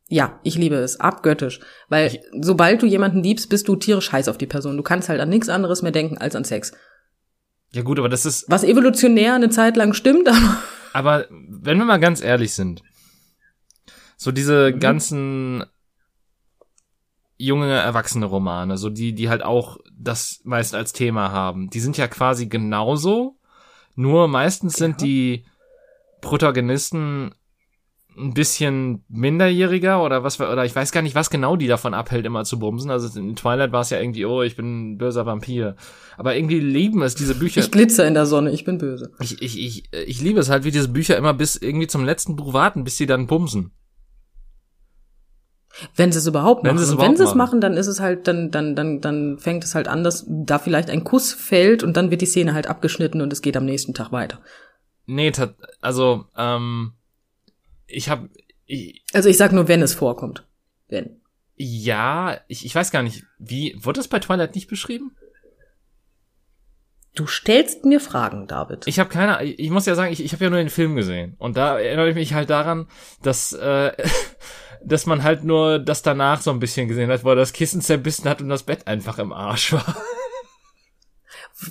Ja, 0.08 0.40
ich 0.44 0.56
liebe 0.56 0.76
es, 0.76 1.02
abgöttisch. 1.02 1.60
Weil 1.90 2.22
sobald 2.40 2.82
du 2.82 2.86
jemanden 2.86 3.22
liebst, 3.22 3.50
bist 3.50 3.68
du 3.68 3.76
tierisch 3.76 4.14
heiß 4.14 4.30
auf 4.30 4.38
die 4.38 4.48
Person. 4.48 4.78
Du 4.78 4.84
kannst 4.84 5.10
halt 5.10 5.20
an 5.20 5.28
nichts 5.28 5.50
anderes 5.50 5.82
mehr 5.82 5.92
denken 5.92 6.18
als 6.18 6.36
an 6.36 6.46
Sex. 6.46 6.72
Ja 7.74 7.82
gut, 7.82 8.00
aber 8.00 8.08
das 8.08 8.26
ist, 8.26 8.46
Was 8.50 8.64
evolutionär 8.64 9.34
eine 9.34 9.50
Zeit 9.50 9.76
lang 9.76 9.94
stimmt, 9.94 10.30
aber 10.30 10.58
aber 10.94 11.28
wenn 11.30 11.78
wir 11.78 11.86
mal 11.86 12.00
ganz 12.00 12.24
ehrlich 12.24 12.54
sind, 12.54 12.82
so 14.18 14.32
diese 14.32 14.72
Mhm. 14.74 14.80
ganzen 14.80 15.64
junge 17.38 17.72
erwachsene 17.72 18.26
Romane, 18.26 18.78
so 18.78 18.90
die, 18.90 19.14
die 19.14 19.30
halt 19.30 19.44
auch 19.44 19.78
das 19.96 20.42
meist 20.44 20.74
als 20.74 20.92
Thema 20.92 21.32
haben, 21.32 21.70
die 21.70 21.80
sind 21.80 21.96
ja 21.98 22.08
quasi 22.08 22.48
genauso, 22.48 23.38
nur 23.96 24.28
meistens 24.28 24.74
sind 24.74 25.02
Ja. 25.02 25.06
die 25.08 25.46
Protagonisten 26.22 27.36
ein 28.18 28.34
bisschen 28.34 29.04
minderjähriger 29.10 30.04
oder 30.04 30.24
was 30.24 30.40
oder 30.42 30.66
ich 30.66 30.76
weiß 30.76 30.92
gar 30.92 31.04
nicht, 31.04 31.14
was 31.14 31.30
genau 31.30 31.56
die 31.56 31.68
davon 31.68 31.94
abhält, 31.94 32.26
immer 32.26 32.44
zu 32.46 32.58
bumsen. 32.58 32.90
Also 32.90 33.20
in 33.20 33.36
Twilight 33.36 33.72
war 33.72 33.82
es 33.82 33.92
ja 33.92 34.00
irgendwie, 34.00 34.26
oh, 34.26 34.42
ich 34.42 34.56
bin 34.56 34.94
ein 34.94 34.98
böser 34.98 35.28
Vampir. 35.28 35.76
Aber 36.18 36.36
irgendwie 36.36 36.60
lieben 36.60 37.04
es 37.04 37.14
diese 37.14 37.36
Bücher. 37.36 37.62
ich 37.62 37.70
glitzer 37.70 38.08
in 38.08 38.16
der 38.16 38.26
Sonne, 38.26 38.50
ich 38.50 38.66
bin 38.66 38.80
böse. 38.80 39.12
Ich, 39.20 39.40
ich, 39.44 39.60
ich, 39.60 39.94
ich 39.94 40.20
liebe 40.20 40.40
es 40.40 40.50
halt, 40.50 40.64
wie 40.64 40.72
diese 40.72 40.88
Bücher 40.88 41.16
immer 41.16 41.36
bis 41.36 41.56
irgendwie 41.58 41.86
zum 41.86 42.04
letzten 42.06 42.36
Buch 42.36 42.54
warten, 42.54 42.84
bis 42.84 42.98
sie 42.98 43.06
dann 43.06 43.28
bumsen. 43.28 43.70
Wenn 45.96 46.12
sie 46.12 46.20
es 46.20 46.28
überhaupt 46.28 46.64
Wenn 46.64 46.76
machen. 46.76 46.78
sie 46.80 46.84
es 46.84 46.90
und 46.90 46.96
überhaupt 46.96 47.12
wenn 47.12 47.18
sie 47.18 47.24
es 47.24 47.36
machen. 47.36 47.62
dann 47.62 47.74
ist 47.74 47.88
es 47.88 48.00
halt, 48.00 48.28
dann, 48.28 48.52
dann, 48.52 48.76
dann, 48.76 49.02
dann 49.02 49.38
fängt 49.38 49.64
es 49.64 49.76
halt 49.76 49.88
an, 49.88 50.04
dass 50.04 50.26
da 50.28 50.60
vielleicht 50.60 50.90
ein 50.90 51.04
Kuss 51.04 51.34
fällt 51.34 51.84
und 51.84 51.96
dann 51.98 52.12
wird 52.12 52.22
die 52.22 52.26
Szene 52.26 52.54
halt 52.54 52.68
abgeschnitten 52.68 53.22
und 53.22 53.32
es 53.34 53.42
geht 53.42 53.58
am 53.58 53.66
nächsten 53.66 53.94
Tag 53.94 54.12
weiter. 54.12 54.42
Nee, 55.06 55.32
also, 55.82 56.26
ähm, 56.36 56.94
ich 57.86 58.10
habe, 58.10 58.30
ich, 58.66 59.02
Also 59.14 59.30
ich 59.30 59.38
sag 59.38 59.52
nur, 59.54 59.68
wenn 59.68 59.82
es 59.82 59.94
vorkommt. 59.94 60.46
Wenn. 60.90 61.22
ja, 61.56 62.38
ich, 62.48 62.66
ich 62.66 62.74
weiß 62.74 62.92
gar 62.92 63.04
nicht, 63.04 63.24
wie, 63.40 63.76
wurde 63.80 64.00
das 64.00 64.08
bei 64.08 64.20
Twilight 64.20 64.56
nicht 64.56 64.68
beschrieben? 64.70 65.16
Du 67.18 67.26
stellst 67.26 67.84
mir 67.84 68.00
Fragen, 68.00 68.46
David. 68.46 68.86
Ich 68.86 69.00
habe 69.00 69.10
keine, 69.10 69.44
ich 69.44 69.72
muss 69.72 69.88
ja 69.88 69.96
sagen, 69.96 70.14
ich, 70.14 70.24
ich 70.24 70.34
habe 70.34 70.44
ja 70.44 70.50
nur 70.52 70.60
den 70.60 70.70
Film 70.70 70.96
gesehen 70.96 71.36
und 71.40 71.58
da 71.58 71.80
erinnere 71.80 72.10
ich 72.10 72.16
mich 72.16 72.36
halt 72.36 72.52
daran, 72.52 72.88
dass 73.24 73.54
äh, 73.54 73.92
dass 74.86 75.08
man 75.08 75.24
halt 75.24 75.44
nur 75.44 75.80
das 75.80 76.04
danach 76.04 76.42
so 76.42 76.52
ein 76.52 76.60
bisschen 76.60 76.88
gesehen 76.88 77.10
hat, 77.10 77.24
wo 77.24 77.30
er 77.30 77.36
das 77.36 77.54
Kissen 77.54 77.82
zerbissen 77.82 78.30
hat 78.30 78.40
und 78.40 78.50
das 78.50 78.62
Bett 78.62 78.86
einfach 78.86 79.18
im 79.18 79.34
Arsch 79.34 79.74
war. 79.74 79.96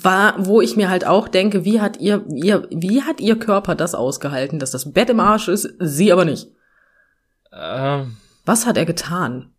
War, 0.01 0.45
wo 0.45 0.59
ich 0.59 0.75
mir 0.75 0.89
halt 0.89 1.07
auch 1.07 1.29
denke, 1.29 1.63
wie 1.63 1.79
hat 1.79 2.01
ihr, 2.01 2.25
ihr, 2.27 2.67
wie 2.69 3.03
hat 3.03 3.21
ihr 3.21 3.39
Körper 3.39 3.73
das 3.73 3.95
ausgehalten, 3.95 4.59
dass 4.59 4.71
das 4.71 4.91
Bett 4.91 5.09
im 5.09 5.21
Arsch 5.21 5.47
ist, 5.47 5.69
sie 5.79 6.11
aber 6.11 6.25
nicht? 6.25 6.49
Ähm, 7.53 8.17
Was 8.43 8.65
hat 8.65 8.75
er 8.75 8.83
getan? 8.83 9.53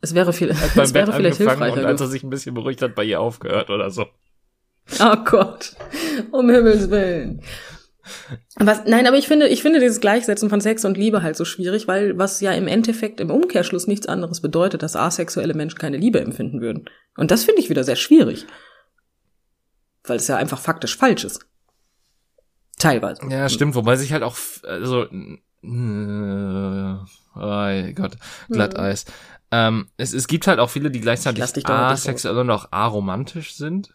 Es 0.00 0.14
wäre 0.14 0.32
viel, 0.32 0.48
es 0.50 0.74
Bett 0.74 0.94
wäre 0.94 1.12
vielleicht 1.12 1.40
angefangen 1.40 1.62
und 1.62 1.66
hilfreicher. 1.68 1.88
als 1.88 2.00
er 2.00 2.06
sich 2.06 2.22
ein 2.22 2.30
bisschen 2.30 2.54
beruhigt 2.54 2.82
hat, 2.82 2.94
bei 2.94 3.04
ihr 3.04 3.20
aufgehört 3.20 3.70
oder 3.70 3.90
so. 3.90 4.06
Oh 5.00 5.16
Gott. 5.24 5.76
Um 6.32 6.48
Himmels 6.50 6.90
Willen. 6.90 7.42
Was, 8.56 8.86
nein, 8.86 9.06
aber 9.06 9.16
ich 9.16 9.28
finde, 9.28 9.46
ich 9.46 9.62
finde 9.62 9.78
dieses 9.78 10.00
Gleichsetzen 10.00 10.50
von 10.50 10.60
Sex 10.60 10.84
und 10.84 10.96
Liebe 10.96 11.22
halt 11.22 11.36
so 11.36 11.44
schwierig, 11.44 11.86
weil 11.86 12.18
was 12.18 12.40
ja 12.40 12.52
im 12.52 12.66
Endeffekt 12.66 13.20
im 13.20 13.30
Umkehrschluss 13.30 13.86
nichts 13.86 14.08
anderes 14.08 14.40
bedeutet, 14.40 14.82
dass 14.82 14.96
asexuelle 14.96 15.54
Menschen 15.54 15.78
keine 15.78 15.96
Liebe 15.96 16.20
empfinden 16.20 16.60
würden. 16.60 16.86
Und 17.16 17.30
das 17.30 17.44
finde 17.44 17.60
ich 17.60 17.70
wieder 17.70 17.84
sehr 17.84 17.96
schwierig. 17.96 18.46
Weil 20.04 20.16
es 20.16 20.26
ja 20.26 20.36
einfach 20.36 20.58
faktisch 20.58 20.96
falsch 20.96 21.24
ist. 21.24 21.46
Teilweise. 22.78 23.20
Ja, 23.28 23.48
stimmt, 23.48 23.74
wobei 23.74 23.96
sich 23.96 24.12
halt 24.12 24.22
auch, 24.22 24.36
also, 24.64 25.04
äh, 25.04 26.96
Oh 27.36 27.92
Gott, 27.94 28.16
Glatteis. 28.48 29.06
Mhm. 29.06 29.12
Ähm, 29.52 29.88
es, 29.96 30.12
es 30.12 30.28
gibt 30.28 30.46
halt 30.46 30.58
auch 30.58 30.70
viele, 30.70 30.90
die 30.90 31.00
gleichzeitig 31.00 31.42
asexuell 31.66 32.38
und 32.38 32.50
auch 32.50 32.68
aromantisch 32.70 33.54
sind. 33.54 33.92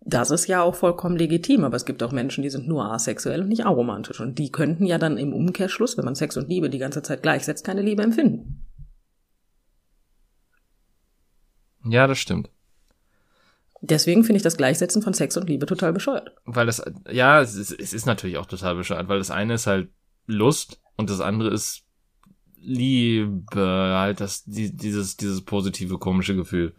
Das 0.00 0.30
ist 0.30 0.46
ja 0.46 0.62
auch 0.62 0.74
vollkommen 0.74 1.16
legitim, 1.16 1.64
aber 1.64 1.76
es 1.76 1.84
gibt 1.84 2.02
auch 2.02 2.12
Menschen, 2.12 2.42
die 2.42 2.48
sind 2.48 2.66
nur 2.66 2.90
asexuell 2.90 3.42
und 3.42 3.48
nicht 3.48 3.66
aromantisch. 3.66 4.20
Und 4.20 4.38
die 4.38 4.50
könnten 4.50 4.86
ja 4.86 4.96
dann 4.96 5.18
im 5.18 5.34
Umkehrschluss, 5.34 5.98
wenn 5.98 6.04
man 6.06 6.14
Sex 6.14 6.36
und 6.38 6.48
Liebe 6.48 6.70
die 6.70 6.78
ganze 6.78 7.02
Zeit 7.02 7.22
gleichsetzt, 7.22 7.64
keine 7.64 7.82
Liebe 7.82 8.02
empfinden. 8.02 8.64
Ja, 11.84 12.06
das 12.06 12.18
stimmt. 12.18 12.48
Deswegen 13.80 14.24
finde 14.24 14.38
ich 14.38 14.42
das 14.42 14.56
Gleichsetzen 14.56 15.02
von 15.02 15.14
Sex 15.14 15.36
und 15.36 15.48
Liebe 15.48 15.66
total 15.66 15.92
bescheuert. 15.92 16.32
Weil 16.44 16.66
das, 16.66 16.82
ja, 17.10 17.40
es 17.40 17.54
ist, 17.54 17.72
es 17.72 17.92
ist 17.92 18.06
natürlich 18.06 18.38
auch 18.38 18.46
total 18.46 18.74
bescheuert, 18.74 19.08
weil 19.08 19.18
das 19.18 19.30
eine 19.30 19.54
ist 19.54 19.66
halt 19.66 19.90
Lust 20.26 20.80
und 20.96 21.10
das 21.10 21.20
andere 21.20 21.50
ist 21.50 21.84
Liebe, 22.60 23.94
halt 23.96 24.20
das, 24.20 24.44
die, 24.44 24.74
dieses, 24.74 25.16
dieses 25.16 25.42
positive, 25.42 25.98
komische 25.98 26.36
Gefühl. 26.36 26.74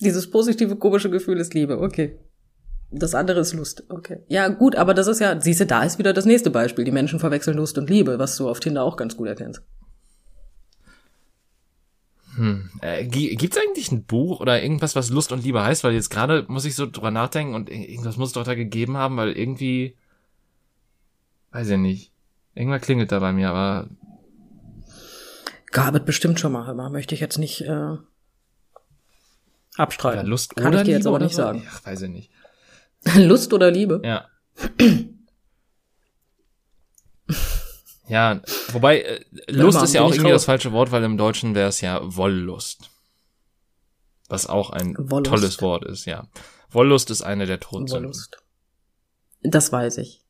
Dieses 0.00 0.30
positive, 0.30 0.76
komische 0.76 1.10
Gefühl 1.10 1.38
ist 1.38 1.54
Liebe, 1.54 1.80
okay. 1.80 2.18
Das 2.90 3.14
andere 3.14 3.40
ist 3.40 3.52
Lust, 3.52 3.84
okay. 3.90 4.20
Ja, 4.28 4.48
gut, 4.48 4.74
aber 4.76 4.94
das 4.94 5.06
ist 5.08 5.20
ja, 5.20 5.38
siehst 5.40 5.60
du, 5.60 5.66
da 5.66 5.82
ist 5.82 5.98
wieder 5.98 6.12
das 6.12 6.24
nächste 6.24 6.50
Beispiel. 6.50 6.84
Die 6.84 6.90
Menschen 6.90 7.20
verwechseln 7.20 7.56
Lust 7.56 7.76
und 7.76 7.90
Liebe, 7.90 8.18
was 8.18 8.36
du 8.36 8.48
auf 8.48 8.60
Tinder 8.60 8.82
auch 8.82 8.96
ganz 8.96 9.16
gut 9.16 9.28
erkennst. 9.28 9.62
Hm. 12.38 12.70
Äh, 12.80 13.04
gibt's 13.04 13.58
eigentlich 13.58 13.90
ein 13.90 14.04
Buch 14.04 14.40
oder 14.40 14.62
irgendwas, 14.62 14.94
was 14.94 15.10
Lust 15.10 15.32
und 15.32 15.42
Liebe 15.44 15.62
heißt? 15.62 15.82
Weil 15.82 15.92
jetzt 15.92 16.08
gerade 16.08 16.46
muss 16.48 16.64
ich 16.64 16.76
so 16.76 16.86
drüber 16.86 17.10
nachdenken 17.10 17.54
und 17.54 17.68
irgendwas 17.68 18.16
muss 18.16 18.28
es 18.28 18.34
doch 18.34 18.44
da 18.44 18.54
gegeben 18.54 18.96
haben, 18.96 19.16
weil 19.16 19.32
irgendwie, 19.32 19.96
weiß 21.50 21.68
ich 21.70 21.78
nicht. 21.78 22.12
Irgendwann 22.54 22.80
klingelt 22.80 23.12
da 23.12 23.18
bei 23.18 23.32
mir, 23.32 23.50
aber. 23.50 23.88
Gab 25.70 25.94
es 25.94 26.04
bestimmt 26.04 26.40
schon 26.40 26.52
mal, 26.52 26.74
mal, 26.74 26.90
möchte 26.90 27.14
ich 27.14 27.20
jetzt 27.20 27.38
nicht 27.38 27.62
äh, 27.62 27.96
abstreiten. 29.76 30.24
Ja, 30.24 30.28
Lust 30.28 30.56
Kann 30.56 30.68
oder 30.68 30.78
ich 30.78 30.84
dir 30.84 30.86
Liebe 30.86 30.98
jetzt 30.98 31.06
aber 31.06 31.18
nicht 31.18 31.34
so? 31.34 31.42
sagen. 31.42 31.66
Ach, 31.70 31.84
weiß 31.84 32.02
ich 32.02 32.10
nicht. 32.10 32.30
Lust 33.16 33.52
oder 33.52 33.70
Liebe? 33.70 34.00
Ja. 34.04 34.26
Ja, 38.08 38.40
wobei 38.72 39.02
äh, 39.02 39.24
Lust 39.48 39.82
ist 39.82 39.94
ja 39.94 40.00
auch 40.00 40.10
irgendwie 40.10 40.30
raus. 40.30 40.40
das 40.40 40.44
falsche 40.46 40.72
Wort, 40.72 40.90
weil 40.92 41.04
im 41.04 41.18
Deutschen 41.18 41.54
wäre 41.54 41.68
es 41.68 41.80
ja 41.82 42.00
Wollust. 42.02 42.90
Was 44.28 44.46
auch 44.46 44.70
ein 44.70 44.94
Wollust. 44.98 45.30
tolles 45.30 45.62
Wort 45.62 45.84
ist, 45.84 46.06
ja. 46.06 46.26
Wollust 46.70 47.10
ist 47.10 47.22
eine 47.22 47.46
der 47.46 47.60
Todsünden. 47.60 48.04
Wollust. 48.04 48.38
Das 49.42 49.72
weiß 49.72 49.98
ich. 49.98 50.22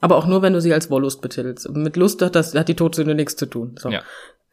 Aber 0.00 0.16
auch 0.16 0.26
nur, 0.26 0.40
wenn 0.40 0.54
du 0.54 0.60
sie 0.62 0.72
als 0.72 0.90
Wollust 0.90 1.20
betitelst. 1.20 1.68
Mit 1.70 1.96
Lust 1.96 2.22
hat 2.22 2.34
das 2.34 2.54
hat 2.54 2.68
die 2.68 2.74
Todsünde 2.76 3.14
nichts 3.14 3.36
zu 3.36 3.46
tun. 3.46 3.76
So. 3.78 3.90
Ja. 3.90 4.02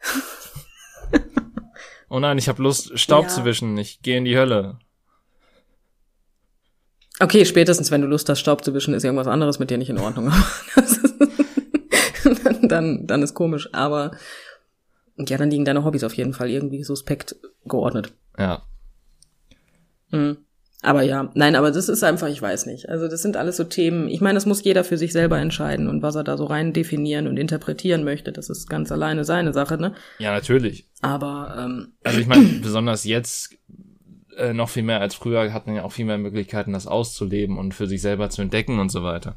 oh 2.08 2.20
nein, 2.20 2.38
ich 2.38 2.48
habe 2.48 2.62
Lust, 2.62 2.98
Staub 2.98 3.24
ja. 3.24 3.28
zu 3.28 3.44
wischen. 3.44 3.76
Ich 3.78 4.02
gehe 4.02 4.18
in 4.18 4.24
die 4.24 4.36
Hölle. 4.36 4.78
Okay, 7.20 7.44
spätestens 7.44 7.90
wenn 7.90 8.00
du 8.00 8.06
Lust 8.06 8.28
hast, 8.28 8.40
Staub 8.40 8.64
zu 8.64 8.74
wischen, 8.74 8.94
ist 8.94 9.04
irgendwas 9.04 9.26
anderes 9.26 9.58
mit 9.58 9.70
dir 9.70 9.78
nicht 9.78 9.90
in 9.90 9.98
Ordnung. 9.98 10.32
dann, 12.62 13.06
dann 13.06 13.22
ist 13.22 13.34
komisch. 13.34 13.68
Aber 13.72 14.12
ja, 15.16 15.36
dann 15.36 15.50
liegen 15.50 15.64
deine 15.64 15.84
Hobbys 15.84 16.04
auf 16.04 16.14
jeden 16.14 16.32
Fall 16.32 16.48
irgendwie 16.48 16.84
suspekt 16.84 17.36
geordnet. 17.64 18.14
Ja. 18.38 18.62
Mhm. 20.10 20.38
Aber 20.82 21.02
ja, 21.02 21.30
nein, 21.34 21.56
aber 21.56 21.72
das 21.72 21.88
ist 21.88 22.04
einfach, 22.04 22.28
ich 22.28 22.40
weiß 22.40 22.66
nicht. 22.66 22.88
Also 22.88 23.08
das 23.08 23.22
sind 23.22 23.36
alles 23.36 23.56
so 23.56 23.64
Themen. 23.64 24.08
Ich 24.08 24.20
meine, 24.20 24.34
das 24.34 24.46
muss 24.46 24.62
jeder 24.62 24.84
für 24.84 24.96
sich 24.96 25.12
selber 25.12 25.38
entscheiden 25.38 25.88
und 25.88 26.02
was 26.02 26.14
er 26.14 26.22
da 26.22 26.36
so 26.36 26.44
rein 26.44 26.72
definieren 26.72 27.26
und 27.26 27.36
interpretieren 27.36 28.04
möchte. 28.04 28.30
Das 28.30 28.48
ist 28.48 28.70
ganz 28.70 28.92
alleine 28.92 29.24
seine 29.24 29.52
Sache, 29.52 29.76
ne? 29.76 29.94
Ja, 30.18 30.32
natürlich. 30.32 30.86
Aber 31.02 31.56
ähm, 31.58 31.94
also 32.04 32.20
ich 32.20 32.26
meine, 32.26 32.44
besonders 32.62 33.04
jetzt 33.04 33.56
äh, 34.36 34.52
noch 34.52 34.68
viel 34.68 34.84
mehr 34.84 35.00
als 35.00 35.16
früher 35.16 35.52
hat 35.52 35.66
man 35.66 35.74
ja 35.74 35.82
auch 35.82 35.92
viel 35.92 36.04
mehr 36.04 36.18
Möglichkeiten, 36.18 36.72
das 36.72 36.86
auszuleben 36.86 37.58
und 37.58 37.74
für 37.74 37.88
sich 37.88 38.00
selber 38.00 38.30
zu 38.30 38.40
entdecken 38.40 38.78
und 38.78 38.90
so 38.90 39.02
weiter 39.02 39.34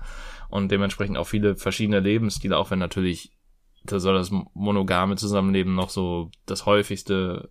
und 0.50 0.70
dementsprechend 0.70 1.18
auch 1.18 1.28
viele 1.28 1.56
verschiedene 1.56 2.00
Lebensstile, 2.00 2.58
auch 2.58 2.70
wenn 2.70 2.80
natürlich 2.80 3.32
da 3.84 4.00
soll 4.00 4.14
das 4.14 4.32
monogame 4.54 5.16
Zusammenleben 5.16 5.74
noch 5.74 5.89
so 5.89 6.30
das 6.46 6.68
häufigste 6.68 7.50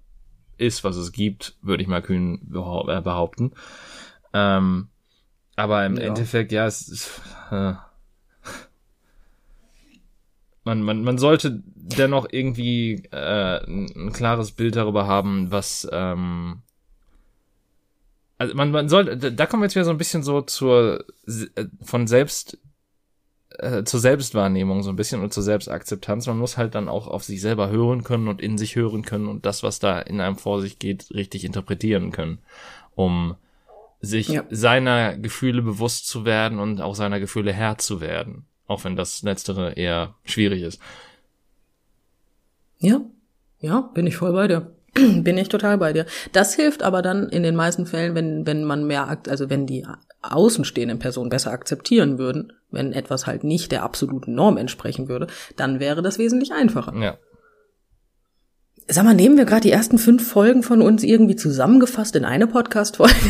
ist, 0.61 0.85
was 0.85 0.97
es 0.97 1.13
gibt, 1.13 1.57
würde 1.63 1.83
ich 1.83 1.89
mal 1.89 2.03
kühn 2.03 2.41
äh, 2.53 3.01
behaupten. 3.01 3.53
Ähm, 4.33 4.89
aber 5.57 5.85
im 5.87 5.97
ja. 5.97 6.03
Endeffekt, 6.03 6.53
ja, 6.53 6.67
es 6.67 6.89
ist, 6.89 7.21
äh, 7.51 7.75
man, 10.65 10.83
man, 10.83 11.03
man 11.03 11.19
sollte 11.19 11.63
dennoch 11.65 12.29
irgendwie 12.31 13.03
äh, 13.11 13.65
ein 13.67 14.13
klares 14.13 14.53
Bild 14.53 14.77
darüber 14.77 15.07
haben, 15.07 15.51
was 15.51 15.89
ähm, 15.91 16.63
also 18.41 18.55
man, 18.55 18.71
man 18.71 18.89
soll, 18.89 19.17
da 19.17 19.45
kommen 19.45 19.63
wir 19.63 19.67
jetzt 19.67 19.75
wieder 19.75 19.85
so 19.85 19.91
ein 19.91 19.99
bisschen 19.99 20.23
so 20.23 20.41
zur 20.41 21.05
äh, 21.27 21.67
von 21.83 22.07
selbst 22.07 22.59
äh, 23.63 23.85
zur 23.85 24.01
Selbstwahrnehmung 24.01 24.83
so 24.83 24.91
ein 24.91 24.97
bisschen 24.97 25.23
und 25.23 25.33
zur 25.33 25.43
Selbstakzeptanz. 25.43 26.27
Man 26.27 26.39
muss 26.39 26.57
halt 26.57 26.75
dann 26.75 26.89
auch 26.89 27.07
auf 27.07 27.25
sich 27.25 27.41
selber 27.41 27.71
hören 27.71 28.05
können 28.05 28.29
und 28.29 28.41
in 28.41 28.59
sich 28.59 28.77
hören 28.77 29.03
können 29.03 29.29
und 29.29 29.47
das, 29.47 29.63
was 29.63 29.79
da 29.79 30.01
in 30.01 30.21
einem 30.21 30.37
vor 30.37 30.61
sich 30.61 30.79
geht, 30.79 31.11
richtig 31.13 31.45
interpretieren 31.45 32.11
können, 32.11 32.39
um 32.95 33.37
sich 34.01 34.29
ja. 34.29 34.45
seiner 34.51 35.17
Gefühle 35.17 35.63
bewusst 35.63 36.09
zu 36.09 36.25
werden 36.25 36.59
und 36.59 36.81
auch 36.81 36.95
seiner 36.95 37.21
Gefühle 37.21 37.53
Herr 37.53 37.79
zu 37.79 38.01
werden. 38.01 38.47
Auch 38.67 38.85
wenn 38.85 38.97
das 38.97 39.23
Letztere 39.23 39.73
eher 39.73 40.15
schwierig 40.25 40.63
ist. 40.63 40.81
Ja, 42.79 43.01
ja, 43.61 43.81
bin 43.81 44.07
ich 44.07 44.17
voll 44.17 44.33
bei 44.33 44.49
dir. 44.49 44.73
bin 44.95 45.39
ich 45.39 45.49
total 45.49 45.79
bei 45.79 45.93
dir. 45.93 46.07
Das 46.33 46.55
hilft 46.55 46.83
aber 46.83 47.03
dann 47.03 47.29
in 47.29 47.43
den 47.43 47.57
meisten 47.57 47.87
Fällen, 47.87 48.15
wenn, 48.15 48.47
wenn 48.47 48.65
man 48.65 48.87
mehr, 48.87 49.19
also 49.29 49.51
wenn 49.51 49.67
die 49.67 49.87
außenstehenden 50.23 50.99
Personen 50.99 51.31
besser 51.31 51.53
akzeptieren 51.53 52.19
würden, 52.19 52.53
wenn 52.71 52.93
etwas 52.93 53.27
halt 53.27 53.45
nicht 53.45 53.73
der 53.73 53.83
absoluten 53.83 54.35
Norm 54.35 54.57
entsprechen 54.57 55.09
würde, 55.09 55.29
dann 55.57 55.81
wäre 55.81 56.03
das 56.03 56.19
wesentlich 56.19 56.53
einfacher. 56.53 56.95
Ja. 56.97 57.19
Sag 58.87 59.05
mal, 59.05 59.15
nehmen 59.15 59.37
wir 59.37 59.45
gerade 59.45 59.63
die 59.63 59.71
ersten 59.71 59.99
fünf 59.99 60.29
Folgen 60.29 60.63
von 60.63 60.83
uns 60.83 61.05
irgendwie 61.05 61.37
zusammengefasst 61.37 62.17
in 62.17 62.25
eine 62.25 62.47
Podcast-Folge? 62.47 63.15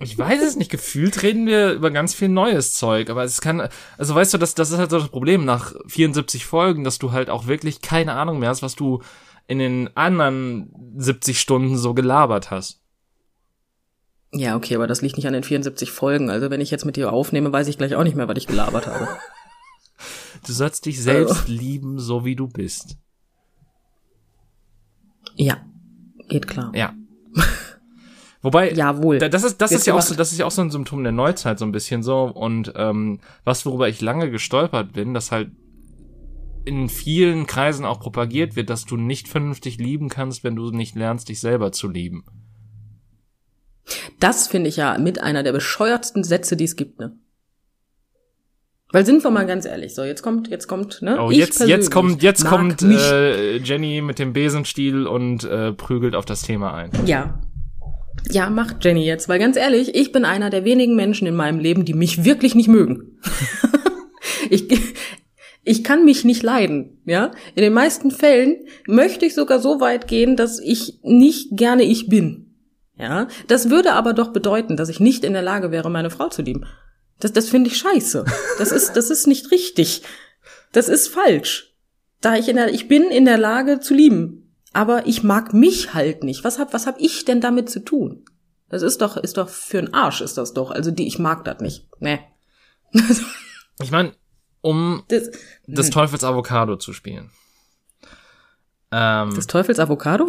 Ich 0.00 0.16
weiß 0.16 0.42
es 0.42 0.56
nicht, 0.56 0.70
gefühlt 0.70 1.22
reden 1.22 1.46
wir 1.46 1.72
über 1.72 1.90
ganz 1.90 2.14
viel 2.14 2.28
neues 2.28 2.72
Zeug, 2.72 3.10
aber 3.10 3.24
es 3.24 3.40
kann, 3.40 3.68
also 3.96 4.14
weißt 4.14 4.34
du, 4.34 4.38
das, 4.38 4.54
das 4.54 4.70
ist 4.70 4.78
halt 4.78 4.90
so 4.90 4.98
das 5.00 5.08
Problem 5.08 5.44
nach 5.44 5.74
74 5.88 6.46
Folgen, 6.46 6.84
dass 6.84 6.98
du 6.98 7.10
halt 7.10 7.30
auch 7.30 7.48
wirklich 7.48 7.80
keine 7.80 8.12
Ahnung 8.12 8.38
mehr 8.38 8.50
hast, 8.50 8.62
was 8.62 8.76
du 8.76 9.02
in 9.48 9.58
den 9.58 9.96
anderen 9.96 10.70
70 10.96 11.40
Stunden 11.40 11.76
so 11.76 11.94
gelabert 11.94 12.50
hast. 12.50 12.80
Ja, 14.30 14.56
okay, 14.56 14.76
aber 14.76 14.86
das 14.86 15.00
liegt 15.00 15.16
nicht 15.16 15.26
an 15.26 15.32
den 15.32 15.42
74 15.42 15.90
Folgen. 15.90 16.28
Also 16.30 16.50
wenn 16.50 16.60
ich 16.60 16.70
jetzt 16.70 16.84
mit 16.84 16.96
dir 16.96 17.12
aufnehme, 17.12 17.50
weiß 17.50 17.66
ich 17.66 17.78
gleich 17.78 17.94
auch 17.94 18.04
nicht 18.04 18.14
mehr, 18.14 18.28
was 18.28 18.36
ich 18.38 18.46
gelabert 18.46 18.86
habe. 18.86 19.08
Du 20.46 20.52
sollst 20.52 20.86
dich 20.86 21.02
selbst 21.02 21.40
also. 21.40 21.52
lieben, 21.52 21.98
so 21.98 22.24
wie 22.24 22.36
du 22.36 22.46
bist. 22.46 22.96
Ja, 25.34 25.56
geht 26.28 26.46
klar. 26.46 26.70
Ja. 26.76 26.94
Wobei, 28.40 28.72
Jawohl. 28.74 29.18
das 29.18 29.42
ist, 29.42 29.60
das 29.60 29.72
ist 29.72 29.86
ja 29.88 29.94
auch 29.94 30.00
so, 30.00 30.14
das 30.14 30.30
ist 30.30 30.38
ja 30.38 30.46
auch 30.46 30.52
so 30.52 30.62
ein 30.62 30.70
Symptom 30.70 31.02
der 31.02 31.10
Neuzeit, 31.10 31.58
so 31.58 31.64
ein 31.64 31.72
bisschen 31.72 32.04
so. 32.04 32.22
Und 32.22 32.72
ähm, 32.76 33.18
was, 33.44 33.66
worüber 33.66 33.88
ich 33.88 34.00
lange 34.00 34.30
gestolpert 34.30 34.92
bin, 34.92 35.12
dass 35.12 35.32
halt 35.32 35.50
in 36.68 36.88
vielen 36.88 37.46
Kreisen 37.46 37.84
auch 37.84 38.00
propagiert 38.00 38.54
wird, 38.54 38.68
dass 38.68 38.84
du 38.84 38.96
nicht 38.96 39.26
vernünftig 39.26 39.78
lieben 39.78 40.08
kannst, 40.08 40.44
wenn 40.44 40.54
du 40.54 40.70
nicht 40.70 40.94
lernst, 40.94 41.30
dich 41.30 41.40
selber 41.40 41.72
zu 41.72 41.88
lieben. 41.88 42.24
Das 44.20 44.46
finde 44.48 44.68
ich 44.68 44.76
ja 44.76 44.98
mit 44.98 45.22
einer 45.22 45.42
der 45.42 45.52
bescheuertsten 45.52 46.22
Sätze, 46.22 46.56
die 46.56 46.64
es 46.64 46.76
gibt, 46.76 47.00
ne? 47.00 47.16
Weil 48.90 49.04
sind 49.04 49.22
wir 49.22 49.30
mal 49.30 49.46
ganz 49.46 49.66
ehrlich, 49.66 49.94
so 49.94 50.02
jetzt 50.02 50.22
kommt, 50.22 50.48
jetzt 50.48 50.66
kommt, 50.66 51.02
ne? 51.02 51.18
Oh, 51.20 51.30
jetzt, 51.30 51.60
jetzt 51.60 51.90
kommt, 51.90 52.22
jetzt 52.22 52.44
kommt 52.44 52.82
äh, 52.82 53.56
Jenny 53.58 54.00
mit 54.00 54.18
dem 54.18 54.32
Besenstiel 54.32 55.06
und 55.06 55.44
äh, 55.44 55.72
prügelt 55.72 56.14
auf 56.14 56.24
das 56.24 56.42
Thema 56.42 56.74
ein. 56.74 56.90
Ja. 57.06 57.40
Ja, 58.30 58.50
macht 58.50 58.84
Jenny 58.84 59.04
jetzt, 59.06 59.28
weil 59.28 59.38
ganz 59.38 59.56
ehrlich, 59.56 59.94
ich 59.94 60.12
bin 60.12 60.24
einer 60.24 60.50
der 60.50 60.64
wenigen 60.64 60.96
Menschen 60.96 61.26
in 61.26 61.36
meinem 61.36 61.60
Leben, 61.60 61.84
die 61.84 61.94
mich 61.94 62.24
wirklich 62.24 62.54
nicht 62.54 62.68
mögen. 62.68 63.18
ich, 64.50 64.68
ich 65.68 65.84
kann 65.84 66.04
mich 66.04 66.24
nicht 66.24 66.42
leiden, 66.42 67.00
ja? 67.04 67.30
In 67.54 67.62
den 67.62 67.72
meisten 67.72 68.10
Fällen 68.10 68.66
möchte 68.86 69.26
ich 69.26 69.34
sogar 69.34 69.60
so 69.60 69.80
weit 69.80 70.08
gehen, 70.08 70.36
dass 70.36 70.58
ich 70.58 71.00
nicht 71.02 71.56
gerne 71.56 71.82
ich 71.82 72.08
bin. 72.08 72.54
Ja, 72.96 73.28
das 73.46 73.70
würde 73.70 73.92
aber 73.92 74.12
doch 74.12 74.32
bedeuten, 74.32 74.76
dass 74.76 74.88
ich 74.88 74.98
nicht 74.98 75.24
in 75.24 75.34
der 75.34 75.42
Lage 75.42 75.70
wäre, 75.70 75.90
meine 75.90 76.10
Frau 76.10 76.28
zu 76.28 76.42
lieben. 76.42 76.66
Das, 77.20 77.32
das 77.32 77.48
finde 77.48 77.70
ich 77.70 77.76
scheiße. 77.76 78.24
Das 78.58 78.72
ist, 78.72 78.94
das 78.94 79.10
ist 79.10 79.26
nicht 79.26 79.50
richtig. 79.50 80.02
Das 80.72 80.88
ist 80.88 81.08
falsch. 81.08 81.76
Da 82.20 82.36
ich 82.36 82.48
in 82.48 82.56
der, 82.56 82.72
ich 82.72 82.88
bin 82.88 83.04
in 83.04 83.24
der 83.24 83.38
Lage 83.38 83.78
zu 83.78 83.94
lieben. 83.94 84.54
Aber 84.72 85.06
ich 85.06 85.22
mag 85.22 85.54
mich 85.54 85.94
halt 85.94 86.24
nicht. 86.24 86.44
Was 86.44 86.58
hab, 86.58 86.72
was 86.72 86.86
hab 86.86 87.00
ich 87.00 87.24
denn 87.24 87.40
damit 87.40 87.70
zu 87.70 87.84
tun? 87.84 88.24
Das 88.68 88.82
ist 88.82 89.00
doch, 89.00 89.16
ist 89.16 89.36
doch 89.36 89.48
für 89.48 89.78
einen 89.78 89.94
Arsch 89.94 90.20
ist 90.20 90.36
das 90.36 90.52
doch. 90.52 90.70
Also 90.70 90.90
die, 90.90 91.06
ich 91.06 91.18
mag 91.18 91.44
das 91.44 91.60
nicht. 91.60 91.88
Nee. 92.00 92.20
ich 93.80 93.90
meine, 93.90 94.12
um 94.60 95.02
das, 95.08 95.30
das 95.66 95.90
Teufels 95.90 96.24
Avocado 96.24 96.76
zu 96.76 96.92
spielen. 96.92 97.30
Ähm, 98.90 99.34
Des 99.34 99.46
Teufels 99.46 99.78
Avocado? 99.78 100.26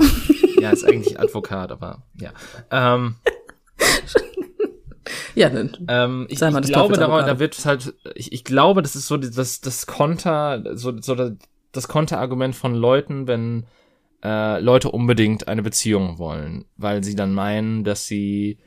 ja, 0.60 0.72
ist 0.72 0.84
eigentlich 0.84 1.20
Advokat, 1.20 1.72
aber 1.72 2.04
ja. 2.20 2.32
Ähm, 2.72 3.16
ja, 5.36 5.50
dann. 5.50 5.78
ähm, 5.88 6.28
ich, 6.30 6.40
mal, 6.42 6.64
ich 6.64 6.68
glaube, 6.70 6.98
da, 6.98 7.08
da 7.26 7.40
wird 7.40 7.58
es 7.58 7.66
halt, 7.66 7.94
ich, 8.16 8.32
ich 8.34 8.44
glaube, 8.44 8.82
das 8.82 8.96
ist 8.96 9.08
so 9.08 9.18
das, 9.18 9.62
das 9.62 9.88
Konter, 9.88 10.64
so, 10.76 11.00
so 11.02 11.16
das- 11.16 11.34
das 11.72 11.88
Konterargument 11.88 12.56
von 12.56 12.74
Leuten, 12.74 13.28
wenn 13.28 13.68
äh, 14.24 14.60
Leute 14.60 14.90
unbedingt 14.90 15.48
eine 15.48 15.62
Beziehung 15.62 16.18
wollen, 16.18 16.66
weil 16.78 17.04
sie 17.04 17.16
dann 17.16 17.32
meinen, 17.34 17.84
dass 17.84 18.08
sie 18.08 18.58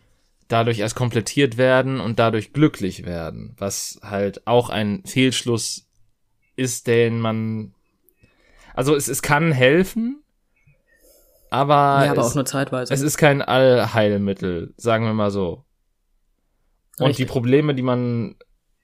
dadurch 0.52 0.78
erst 0.78 0.94
komplettiert 0.94 1.56
werden 1.56 2.00
und 2.00 2.18
dadurch 2.18 2.52
glücklich 2.52 3.06
werden, 3.06 3.54
was 3.58 3.98
halt 4.02 4.46
auch 4.46 4.68
ein 4.68 5.02
Fehlschluss 5.06 5.88
ist, 6.56 6.86
den 6.86 7.18
man, 7.20 7.74
also 8.74 8.94
es, 8.94 9.08
es 9.08 9.22
kann 9.22 9.52
helfen, 9.52 10.22
aber, 11.50 12.04
ja, 12.04 12.12
aber 12.12 12.22
es, 12.22 12.30
auch 12.30 12.34
nur 12.34 12.44
zeitweise. 12.44 12.92
es 12.92 13.00
ist 13.02 13.16
kein 13.16 13.42
Allheilmittel, 13.42 14.74
sagen 14.76 15.04
wir 15.04 15.14
mal 15.14 15.30
so. 15.30 15.64
Und 16.98 17.18
die. 17.18 17.24
Probleme, 17.24 17.74
die 17.74 17.82
man 17.82 18.36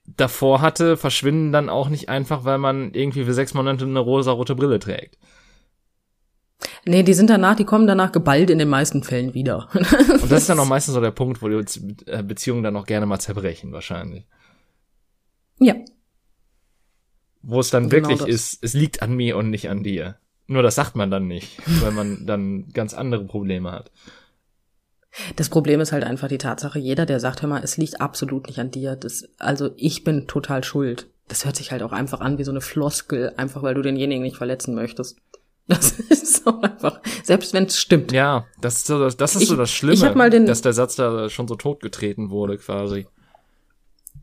davor 0.05 0.61
hatte, 0.61 0.97
verschwinden 0.97 1.51
dann 1.51 1.69
auch 1.69 1.89
nicht 1.89 2.09
einfach, 2.09 2.43
weil 2.43 2.57
man 2.57 2.93
irgendwie 2.93 3.23
für 3.25 3.33
sechs 3.33 3.53
Monate 3.53 3.85
eine 3.85 3.99
rosa-rote 3.99 4.55
Brille 4.55 4.79
trägt. 4.79 5.17
Nee, 6.85 7.03
die 7.03 7.13
sind 7.13 7.29
danach, 7.29 7.55
die 7.55 7.65
kommen 7.65 7.87
danach 7.87 8.11
geballt 8.11 8.49
in 8.49 8.59
den 8.59 8.69
meisten 8.69 9.03
Fällen 9.03 9.33
wieder. 9.33 9.69
Und 9.73 10.31
das 10.31 10.41
ist 10.41 10.49
dann 10.49 10.59
auch 10.59 10.67
meistens 10.67 10.93
so 10.93 11.01
der 11.01 11.11
Punkt, 11.11 11.41
wo 11.41 11.47
die 11.47 11.63
äh, 12.05 12.23
Beziehungen 12.23 12.63
dann 12.63 12.75
auch 12.75 12.85
gerne 12.85 13.05
mal 13.05 13.19
zerbrechen, 13.19 13.71
wahrscheinlich. 13.71 14.25
ja. 15.59 15.75
Wo 17.41 17.61
es 17.61 17.69
dann 17.69 17.89
Genau 17.89 18.09
wirklich 18.09 18.19
das. 18.19 18.27
ist, 18.27 18.63
es 18.63 18.73
liegt 18.73 19.01
an 19.01 19.15
mir 19.15 19.37
und 19.37 19.49
nicht 19.49 19.69
an 19.69 19.81
dir. 19.81 20.17
Nur 20.47 20.61
das 20.61 20.75
sagt 20.75 20.95
man 20.95 21.09
dann 21.09 21.27
nicht, 21.27 21.61
weil 21.81 21.91
man 21.91 22.25
dann 22.25 22.67
ganz 22.73 22.93
andere 22.93 23.23
Probleme 23.23 23.71
hat. 23.71 23.91
Das 25.37 25.49
Problem 25.49 25.79
ist 25.79 25.91
halt 25.91 26.03
einfach 26.03 26.27
die 26.27 26.37
Tatsache, 26.37 26.79
jeder, 26.79 27.05
der 27.05 27.19
sagt, 27.19 27.41
hör 27.41 27.49
mal, 27.49 27.63
es 27.63 27.77
liegt 27.77 27.99
absolut 28.01 28.47
nicht 28.47 28.59
an 28.59 28.71
dir, 28.71 28.95
das, 28.95 29.27
also 29.39 29.71
ich 29.77 30.03
bin 30.03 30.27
total 30.27 30.63
schuld. 30.63 31.07
Das 31.27 31.45
hört 31.45 31.55
sich 31.55 31.71
halt 31.71 31.81
auch 31.81 31.91
einfach 31.91 32.19
an 32.19 32.37
wie 32.37 32.43
so 32.43 32.51
eine 32.51 32.61
Floskel, 32.61 33.33
einfach 33.37 33.63
weil 33.63 33.73
du 33.73 33.81
denjenigen 33.81 34.23
nicht 34.23 34.37
verletzen 34.37 34.75
möchtest. 34.75 35.17
Das 35.69 35.91
ist 35.99 36.43
so 36.43 36.59
einfach, 36.61 36.99
selbst 37.23 37.53
wenn 37.53 37.65
es 37.65 37.77
stimmt. 37.77 38.11
Ja, 38.11 38.45
das 38.59 38.77
ist 38.77 38.87
so 38.87 38.99
das, 38.99 39.15
das, 39.17 39.35
ist 39.35 39.43
Ich- 39.43 39.47
so 39.49 39.55
das 39.55 39.71
Schlimme, 39.71 40.29
den- 40.29 40.45
dass 40.47 40.61
der 40.61 40.73
Satz 40.73 40.95
da 40.95 41.29
schon 41.29 41.47
so 41.47 41.55
totgetreten 41.55 42.29
wurde, 42.31 42.57
quasi. 42.57 43.07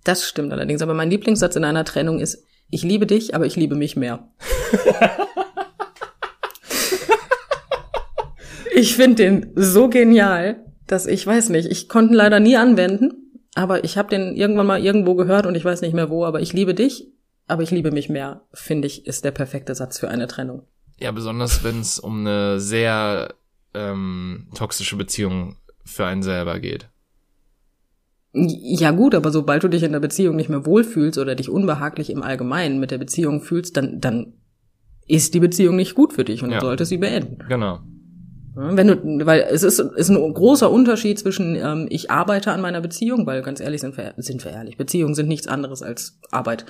Das 0.04 0.28
stimmt 0.28 0.52
allerdings. 0.52 0.82
Aber 0.82 0.94
mein 0.94 1.10
Lieblingssatz 1.10 1.56
in 1.56 1.64
einer 1.64 1.84
Trennung 1.84 2.20
ist, 2.20 2.44
ich 2.68 2.82
liebe 2.82 3.06
dich, 3.06 3.34
aber 3.34 3.46
ich 3.46 3.56
liebe 3.56 3.76
mich 3.76 3.96
mehr. 3.96 4.28
ich 8.74 8.96
finde 8.96 9.22
den 9.22 9.52
so 9.54 9.88
genial, 9.88 10.64
dass 10.86 11.06
ich 11.06 11.26
weiß 11.26 11.48
nicht, 11.50 11.70
ich 11.70 11.88
konnte 11.88 12.14
ihn 12.14 12.16
leider 12.16 12.40
nie 12.40 12.56
anwenden, 12.56 13.40
aber 13.54 13.84
ich 13.84 13.96
habe 13.98 14.10
den 14.10 14.34
irgendwann 14.36 14.66
mal 14.66 14.84
irgendwo 14.84 15.14
gehört 15.14 15.46
und 15.46 15.54
ich 15.54 15.64
weiß 15.64 15.80
nicht 15.82 15.94
mehr 15.94 16.10
wo, 16.10 16.24
aber 16.24 16.40
ich 16.40 16.52
liebe 16.52 16.74
dich, 16.74 17.08
aber 17.46 17.62
ich 17.62 17.70
liebe 17.70 17.90
mich 17.90 18.08
mehr, 18.08 18.42
finde 18.52 18.86
ich, 18.86 19.06
ist 19.06 19.24
der 19.24 19.30
perfekte 19.30 19.74
Satz 19.74 19.98
für 19.98 20.08
eine 20.08 20.26
Trennung. 20.26 20.62
Ja, 20.98 21.12
besonders 21.12 21.62
wenn 21.62 21.80
es 21.80 21.98
um 21.98 22.20
eine 22.20 22.58
sehr 22.60 23.34
ähm, 23.74 24.48
toxische 24.54 24.96
Beziehung 24.96 25.56
für 25.84 26.06
einen 26.06 26.22
selber 26.22 26.58
geht. 26.58 26.88
Ja 28.32 28.90
gut, 28.90 29.14
aber 29.14 29.30
sobald 29.30 29.62
du 29.64 29.68
dich 29.68 29.82
in 29.82 29.92
der 29.92 30.00
Beziehung 30.00 30.36
nicht 30.36 30.50
mehr 30.50 30.66
wohlfühlst 30.66 31.18
oder 31.18 31.34
dich 31.34 31.48
unbehaglich 31.48 32.10
im 32.10 32.22
Allgemeinen 32.22 32.78
mit 32.80 32.90
der 32.90 32.98
Beziehung 32.98 33.40
fühlst, 33.40 33.76
dann, 33.76 34.00
dann 34.00 34.34
ist 35.06 35.32
die 35.34 35.40
Beziehung 35.40 35.76
nicht 35.76 35.94
gut 35.94 36.12
für 36.12 36.24
dich 36.24 36.42
und 36.42 36.50
Ja. 36.50 36.58
du 36.58 36.66
solltest 36.66 36.90
sie 36.90 36.98
beenden. 36.98 37.38
Genau. 37.48 37.80
Wenn 38.58 38.86
du, 38.88 39.26
weil 39.26 39.46
es 39.50 39.62
ist, 39.62 39.78
ist 39.78 40.08
ein 40.08 40.34
großer 40.34 40.70
Unterschied 40.70 41.18
zwischen 41.18 41.56
ähm, 41.56 41.86
ich 41.90 42.10
arbeite 42.10 42.52
an 42.52 42.62
meiner 42.62 42.80
Beziehung, 42.80 43.26
weil 43.26 43.42
ganz 43.42 43.60
ehrlich 43.60 43.82
sind 43.82 43.98
wir, 43.98 44.14
sind 44.16 44.42
wir 44.44 44.52
ehrlich, 44.52 44.78
Beziehungen 44.78 45.14
sind 45.14 45.28
nichts 45.28 45.46
anderes 45.46 45.82
als 45.82 46.18
Arbeit. 46.30 46.64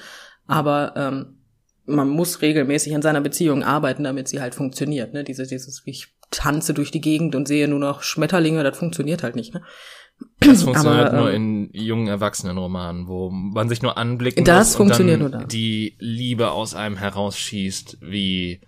Aber 0.48 0.94
ähm, 0.96 1.38
man 1.86 2.08
muss 2.08 2.42
regelmäßig 2.42 2.94
an 2.94 3.02
seiner 3.02 3.20
Beziehung 3.20 3.62
arbeiten, 3.62 4.04
damit 4.04 4.28
sie 4.28 4.40
halt 4.40 4.54
funktioniert. 4.54 5.14
Ne? 5.14 5.24
Diese, 5.24 5.46
dieses, 5.46 5.82
ich 5.84 6.08
tanze 6.30 6.74
durch 6.74 6.90
die 6.90 7.00
Gegend 7.00 7.34
und 7.34 7.46
sehe 7.46 7.68
nur 7.68 7.78
noch 7.78 8.02
Schmetterlinge, 8.02 8.62
das 8.64 8.76
funktioniert 8.76 9.22
halt 9.22 9.36
nicht. 9.36 9.54
Ne? 9.54 9.62
Das 10.40 10.62
funktioniert 10.62 11.08
Aber, 11.08 11.20
nur 11.20 11.32
ähm, 11.32 11.70
in 11.72 11.80
jungen 11.80 12.08
Erwachsenenromanen, 12.08 13.06
wo 13.06 13.30
man 13.30 13.68
sich 13.68 13.82
nur 13.82 13.98
anblicken 13.98 14.44
Das 14.44 14.68
muss 14.68 14.70
und 14.70 14.76
funktioniert 14.78 15.20
dann 15.20 15.30
nur 15.30 15.40
da. 15.40 15.44
die 15.44 15.94
Liebe 15.98 16.50
aus 16.50 16.74
einem 16.74 16.96
herausschießt, 16.96 17.98
wie 18.00 18.60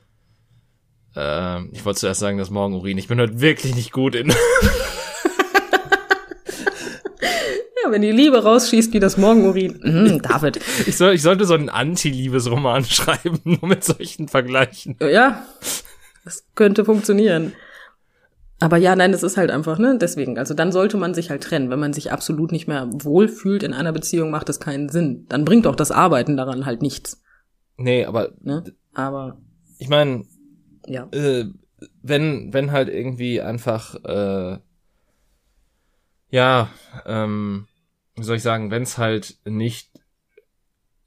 äh, 1.17 1.65
ich 1.73 1.85
wollte 1.85 2.01
zuerst 2.01 2.21
sagen, 2.21 2.39
das 2.39 2.51
Morgenurin. 2.51 2.99
Ich 2.99 3.09
bin 3.09 3.19
heute 3.19 3.41
wirklich 3.41 3.75
nicht 3.75 3.93
gut 3.93 4.15
in. 4.15 4.33
Wenn 7.91 8.03
die 8.03 8.13
Liebe 8.13 8.43
rausschießt 8.43 8.93
wie 8.93 9.01
das 9.01 9.17
Morgenurin. 9.17 9.81
Mhm, 9.89 10.23
David. 10.23 10.61
Ich, 10.87 10.97
soll, 10.97 11.15
ich 11.15 11.23
sollte 11.23 11.45
so 11.45 11.55
einen 11.55 11.69
Anti-Liebesroman 11.69 12.85
schreiben, 12.87 13.41
nur 13.45 13.67
mit 13.67 13.85
solchen 13.85 14.29
Vergleichen. 14.29 14.97
Ja, 15.01 15.45
das 16.25 16.45
könnte 16.55 16.85
funktionieren. 16.85 17.53
Aber 18.61 18.77
ja, 18.77 18.97
nein, 18.97 19.13
das 19.13 19.23
ist 19.23 19.37
halt 19.37 19.51
einfach, 19.51 19.79
ne? 19.79 19.99
Deswegen, 20.01 20.37
also 20.37 20.53
dann 20.53 20.73
sollte 20.73 20.97
man 20.97 21.15
sich 21.15 21.31
halt 21.31 21.45
trennen. 21.45 21.71
Wenn 21.71 21.79
man 21.79 21.93
sich 21.93 22.11
absolut 22.11 22.51
nicht 22.51 22.67
mehr 22.67 22.89
wohlfühlt 22.93 23.63
in 23.63 23.73
einer 23.73 23.93
Beziehung, 23.93 24.31
macht 24.31 24.49
das 24.49 24.59
keinen 24.59 24.89
Sinn. 24.89 25.27
Dann 25.29 25.45
bringt 25.45 25.67
auch 25.67 25.77
das 25.77 25.93
Arbeiten 25.93 26.37
daran 26.37 26.67
halt 26.67 26.83
nichts. 26.83 27.23
Nee, 27.77 28.05
aber 28.05 28.33
Ne? 28.41 28.65
Aber 28.95 29.39
ich 29.79 29.89
meine, 29.89 30.25
ja. 30.87 31.07
äh, 31.13 31.45
wenn, 32.03 32.53
wenn 32.53 32.73
halt 32.73 32.89
irgendwie 32.89 33.41
einfach, 33.41 33.95
äh, 34.05 34.59
ja, 36.31 36.69
ähm, 37.07 37.69
wie 38.19 38.25
soll 38.25 38.37
ich 38.37 38.43
sagen, 38.43 38.71
wenn 38.71 38.83
es 38.83 38.99
halt 38.99 39.39
nicht 39.45 39.91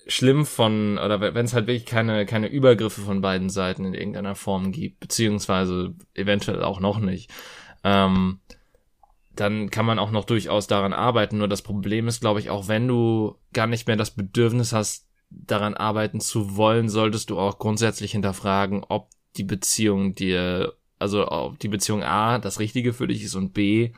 schlimm 0.07 0.45
von, 0.45 0.97
oder 0.97 1.21
wenn 1.21 1.45
es 1.45 1.53
halt 1.53 1.67
wirklich 1.67 1.85
keine, 1.85 2.25
keine 2.25 2.47
Übergriffe 2.47 3.01
von 3.01 3.21
beiden 3.21 3.49
Seiten 3.49 3.85
in 3.85 3.93
irgendeiner 3.93 4.35
Form 4.35 4.71
gibt, 4.71 4.99
beziehungsweise 4.99 5.93
eventuell 6.13 6.63
auch 6.63 6.79
noch 6.79 6.99
nicht, 6.99 7.29
ähm, 7.83 8.39
dann 9.33 9.69
kann 9.69 9.85
man 9.85 9.99
auch 9.99 10.11
noch 10.11 10.25
durchaus 10.25 10.67
daran 10.67 10.93
arbeiten. 10.93 11.37
Nur 11.37 11.47
das 11.47 11.61
Problem 11.61 12.07
ist, 12.07 12.21
glaube 12.21 12.39
ich, 12.39 12.49
auch 12.49 12.67
wenn 12.67 12.87
du 12.87 13.37
gar 13.53 13.67
nicht 13.67 13.87
mehr 13.87 13.95
das 13.95 14.11
Bedürfnis 14.11 14.73
hast, 14.73 15.07
daran 15.29 15.75
arbeiten 15.75 16.19
zu 16.19 16.57
wollen, 16.57 16.89
solltest 16.89 17.29
du 17.29 17.39
auch 17.39 17.57
grundsätzlich 17.57 18.11
hinterfragen, 18.11 18.83
ob 18.87 19.09
die 19.37 19.45
Beziehung 19.45 20.13
dir, 20.13 20.73
also 20.99 21.27
ob 21.29 21.57
die 21.59 21.69
Beziehung 21.69 22.03
A 22.03 22.37
das 22.37 22.59
Richtige 22.59 22.91
für 22.91 23.07
dich 23.07 23.23
ist 23.23 23.35
und 23.35 23.53
B, 23.53 23.93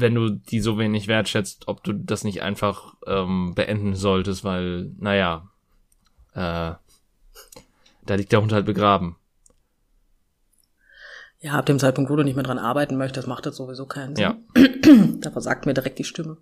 wenn 0.00 0.14
du 0.14 0.30
die 0.30 0.60
so 0.60 0.78
wenig 0.78 1.08
wertschätzt, 1.08 1.68
ob 1.68 1.82
du 1.84 1.92
das 1.92 2.24
nicht 2.24 2.42
einfach 2.42 2.94
ähm, 3.06 3.54
beenden 3.54 3.94
solltest, 3.94 4.44
weil, 4.44 4.92
naja, 4.98 5.48
äh, 6.32 6.72
da 8.06 8.14
liegt 8.14 8.32
der 8.32 8.40
Hund 8.40 8.52
halt 8.52 8.66
begraben. 8.66 9.16
Ja, 11.40 11.52
ab 11.52 11.66
dem 11.66 11.78
Zeitpunkt, 11.78 12.10
wo 12.10 12.16
du 12.16 12.24
nicht 12.24 12.34
mehr 12.34 12.44
dran 12.44 12.58
arbeiten 12.58 12.96
möchtest, 12.96 13.28
macht 13.28 13.46
das 13.46 13.56
sowieso 13.56 13.86
keinen 13.86 14.16
Sinn. 14.16 14.24
Ja. 14.24 14.36
Da 15.20 15.30
versagt 15.30 15.66
mir 15.66 15.74
direkt 15.74 15.98
die 15.98 16.04
Stimme. 16.04 16.38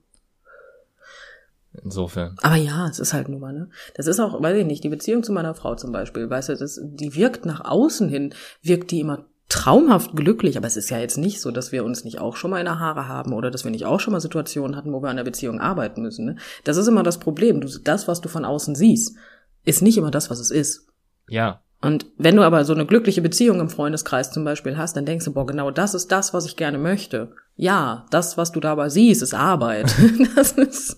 Insofern. 1.83 2.37
Aber 2.43 2.57
ja, 2.57 2.89
es 2.89 2.99
ist 2.99 3.13
halt 3.13 3.29
nun 3.29 3.41
mal, 3.41 3.53
ne? 3.53 3.69
Das 3.95 4.07
ist 4.07 4.21
auch, 4.21 4.41
weiß 4.41 4.57
ich 4.57 4.67
nicht, 4.67 4.85
die 4.85 4.89
Beziehung 4.89 5.23
zu 5.23 5.33
meiner 5.33 5.55
Frau 5.55 5.75
zum 5.75 5.93
Beispiel, 5.93 6.31
weißt 6.31 6.51
du, 6.51 6.57
das, 6.57 6.81
die 6.83 7.15
wirkt 7.15 7.45
nach 7.45 7.61
außen 7.61 8.09
hin, 8.09 8.35
wirkt 8.63 8.91
die 8.91 9.01
immer 9.01 9.27
traumhaft 9.49 10.17
glücklich, 10.17 10.57
aber 10.57 10.67
es 10.67 10.77
ist 10.77 10.91
ja 10.91 10.99
jetzt 10.99 11.19
nicht 11.19 11.41
so, 11.41 11.51
dass 11.51 11.71
wir 11.71 11.85
uns 11.85 12.05
nicht 12.05 12.19
auch 12.19 12.37
schon 12.37 12.51
mal 12.51 12.59
in 12.59 12.65
der 12.65 12.81
Haare 12.81 13.07
haben 13.07 13.33
oder 13.33 13.51
dass 13.51 13.65
wir 13.65 13.71
nicht 13.71 13.87
auch 13.87 14.01
schon 14.01 14.13
mal 14.13 14.21
Situationen 14.21 14.77
hatten, 14.77 14.93
wo 14.93 15.03
wir 15.03 15.09
an 15.09 15.17
der 15.17 15.25
Beziehung 15.25 15.61
arbeiten 15.61 16.03
müssen, 16.03 16.25
ne? 16.25 16.37
Das 16.65 16.77
ist 16.77 16.89
immer 16.89 17.03
das 17.03 17.19
Problem. 17.19 17.61
Du, 17.61 17.69
das, 17.85 18.09
was 18.09 18.21
du 18.21 18.29
von 18.29 18.45
außen 18.45 18.75
siehst, 18.75 19.17
ist 19.65 19.83
nicht 19.83 19.99
immer 19.99 20.11
das, 20.11 20.31
was 20.31 20.41
es 20.41 20.51
ist. 20.51 20.89
Ja. 21.29 21.61
Und 21.81 22.07
wenn 22.17 22.37
du 22.37 22.43
aber 22.43 22.65
so 22.65 22.73
eine 22.73 22.87
glückliche 22.87 23.23
Beziehung 23.23 23.61
im 23.61 23.69
Freundeskreis 23.69 24.33
zum 24.33 24.45
Beispiel 24.45 24.77
hast, 24.77 24.97
dann 24.97 25.07
denkst 25.07 25.27
du, 25.27 25.33
boah, 25.33 25.47
genau 25.47 25.71
das 25.71 25.95
ist 25.95 26.11
das, 26.11 26.33
was 26.35 26.47
ich 26.47 26.57
gerne 26.57 26.79
möchte. 26.79 27.33
Ja, 27.55 28.07
das, 28.11 28.37
was 28.37 28.51
du 28.51 28.61
dabei 28.61 28.89
siehst, 28.89 29.23
ist 29.23 29.35
Arbeit. 29.35 29.95
Das 30.35 30.53
ist, 30.53 30.97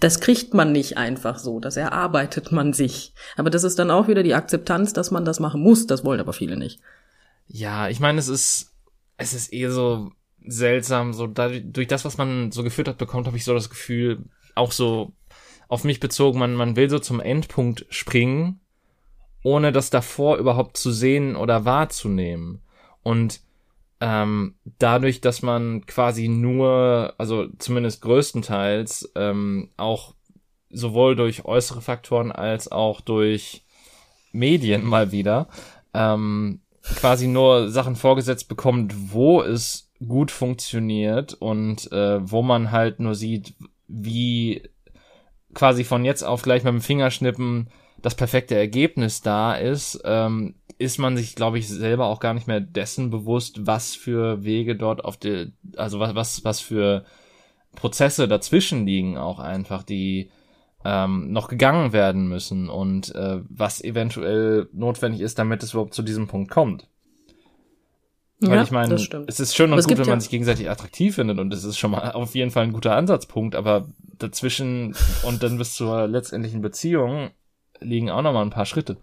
das 0.00 0.20
kriegt 0.20 0.54
man 0.54 0.72
nicht 0.72 0.96
einfach 0.96 1.38
so. 1.38 1.60
Das 1.60 1.76
erarbeitet 1.76 2.52
man 2.52 2.72
sich. 2.72 3.14
Aber 3.36 3.50
das 3.50 3.64
ist 3.64 3.78
dann 3.78 3.90
auch 3.90 4.08
wieder 4.08 4.22
die 4.22 4.34
Akzeptanz, 4.34 4.92
dass 4.92 5.10
man 5.10 5.24
das 5.24 5.40
machen 5.40 5.60
muss. 5.60 5.86
Das 5.86 6.04
wollen 6.04 6.20
aber 6.20 6.32
viele 6.32 6.56
nicht. 6.56 6.80
Ja, 7.46 7.88
ich 7.88 8.00
meine, 8.00 8.18
es 8.18 8.28
ist, 8.28 8.74
es 9.16 9.32
ist 9.32 9.52
eh 9.52 9.68
so 9.68 10.10
seltsam, 10.46 11.12
so 11.12 11.26
dadurch, 11.26 11.62
durch 11.64 11.86
das, 11.86 12.04
was 12.04 12.18
man 12.18 12.52
so 12.52 12.62
gefüttert 12.62 12.98
bekommt, 12.98 13.26
habe 13.26 13.36
ich 13.36 13.44
so 13.44 13.54
das 13.54 13.70
Gefühl, 13.70 14.24
auch 14.54 14.72
so 14.72 15.12
auf 15.68 15.84
mich 15.84 16.00
bezogen, 16.00 16.38
man, 16.38 16.54
man 16.54 16.76
will 16.76 16.88
so 16.88 16.98
zum 16.98 17.20
Endpunkt 17.20 17.86
springen, 17.90 18.60
ohne 19.42 19.72
das 19.72 19.90
davor 19.90 20.38
überhaupt 20.38 20.76
zu 20.76 20.92
sehen 20.92 21.36
oder 21.36 21.64
wahrzunehmen. 21.64 22.62
Und 23.02 23.40
ähm, 24.00 24.56
dadurch, 24.78 25.20
dass 25.20 25.42
man 25.42 25.86
quasi 25.86 26.28
nur, 26.28 27.14
also 27.18 27.46
zumindest 27.58 28.02
größtenteils, 28.02 29.12
ähm, 29.14 29.70
auch 29.76 30.14
sowohl 30.70 31.16
durch 31.16 31.44
äußere 31.44 31.80
Faktoren 31.80 32.30
als 32.32 32.70
auch 32.70 33.00
durch 33.00 33.64
Medien 34.32 34.84
mal 34.86 35.12
wieder, 35.12 35.48
ähm, 35.94 36.60
quasi 36.94 37.26
nur 37.26 37.70
Sachen 37.70 37.96
vorgesetzt 37.96 38.48
bekommt, 38.48 39.12
wo 39.12 39.42
es 39.42 39.90
gut 40.06 40.30
funktioniert 40.30 41.34
und 41.34 41.90
äh, 41.92 42.30
wo 42.30 42.42
man 42.42 42.70
halt 42.70 43.00
nur 43.00 43.14
sieht, 43.14 43.54
wie 43.88 44.62
quasi 45.54 45.84
von 45.84 46.04
jetzt 46.04 46.22
auf 46.22 46.42
gleich 46.42 46.64
mit 46.64 46.72
dem 46.72 46.80
Fingerschnippen 46.80 47.68
das 48.02 48.14
perfekte 48.14 48.54
Ergebnis 48.54 49.22
da 49.22 49.54
ist, 49.54 50.00
ähm, 50.04 50.54
ist 50.78 50.98
man 50.98 51.16
sich, 51.16 51.34
glaube 51.34 51.58
ich, 51.58 51.68
selber 51.68 52.06
auch 52.06 52.20
gar 52.20 52.34
nicht 52.34 52.46
mehr 52.46 52.60
dessen 52.60 53.10
bewusst, 53.10 53.66
was 53.66 53.94
für 53.94 54.44
Wege 54.44 54.76
dort 54.76 55.04
auf 55.04 55.16
die, 55.16 55.52
also 55.76 55.98
was, 55.98 56.14
was, 56.14 56.44
was 56.44 56.60
für 56.60 57.04
Prozesse 57.74 58.28
dazwischen 58.28 58.86
liegen 58.86 59.16
auch 59.16 59.38
einfach, 59.38 59.82
die 59.82 60.30
ähm, 60.88 61.32
noch 61.32 61.48
gegangen 61.48 61.92
werden 61.92 62.28
müssen 62.28 62.68
und 62.68 63.12
äh, 63.14 63.40
was 63.48 63.82
eventuell 63.82 64.68
notwendig 64.72 65.20
ist, 65.20 65.38
damit 65.38 65.62
es 65.64 65.72
überhaupt 65.72 65.94
zu 65.94 66.02
diesem 66.02 66.28
Punkt 66.28 66.48
kommt. 66.50 66.88
Weil 68.38 68.56
Ja, 68.58 68.62
ich 68.62 68.70
meine, 68.70 68.94
es 68.94 69.40
ist 69.40 69.56
schön 69.56 69.72
und 69.72 69.82
gut, 69.82 69.98
wenn 69.98 70.06
man 70.06 70.18
ja- 70.18 70.20
sich 70.20 70.30
gegenseitig 70.30 70.70
attraktiv 70.70 71.16
findet 71.16 71.38
und 71.38 71.52
es 71.52 71.64
ist 71.64 71.78
schon 71.78 71.90
mal 71.90 72.12
auf 72.12 72.34
jeden 72.34 72.50
Fall 72.50 72.64
ein 72.64 72.72
guter 72.72 72.94
Ansatzpunkt, 72.94 73.56
aber 73.56 73.88
dazwischen 74.18 74.94
und 75.24 75.42
dann 75.42 75.58
bis 75.58 75.74
zur 75.74 76.06
letztendlichen 76.06 76.60
Beziehung 76.60 77.30
liegen 77.80 78.10
auch 78.10 78.22
noch 78.22 78.32
mal 78.32 78.42
ein 78.42 78.50
paar 78.50 78.66
Schritte. 78.66 78.98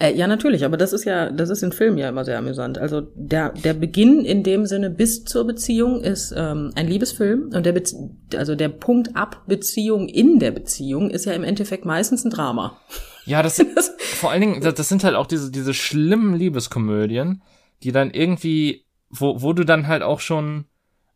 Äh, 0.00 0.14
ja, 0.14 0.26
natürlich, 0.26 0.64
aber 0.64 0.78
das 0.78 0.94
ist 0.94 1.04
ja, 1.04 1.30
das 1.30 1.50
ist 1.50 1.62
in 1.62 1.72
Filmen 1.72 1.98
ja 1.98 2.08
immer 2.08 2.24
sehr 2.24 2.38
amüsant. 2.38 2.78
Also 2.78 3.02
der, 3.14 3.50
der 3.50 3.74
Beginn 3.74 4.24
in 4.24 4.42
dem 4.42 4.64
Sinne 4.64 4.88
bis 4.88 5.24
zur 5.24 5.46
Beziehung 5.46 6.02
ist 6.02 6.32
ähm, 6.34 6.72
ein 6.74 6.88
Liebesfilm 6.88 7.50
und 7.54 7.66
der 7.66 7.72
Bez 7.72 7.94
also 8.34 8.54
der 8.54 8.70
Punkt 8.70 9.14
ab 9.14 9.42
Beziehung 9.46 10.08
in 10.08 10.38
der 10.38 10.52
Beziehung 10.52 11.10
ist 11.10 11.26
ja 11.26 11.32
im 11.32 11.44
Endeffekt 11.44 11.84
meistens 11.84 12.24
ein 12.24 12.30
Drama. 12.30 12.80
Ja, 13.26 13.42
das, 13.42 13.62
vor 13.98 14.30
allen 14.30 14.40
Dingen, 14.40 14.60
das, 14.62 14.72
das 14.72 14.88
sind 14.88 15.04
halt 15.04 15.16
auch 15.16 15.26
diese, 15.26 15.50
diese 15.50 15.74
schlimmen 15.74 16.34
Liebeskomödien, 16.34 17.42
die 17.82 17.92
dann 17.92 18.10
irgendwie, 18.10 18.86
wo, 19.10 19.42
wo 19.42 19.52
du 19.52 19.64
dann 19.64 19.86
halt 19.86 20.02
auch 20.02 20.20
schon 20.20 20.64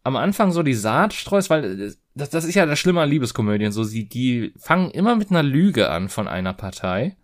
am 0.02 0.16
Anfang 0.16 0.52
so 0.52 0.62
die 0.62 0.74
Saat 0.74 1.14
streust, 1.14 1.48
weil 1.48 1.94
das, 2.14 2.28
das 2.28 2.44
ist 2.44 2.54
ja 2.54 2.66
das 2.66 2.78
Schlimme 2.78 3.00
an 3.00 3.08
Liebeskomödien, 3.08 3.72
so 3.72 3.82
sie, 3.82 4.06
die 4.06 4.52
fangen 4.58 4.90
immer 4.90 5.16
mit 5.16 5.30
einer 5.30 5.42
Lüge 5.42 5.88
an 5.88 6.10
von 6.10 6.28
einer 6.28 6.52
Partei. 6.52 7.16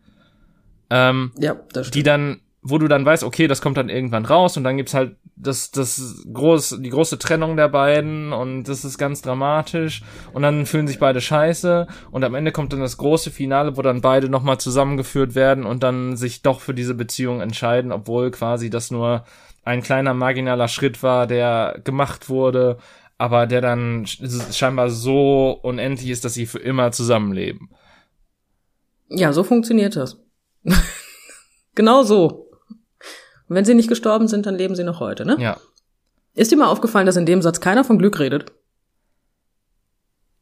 Ähm, 0.91 1.33
Ja, 1.39 1.57
das 1.73 1.91
die 1.91 2.03
dann, 2.03 2.41
wo 2.63 2.77
du 2.79 2.89
dann 2.89 3.05
weißt, 3.07 3.25
okay, 3.25 3.47
das 3.47 3.63
kommt 3.63 3.77
dann 3.77 3.89
irgendwann 3.89 4.25
raus 4.27 4.57
und 4.57 4.65
dann 4.65 4.77
gibt's 4.77 4.93
halt 4.95 5.17
das, 5.37 5.71
das 5.71 6.23
groß, 6.31 6.81
die 6.83 6.91
große 6.91 7.19
Trennung 7.19 7.57
der 7.57 7.69
beiden 7.69 8.35
und 8.35 8.65
das 8.65 8.85
ist 8.85 8.99
ganz 8.99 9.23
dramatisch 9.23 10.03
und 10.35 10.43
dann 10.43 10.67
fühlen 10.67 10.87
sich 10.87 10.99
beide 10.99 11.23
scheiße 11.23 11.87
und 12.11 12.23
am 12.25 12.35
Ende 12.35 12.53
kommt 12.53 12.75
dann 12.75 12.81
das 12.81 12.99
große 12.99 13.31
Finale, 13.31 13.79
wo 13.79 13.83
dann 13.83 14.03
beide 14.03 14.29
nochmal 14.29 14.59
zusammengeführt 14.59 15.35
werden 15.35 15.65
und 15.65 15.83
dann 15.83 16.17
sich 16.19 16.43
doch 16.43 16.61
für 16.61 16.75
diese 16.75 16.95
Beziehung 16.95 17.41
entscheiden, 17.41 17.93
obwohl 17.93 18.31
quasi 18.31 18.69
das 18.69 18.91
nur 18.91 19.25
ein 19.65 19.83
kleiner 19.83 20.13
marginaler 20.13 20.69
Schritt 20.69 21.03
war, 21.03 21.27
der 21.27 21.81
gemacht 21.85 22.29
wurde, 22.29 22.77
aber 23.17 23.47
der 23.47 23.63
dann 23.63 24.05
sch- 24.05 24.53
scheinbar 24.53 24.91
so 24.91 25.59
unendlich 25.63 26.11
ist, 26.11 26.25
dass 26.27 26.35
sie 26.35 26.45
für 26.47 26.59
immer 26.59 26.93
zusammenleben. 26.93 27.71
Ja, 29.09 29.33
so 29.33 29.43
funktioniert 29.43 29.97
das. 29.97 30.19
genau 31.75 32.03
so. 32.03 32.51
Und 33.49 33.57
wenn 33.57 33.65
sie 33.65 33.75
nicht 33.75 33.89
gestorben 33.89 34.29
sind, 34.29 34.47
dann 34.47 34.55
leben 34.55 34.75
sie 34.77 34.85
noch 34.85 35.01
heute, 35.01 35.25
ne? 35.27 35.37
Ja. 35.41 35.59
Ist 36.35 36.51
dir 36.53 36.57
mal 36.57 36.69
aufgefallen, 36.69 37.07
dass 37.07 37.17
in 37.17 37.27
dem 37.27 37.43
Satz 37.43 37.61
keiner 37.61 37.83
von 37.85 37.99
Glück 37.99 38.19
redet? 38.21 38.53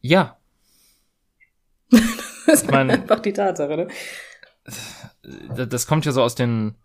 Ja. 0.01 0.37
Das 2.47 2.62
ist 2.62 2.71
meine- 2.71 2.95
einfach 2.95 3.21
die 3.21 3.35
Tatsache, 3.35 3.77
ne? 3.77 3.89
da- 5.55 5.66
das 5.66 5.87
kommt 5.87 6.07
ja 6.07 6.12
so 6.12 6.23
aus 6.23 6.35
den, 6.35 6.77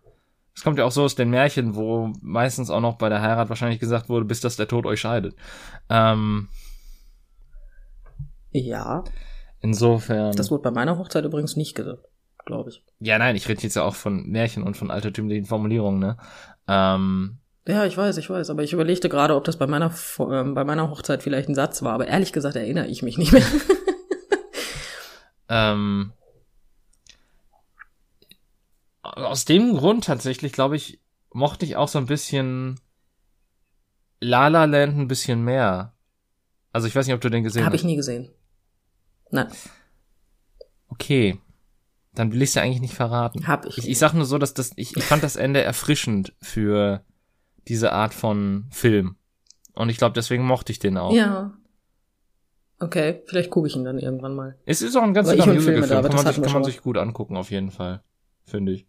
das 0.54 0.62
kommt 0.62 0.78
ja 0.78 0.84
auch 0.84 0.90
so 0.92 1.02
aus 1.04 1.14
den 1.14 1.30
Märchen, 1.30 1.74
wo 1.74 2.12
meistens 2.20 2.68
auch 2.68 2.82
noch 2.82 2.96
bei 2.98 3.08
der 3.08 3.22
Heirat 3.22 3.48
wahrscheinlich 3.48 3.80
gesagt 3.80 4.10
wurde, 4.10 4.26
bis 4.26 4.40
dass 4.42 4.56
der 4.56 4.68
Tod 4.68 4.84
euch 4.84 5.00
scheidet. 5.00 5.34
Ähm, 5.88 6.48
Ja, 8.50 9.04
insofern. 9.60 10.36
das 10.36 10.50
wurde 10.50 10.62
bei 10.64 10.70
meiner 10.70 10.98
Hochzeit 10.98 11.24
übrigens 11.24 11.56
nicht 11.56 11.74
gesagt, 11.74 12.04
glaube 12.44 12.70
ich. 12.70 12.84
ja, 13.00 13.18
nein, 13.18 13.36
ich 13.36 13.48
rede 13.48 13.62
jetzt 13.62 13.76
ja 13.76 13.82
auch 13.82 13.94
von 13.94 14.26
Märchen 14.28 14.62
und 14.62 14.76
von 14.76 14.90
altertümlichen 14.90 15.46
Formulierungen, 15.46 16.00
ne? 16.00 16.16
Ähm, 16.68 17.38
Ja, 17.66 17.84
ich 17.86 17.96
weiß, 17.96 18.16
ich 18.18 18.28
weiß, 18.30 18.50
aber 18.50 18.62
ich 18.62 18.72
überlegte 18.72 19.08
gerade, 19.08 19.34
ob 19.36 19.44
das 19.44 19.58
bei 19.58 19.66
meiner 19.66 19.92
ähm, 20.18 20.54
bei 20.54 20.64
meiner 20.64 20.90
Hochzeit 20.90 21.22
vielleicht 21.22 21.48
ein 21.48 21.54
Satz 21.54 21.82
war, 21.82 21.92
aber 21.92 22.06
ehrlich 22.08 22.32
gesagt 22.32 22.56
erinnere 22.56 22.86
ich 22.86 23.02
mich 23.02 23.18
nicht 23.18 23.32
mehr. 23.32 23.44
ähm, 25.48 26.12
aus 29.02 29.44
dem 29.44 29.76
Grund 29.76 30.04
tatsächlich, 30.04 30.52
glaube 30.52 30.76
ich, 30.76 31.00
mochte 31.32 31.64
ich 31.66 31.76
auch 31.76 31.88
so 31.88 31.98
ein 31.98 32.06
bisschen 32.06 32.80
La 34.20 34.48
La 34.48 34.64
Land 34.64 34.96
ein 34.98 35.08
bisschen 35.08 35.44
mehr. 35.44 35.92
Also 36.72 36.88
ich 36.88 36.96
weiß 36.96 37.06
nicht, 37.06 37.14
ob 37.14 37.20
du 37.20 37.28
den 37.28 37.44
gesehen 37.44 37.64
Habe 37.64 37.74
hast. 37.74 37.82
ich 37.82 37.86
nie 37.86 37.96
gesehen. 37.96 38.30
Nein, 39.30 39.48
Okay. 40.88 41.38
Dann 42.14 42.32
will 42.32 42.42
ich 42.42 42.50
es 42.50 42.54
ja 42.54 42.62
eigentlich 42.62 42.80
nicht 42.80 42.94
verraten. 42.94 43.46
hab 43.46 43.66
ich. 43.66 43.78
Ich, 43.78 43.88
ich 43.88 43.98
sag 43.98 44.12
nur 44.14 44.24
so, 44.24 44.38
dass 44.38 44.54
das, 44.54 44.70
ich, 44.76 44.96
ich 44.96 45.02
fand 45.04 45.22
das 45.22 45.36
Ende 45.36 45.62
erfrischend 45.62 46.32
für 46.40 47.04
diese 47.66 47.92
Art 47.92 48.14
von 48.14 48.66
Film. 48.70 49.16
Und 49.74 49.88
ich 49.88 49.96
glaube, 49.98 50.12
deswegen 50.14 50.44
mochte 50.44 50.70
ich 50.72 50.78
den 50.78 50.96
auch. 50.96 51.12
ja. 51.14 51.52
Okay, 52.80 53.22
vielleicht 53.26 53.50
gucke 53.50 53.68
ich 53.68 53.76
ihn 53.76 53.84
dann 53.84 53.98
irgendwann 53.98 54.34
mal. 54.34 54.58
Es 54.66 54.82
ist 54.82 54.96
auch 54.96 55.02
ein 55.04 55.14
ganz 55.14 55.30
guter 55.30 55.46
Musical-Film. 55.54 56.02
Kann, 56.02 56.16
man 56.16 56.26
sich, 56.34 56.42
kann 56.42 56.52
man 56.52 56.64
sich 56.64 56.82
gut 56.82 56.98
angucken, 56.98 57.36
auf 57.36 57.50
jeden 57.50 57.70
Fall. 57.70 58.02
Finde 58.44 58.72
ich. 58.72 58.86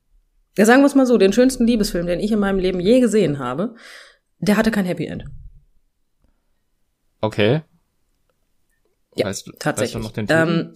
Ja, 0.57 0.65
sagen 0.65 0.81
wir 0.81 0.87
es 0.87 0.95
mal 0.95 1.05
so, 1.05 1.17
den 1.19 1.31
schönsten 1.31 1.65
Liebesfilm, 1.67 2.07
den 2.07 2.19
ich 2.19 2.31
in 2.31 2.39
meinem 2.39 2.59
Leben 2.59 2.79
je 2.79 2.99
gesehen 2.99 3.37
habe, 3.39 3.75
der 4.39 4.57
hatte 4.57 4.71
kein 4.71 4.85
Happy 4.85 5.05
End. 5.05 5.25
Okay. 7.21 7.61
Ja, 9.15 9.27
weißt, 9.27 9.47
du- 9.47 9.51
Tatsächlich. 9.59 9.95
Weißt 10.03 10.03
du 10.03 10.07
noch 10.07 10.13
den 10.13 10.27
Titel? 10.27 10.71
ähm, 10.71 10.73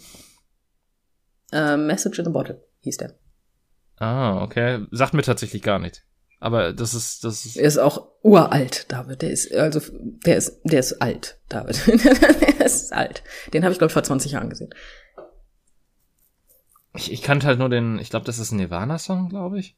äh, 1.51 1.77
Message 1.77 2.19
in 2.19 2.25
the 2.25 2.31
Bottle 2.31 2.63
hieß 2.81 2.97
der. 2.97 3.13
ah, 3.97 4.41
okay. 4.41 4.85
Sagt 4.91 5.13
mir 5.13 5.21
tatsächlich 5.23 5.61
gar 5.61 5.79
nicht. 5.79 6.05
Aber 6.41 6.71
das 6.71 6.93
ist, 6.93 7.25
das 7.25 7.45
ist, 7.45 7.57
Er 7.57 7.65
ist 7.67 7.77
auch 7.77 8.07
uralt, 8.21 8.85
David. 8.89 9.21
Der 9.21 9.31
ist, 9.31 9.53
also, 9.53 9.81
der 10.25 10.37
ist, 10.37 10.61
der 10.63 10.79
ist 10.79 11.01
alt, 11.01 11.37
David. 11.49 11.85
der 12.41 12.65
ist 12.65 12.93
alt. 12.93 13.23
Den 13.53 13.63
habe 13.63 13.73
ich, 13.73 13.77
glaube 13.77 13.89
ich, 13.89 13.93
vor 13.93 14.03
20 14.03 14.31
Jahren 14.31 14.49
gesehen. 14.49 14.73
ich, 16.95 17.11
ich 17.11 17.21
kannte 17.21 17.45
halt 17.45 17.59
nur 17.59 17.67
den, 17.69 17.99
ich 17.99 18.09
glaube, 18.09 18.25
das 18.25 18.39
ist 18.39 18.51
ein 18.51 18.57
Nirvana-Song, 18.57 19.27
glaube 19.29 19.59
ich. 19.59 19.75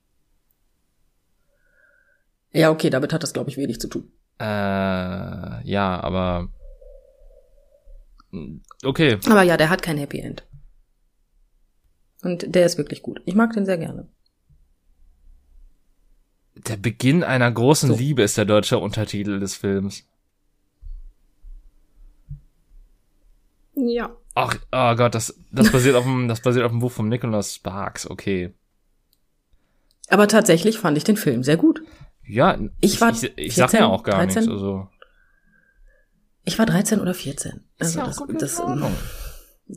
Ja, 2.52 2.70
okay, 2.70 2.90
damit 2.90 3.12
hat 3.14 3.24
das, 3.24 3.34
glaube 3.34 3.50
ich, 3.50 3.58
wenig 3.58 3.80
zu 3.80 3.88
tun. 3.88 4.12
Äh, 4.40 4.44
ja, 4.44 6.00
aber, 6.02 6.50
okay. 8.84 9.18
Aber 9.26 9.42
ja, 9.42 9.58
der 9.58 9.70
hat 9.70 9.82
kein 9.82 9.98
Happy 9.98 10.20
End. 10.20 10.44
Und 12.22 12.54
der 12.54 12.66
ist 12.66 12.78
wirklich 12.78 13.02
gut. 13.02 13.22
Ich 13.26 13.36
mag 13.36 13.54
den 13.54 13.66
sehr 13.66 13.78
gerne. 13.78 14.08
Der 16.56 16.78
Beginn 16.78 17.24
einer 17.24 17.52
großen 17.52 17.90
So. 17.90 17.96
Liebe 17.96 18.22
ist 18.22 18.38
der 18.38 18.46
deutsche 18.46 18.78
Untertitel 18.78 19.40
des 19.40 19.56
Films. 19.56 20.04
Ja. 23.76 24.16
Ach, 24.36 24.56
oh 24.72 24.96
Gott, 24.96 25.16
das, 25.16 25.40
das 25.52 25.72
basiert 25.72 25.96
auf 25.96 26.04
dem, 26.04 26.28
das 26.28 26.42
basiert 26.42 26.66
auf 26.66 26.72
dem 26.72 26.80
Buch 26.80 26.92
von 26.92 27.10
Nicholas 27.10 27.56
Sparks, 27.56 28.10
okay. 28.10 28.54
Aber 30.10 30.28
tatsächlich 30.28 30.78
fand 30.78 30.98
ich 30.98 31.04
den 31.04 31.18
Film 31.18 31.44
sehr 31.44 31.58
gut. 31.58 31.82
Ja, 32.26 32.58
Ich 32.80 33.02
war 33.02 33.12
ich, 33.12 33.24
ich, 33.24 33.38
ich 33.38 33.56
sag 33.56 33.72
14, 33.72 33.80
ja 33.80 33.88
auch 33.88 34.04
gar 34.04 34.18
13. 34.18 34.44
nichts, 34.44 34.52
also. 34.52 34.88
Ich 36.44 36.60
war 36.60 36.66
13 36.66 37.00
oder 37.00 37.14
14. 37.14 37.52
Ist 37.52 37.62
Also 37.80 38.00
ja 38.00 38.06
auch 38.06 38.28
das, 38.28 38.38
das, 38.40 38.60
Ordnung. 38.60 38.96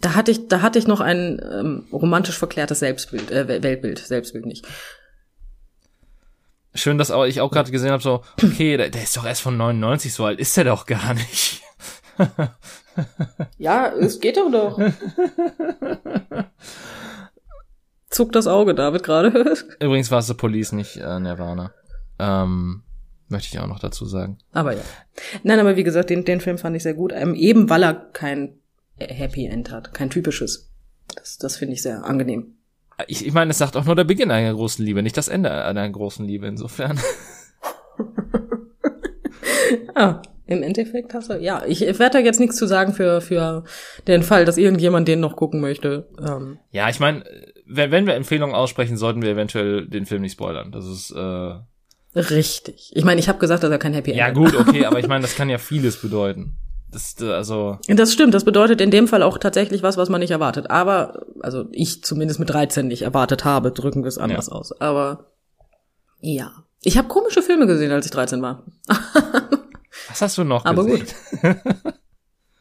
Da 0.00 0.14
hatte 0.14 0.30
ich, 0.30 0.48
da 0.48 0.62
hatte 0.62 0.78
ich 0.78 0.86
noch 0.86 1.00
ein 1.00 1.40
ähm, 1.42 1.84
romantisch 1.92 2.38
verklärtes 2.38 2.80
Selbstbild, 2.80 3.30
äh, 3.30 3.62
Weltbild, 3.62 3.98
Selbstbild 3.98 4.46
nicht. 4.46 4.66
Schön, 6.74 6.98
dass 6.98 7.12
auch 7.12 7.24
ich 7.24 7.40
auch 7.40 7.50
gerade 7.50 7.70
gesehen 7.70 7.92
habe, 7.92 8.02
so, 8.02 8.22
okay, 8.42 8.76
der, 8.76 8.90
der 8.90 9.04
ist 9.04 9.16
doch 9.16 9.24
erst 9.24 9.42
von 9.42 9.56
99, 9.56 10.12
so 10.12 10.24
alt 10.24 10.40
ist 10.40 10.56
der 10.56 10.64
doch 10.64 10.86
gar 10.86 11.14
nicht. 11.14 11.62
Ja, 13.58 13.92
es 13.92 14.20
geht 14.20 14.36
doch 14.36 14.50
doch. 14.50 14.80
Zuckt 18.08 18.36
das 18.36 18.46
Auge, 18.46 18.74
David, 18.74 19.02
gerade. 19.02 19.56
Übrigens 19.80 20.10
war 20.10 20.20
es 20.20 20.28
The 20.28 20.34
Police, 20.34 20.72
nicht 20.72 20.96
äh, 20.98 21.18
Nirvana. 21.18 21.72
Ähm, 22.20 22.84
möchte 23.28 23.48
ich 23.56 23.60
auch 23.60 23.66
noch 23.66 23.80
dazu 23.80 24.06
sagen. 24.06 24.38
aber 24.52 24.74
ja. 24.74 24.82
Nein, 25.42 25.58
aber 25.58 25.76
wie 25.76 25.82
gesagt, 25.82 26.10
den, 26.10 26.24
den 26.24 26.40
Film 26.40 26.58
fand 26.58 26.76
ich 26.76 26.84
sehr 26.84 26.94
gut. 26.94 27.12
Ähm, 27.12 27.34
eben 27.34 27.68
weil 27.68 27.82
er 27.82 27.94
kein 27.94 28.60
Happy 28.98 29.46
End 29.46 29.70
hat, 29.70 29.92
kein 29.94 30.10
typisches. 30.10 30.70
Das, 31.14 31.38
das 31.38 31.56
finde 31.56 31.74
ich 31.74 31.82
sehr 31.82 32.04
angenehm. 32.04 32.54
Ich, 33.08 33.26
ich 33.26 33.32
meine, 33.32 33.50
es 33.50 33.58
sagt 33.58 33.76
auch 33.76 33.84
nur 33.84 33.96
der 33.96 34.04
Beginn 34.04 34.30
einer 34.30 34.54
großen 34.54 34.84
Liebe, 34.84 35.02
nicht 35.02 35.16
das 35.16 35.28
Ende 35.28 35.50
einer 35.50 35.88
großen 35.88 36.26
Liebe, 36.26 36.46
insofern. 36.46 36.98
Ah, 39.94 40.22
im 40.46 40.62
Endeffekt 40.62 41.14
hast 41.14 41.30
du, 41.30 41.38
ja, 41.38 41.62
ich 41.66 41.80
werde 41.80 42.10
da 42.10 42.18
jetzt 42.18 42.40
nichts 42.40 42.56
zu 42.56 42.66
sagen 42.66 42.92
für, 42.92 43.20
für 43.20 43.64
den 44.06 44.22
Fall, 44.22 44.44
dass 44.44 44.58
irgendjemand 44.58 45.08
den 45.08 45.20
noch 45.20 45.36
gucken 45.36 45.60
möchte. 45.60 46.08
Ähm, 46.18 46.58
Ja, 46.70 46.88
ich 46.88 47.00
meine, 47.00 47.24
wenn, 47.66 47.90
wenn 47.90 48.06
wir 48.06 48.14
Empfehlungen 48.14 48.54
aussprechen, 48.54 48.96
sollten 48.96 49.22
wir 49.22 49.30
eventuell 49.30 49.86
den 49.86 50.04
Film 50.04 50.22
nicht 50.22 50.32
spoilern. 50.32 50.72
Das 50.72 50.84
ist 50.84 51.12
äh, 51.12 51.54
Richtig. 52.16 52.92
Ich 52.94 53.04
meine, 53.04 53.20
ich 53.20 53.28
habe 53.28 53.38
gesagt, 53.38 53.62
dass 53.62 53.70
er 53.70 53.78
kein 53.78 53.94
Happy 53.94 54.10
End 54.10 54.18
ja 54.18 54.30
gut, 54.30 54.54
okay, 54.54 54.84
aber 54.86 54.98
ich 54.98 55.08
meine, 55.08 55.22
das 55.22 55.34
kann 55.34 55.48
ja 55.48 55.58
vieles 55.58 56.00
bedeuten. 56.00 56.56
Das 56.94 57.20
also 57.20 57.76
Das 57.88 58.12
stimmt, 58.12 58.34
das 58.34 58.44
bedeutet 58.44 58.80
in 58.80 58.92
dem 58.92 59.08
Fall 59.08 59.24
auch 59.24 59.36
tatsächlich 59.38 59.82
was, 59.82 59.96
was 59.96 60.08
man 60.08 60.20
nicht 60.20 60.30
erwartet. 60.30 60.70
Aber, 60.70 61.26
also 61.40 61.66
ich 61.72 62.04
zumindest 62.04 62.38
mit 62.38 62.50
13 62.50 62.86
nicht 62.86 63.02
erwartet 63.02 63.44
habe, 63.44 63.72
drücken 63.72 64.04
wir 64.04 64.08
es 64.08 64.16
anders 64.16 64.46
Ja. 64.46 64.52
aus. 64.52 64.80
Aber 64.80 65.32
ja. 66.20 66.52
Ich 66.82 66.96
habe 66.96 67.08
komische 67.08 67.42
Filme 67.42 67.66
gesehen, 67.66 67.90
als 67.90 68.06
ich 68.06 68.12
13 68.12 68.40
war. 68.42 68.62
was 70.08 70.22
hast 70.22 70.38
du 70.38 70.44
noch 70.44 70.64
Aber 70.64 70.84
gesehen? 70.84 71.06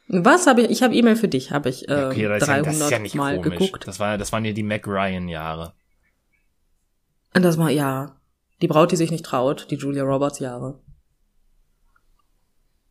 Was 0.08 0.46
habe 0.48 0.62
ich? 0.62 0.70
Ich 0.70 0.82
habe 0.82 0.94
E-Mail 0.94 1.14
für 1.16 1.28
dich, 1.28 1.52
habe 1.52 1.68
ich 1.68 1.88
äh, 1.88 2.06
Okay, 2.06 2.24
das 2.26 2.42
ist, 2.42 2.48
ja, 2.48 2.54
300 2.54 2.66
das 2.66 2.80
ist 2.80 2.90
ja 2.90 2.98
nicht 2.98 3.14
Mal 3.14 3.36
komisch. 3.40 3.58
geguckt. 3.58 3.86
Das 3.86 4.00
war 4.00 4.18
das 4.18 4.32
waren 4.32 4.44
ja 4.44 4.52
die 4.52 4.62
Mac 4.64 4.86
Ryan 4.86 5.28
Jahre. 5.28 5.74
Und 7.34 7.42
das 7.42 7.56
war 7.56 7.70
ja 7.70 8.16
die 8.62 8.68
Braut, 8.68 8.90
die 8.90 8.96
sich 8.96 9.10
nicht 9.12 9.24
traut, 9.24 9.68
die 9.70 9.76
Julia 9.76 10.02
Roberts 10.02 10.40
Jahre. 10.40 10.80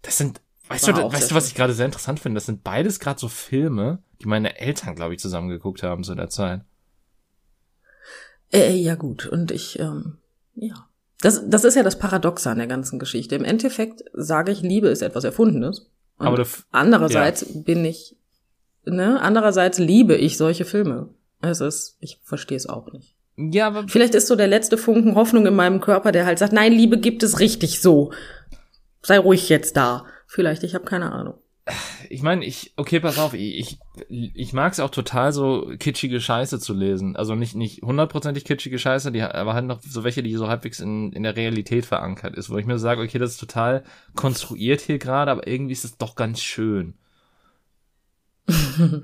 Das 0.02 0.18
sind 0.18 0.40
weißt 0.74 0.88
du, 0.88 0.94
weißt 1.14 1.32
du, 1.32 1.36
was 1.36 1.48
ich 1.48 1.56
gerade 1.56 1.74
sehr 1.74 1.86
interessant 1.86 2.20
finde, 2.20 2.38
das 2.38 2.46
sind 2.46 2.64
beides 2.64 3.00
gerade 3.00 3.20
so 3.20 3.28
Filme, 3.28 4.00
die 4.22 4.28
meine 4.28 4.60
Eltern, 4.60 4.96
glaube 4.96 5.14
ich, 5.14 5.20
zusammen 5.20 5.50
geguckt 5.50 5.84
haben 5.84 6.04
zu 6.04 6.16
der 6.16 6.30
Zeit. 6.30 6.62
Äh, 8.52 8.76
ja 8.76 8.96
gut, 8.96 9.26
und 9.26 9.52
ich, 9.52 9.80
ähm, 9.80 10.18
ja. 10.56 10.88
Das, 11.22 11.42
das 11.48 11.64
ist 11.64 11.76
ja 11.76 11.84
das 11.84 11.98
Paradoxe 12.00 12.50
an 12.50 12.58
der 12.58 12.68
ganzen 12.68 13.00
Geschichte. 13.00 13.36
Im 13.36 13.46
Endeffekt 13.46 14.04
sage 14.14 14.52
ich, 14.52 14.62
Liebe 14.62 14.90
ist 14.90 15.02
etwas 15.02 15.24
Erfundenes. 15.24 15.90
Und 16.18 16.28
Aber 16.28 16.40
f- 16.40 16.66
andererseits 16.72 17.46
bin 17.64 17.86
ich, 17.86 18.18
ne, 18.86 19.22
andererseits 19.22 19.80
liebe 19.80 20.16
ich 20.16 20.38
solche 20.38 20.66
Filme. 20.66 21.10
Es 21.42 21.62
ist, 21.62 21.96
ich 22.00 22.20
verstehe 22.24 22.58
es 22.58 22.68
auch 22.68 22.92
nicht. 22.92 23.16
Ja, 23.38 23.68
aber 23.68 23.88
Vielleicht 23.88 24.16
ist 24.16 24.28
so 24.28 24.36
der 24.36 24.48
letzte 24.48 24.78
Funken 24.78 25.16
Hoffnung 25.16 25.48
in 25.48 25.56
meinem 25.56 25.80
Körper, 25.82 26.12
der 26.12 26.26
halt 26.26 26.40
sagt, 26.40 26.54
nein, 26.54 26.74
Liebe 26.74 27.00
gibt 27.00 27.24
es 27.24 27.40
richtig 27.40 27.82
so. 27.82 28.12
Sei 29.02 29.18
ruhig 29.18 29.50
jetzt 29.50 29.76
da. 29.78 30.06
Vielleicht, 30.34 30.64
ich 30.64 30.74
habe 30.74 30.84
keine 30.84 31.12
Ahnung. 31.12 31.36
ich 32.10 32.24
meine, 32.24 32.44
ich, 32.44 32.74
okay, 32.76 33.00
pass 33.00 33.20
auf, 33.20 33.36
ich, 33.36 33.78
ich, 34.10 34.36
ich 34.36 34.52
mag 34.52 34.74
es 34.74 34.80
auch 34.80 34.90
total 34.90 35.32
so 35.32 35.72
kitschige 35.78 36.20
Scheiße 36.20 36.60
zu 36.60 36.74
lesen. 36.74 37.16
Also 37.16 37.36
nicht, 37.36 37.54
nicht 37.54 37.84
hundertprozentig 37.84 38.44
kitschige 38.44 38.80
Scheiße, 38.80 39.12
die, 39.12 39.22
aber 39.22 39.54
halt 39.54 39.66
noch 39.66 39.80
so 39.84 40.04
welche, 40.04 40.24
die 40.24 40.34
so 40.34 40.48
halbwegs 40.48 40.80
in, 40.80 41.14
in 41.14 41.22
der 41.22 41.36
Realität 41.36 41.86
verankert 41.86 42.36
ist, 42.36 42.50
wo 42.50 42.58
ich 42.58 42.66
mir 42.66 42.80
sage, 42.80 43.04
okay, 43.04 43.20
das 43.20 43.34
ist 43.34 43.40
total 43.40 43.84
konstruiert 44.16 44.82
hier 44.82 44.98
gerade, 44.98 45.30
aber 45.30 45.46
irgendwie 45.46 45.74
ist 45.74 45.86
es 45.86 46.00
doch 46.00 46.16
ganz 46.16 46.42
schön. 46.42 46.96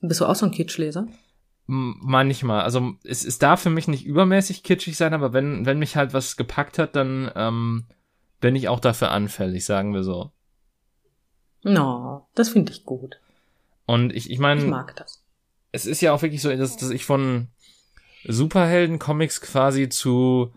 Bist 0.00 0.20
du 0.20 0.26
auch 0.26 0.34
so 0.34 0.46
ein 0.46 0.52
Kitschleser? 0.52 1.06
Manchmal. 1.66 2.62
Also 2.62 2.94
es, 3.04 3.24
es 3.24 3.38
darf 3.38 3.62
für 3.62 3.70
mich 3.70 3.86
nicht 3.86 4.04
übermäßig 4.04 4.64
kitschig 4.64 4.96
sein, 4.96 5.14
aber 5.14 5.32
wenn, 5.32 5.66
wenn 5.66 5.78
mich 5.78 5.94
halt 5.94 6.14
was 6.14 6.36
gepackt 6.36 6.80
hat, 6.80 6.96
dann 6.96 7.30
ähm, 7.36 7.84
bin 8.40 8.56
ich 8.56 8.68
auch 8.68 8.80
dafür 8.80 9.12
anfällig, 9.12 9.64
sagen 9.64 9.94
wir 9.94 10.02
so. 10.02 10.33
No, 11.64 12.26
das 12.34 12.50
finde 12.50 12.72
ich 12.72 12.84
gut. 12.84 13.18
Und 13.86 14.12
ich, 14.12 14.26
ich 14.26 14.32
Ich 14.34 14.38
meine, 14.38 14.64
mag 14.64 14.94
das. 14.96 15.22
es 15.72 15.84
ist 15.86 16.00
ja 16.00 16.12
auch 16.12 16.22
wirklich 16.22 16.40
so, 16.42 16.54
dass, 16.54 16.76
dass 16.76 16.90
ich 16.90 17.04
von 17.04 17.48
Superhelden-Comics 18.24 19.40
quasi 19.40 19.88
zu 19.88 20.52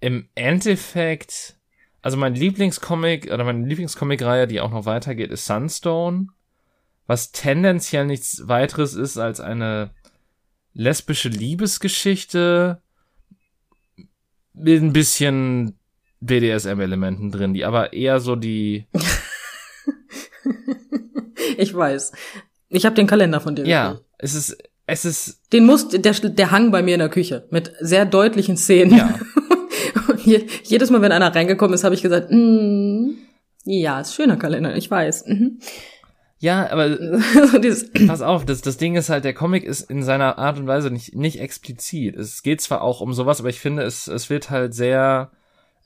im 0.00 0.28
Endeffekt, 0.34 1.56
also 2.02 2.16
mein 2.16 2.34
Lieblingscomic 2.34 3.30
oder 3.32 3.44
meine 3.44 3.66
Lieblingscomic-Reihe, 3.66 4.46
die 4.46 4.60
auch 4.60 4.70
noch 4.70 4.86
weitergeht, 4.86 5.30
ist 5.30 5.46
Sunstone, 5.46 6.28
was 7.06 7.32
tendenziell 7.32 8.06
nichts 8.06 8.48
weiteres 8.48 8.94
ist 8.94 9.18
als 9.18 9.40
eine 9.40 9.90
lesbische 10.74 11.28
Liebesgeschichte 11.28 12.82
mit 14.52 14.82
ein 14.82 14.92
bisschen 14.92 15.78
BDSM-Elementen 16.20 17.30
drin, 17.30 17.54
die 17.54 17.64
aber 17.64 17.92
eher 17.92 18.20
so 18.20 18.36
die, 18.36 18.86
Ich 21.58 21.74
weiß. 21.74 22.12
Ich 22.70 22.86
habe 22.86 22.96
den 22.96 23.06
Kalender 23.06 23.40
von 23.40 23.54
dir 23.54 23.66
ja, 23.66 24.00
es 24.18 24.34
ist, 24.34 24.56
es 24.86 25.04
ist, 25.04 25.52
Den 25.52 25.66
muss, 25.66 25.88
der, 25.88 26.12
der 26.12 26.50
hang 26.50 26.70
bei 26.70 26.82
mir 26.82 26.94
in 26.94 27.00
der 27.00 27.08
Küche 27.08 27.46
mit 27.50 27.72
sehr 27.80 28.06
deutlichen 28.06 28.56
Szenen. 28.56 28.96
ja. 28.96 29.14
Und 30.08 30.24
je, 30.24 30.46
jedes 30.64 30.90
Mal, 30.90 31.02
wenn 31.02 31.12
einer 31.12 31.34
reingekommen 31.34 31.74
ist, 31.74 31.84
habe 31.84 31.94
ich 31.94 32.02
gesagt, 32.02 32.30
mm, 32.30 33.10
ja, 33.64 34.00
ist 34.00 34.14
schöner 34.14 34.36
Kalender, 34.36 34.76
ich 34.76 34.90
weiß. 34.90 35.26
Mhm. 35.26 35.58
Ja, 36.38 36.70
aber 36.70 36.88
pass 38.06 38.22
auf, 38.22 38.44
das, 38.44 38.62
das 38.62 38.76
Ding 38.76 38.96
ist 38.96 39.08
halt, 39.08 39.24
der 39.24 39.34
Comic 39.34 39.64
ist 39.64 39.90
in 39.90 40.02
seiner 40.02 40.38
Art 40.38 40.58
und 40.58 40.66
Weise 40.66 40.90
nicht, 40.90 41.14
nicht 41.14 41.40
explizit. 41.40 42.16
Es 42.16 42.42
geht 42.42 42.60
zwar 42.60 42.82
auch 42.82 43.00
um 43.00 43.12
sowas, 43.12 43.40
aber 43.40 43.48
ich 43.48 43.60
finde, 43.60 43.82
es, 43.82 44.06
es 44.06 44.30
wird 44.30 44.50
halt 44.50 44.74
sehr 44.74 45.30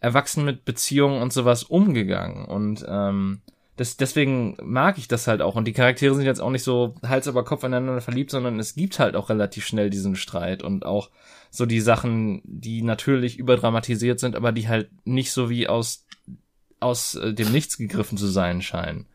erwachsen 0.00 0.44
mit 0.44 0.64
Beziehungen 0.64 1.22
und 1.22 1.32
sowas 1.32 1.62
umgegangen. 1.62 2.44
Und 2.46 2.84
ähm, 2.88 3.42
das, 3.80 3.96
deswegen 3.96 4.58
mag 4.62 4.98
ich 4.98 5.08
das 5.08 5.26
halt 5.26 5.40
auch. 5.40 5.56
Und 5.56 5.64
die 5.64 5.72
Charaktere 5.72 6.14
sind 6.14 6.26
jetzt 6.26 6.42
auch 6.42 6.50
nicht 6.50 6.64
so 6.64 6.96
Hals 7.02 7.26
über 7.26 7.46
Kopf 7.46 7.64
aneinander 7.64 8.02
verliebt, 8.02 8.30
sondern 8.30 8.58
es 8.58 8.74
gibt 8.74 8.98
halt 8.98 9.16
auch 9.16 9.30
relativ 9.30 9.64
schnell 9.66 9.88
diesen 9.88 10.16
Streit 10.16 10.62
und 10.62 10.84
auch 10.84 11.08
so 11.50 11.64
die 11.64 11.80
Sachen, 11.80 12.42
die 12.44 12.82
natürlich 12.82 13.38
überdramatisiert 13.38 14.20
sind, 14.20 14.36
aber 14.36 14.52
die 14.52 14.68
halt 14.68 14.90
nicht 15.06 15.32
so 15.32 15.48
wie 15.48 15.66
aus, 15.66 16.04
aus 16.78 17.14
äh, 17.14 17.32
dem 17.32 17.52
Nichts 17.52 17.78
gegriffen 17.78 18.18
zu 18.18 18.26
sein 18.26 18.60
scheinen. 18.60 19.06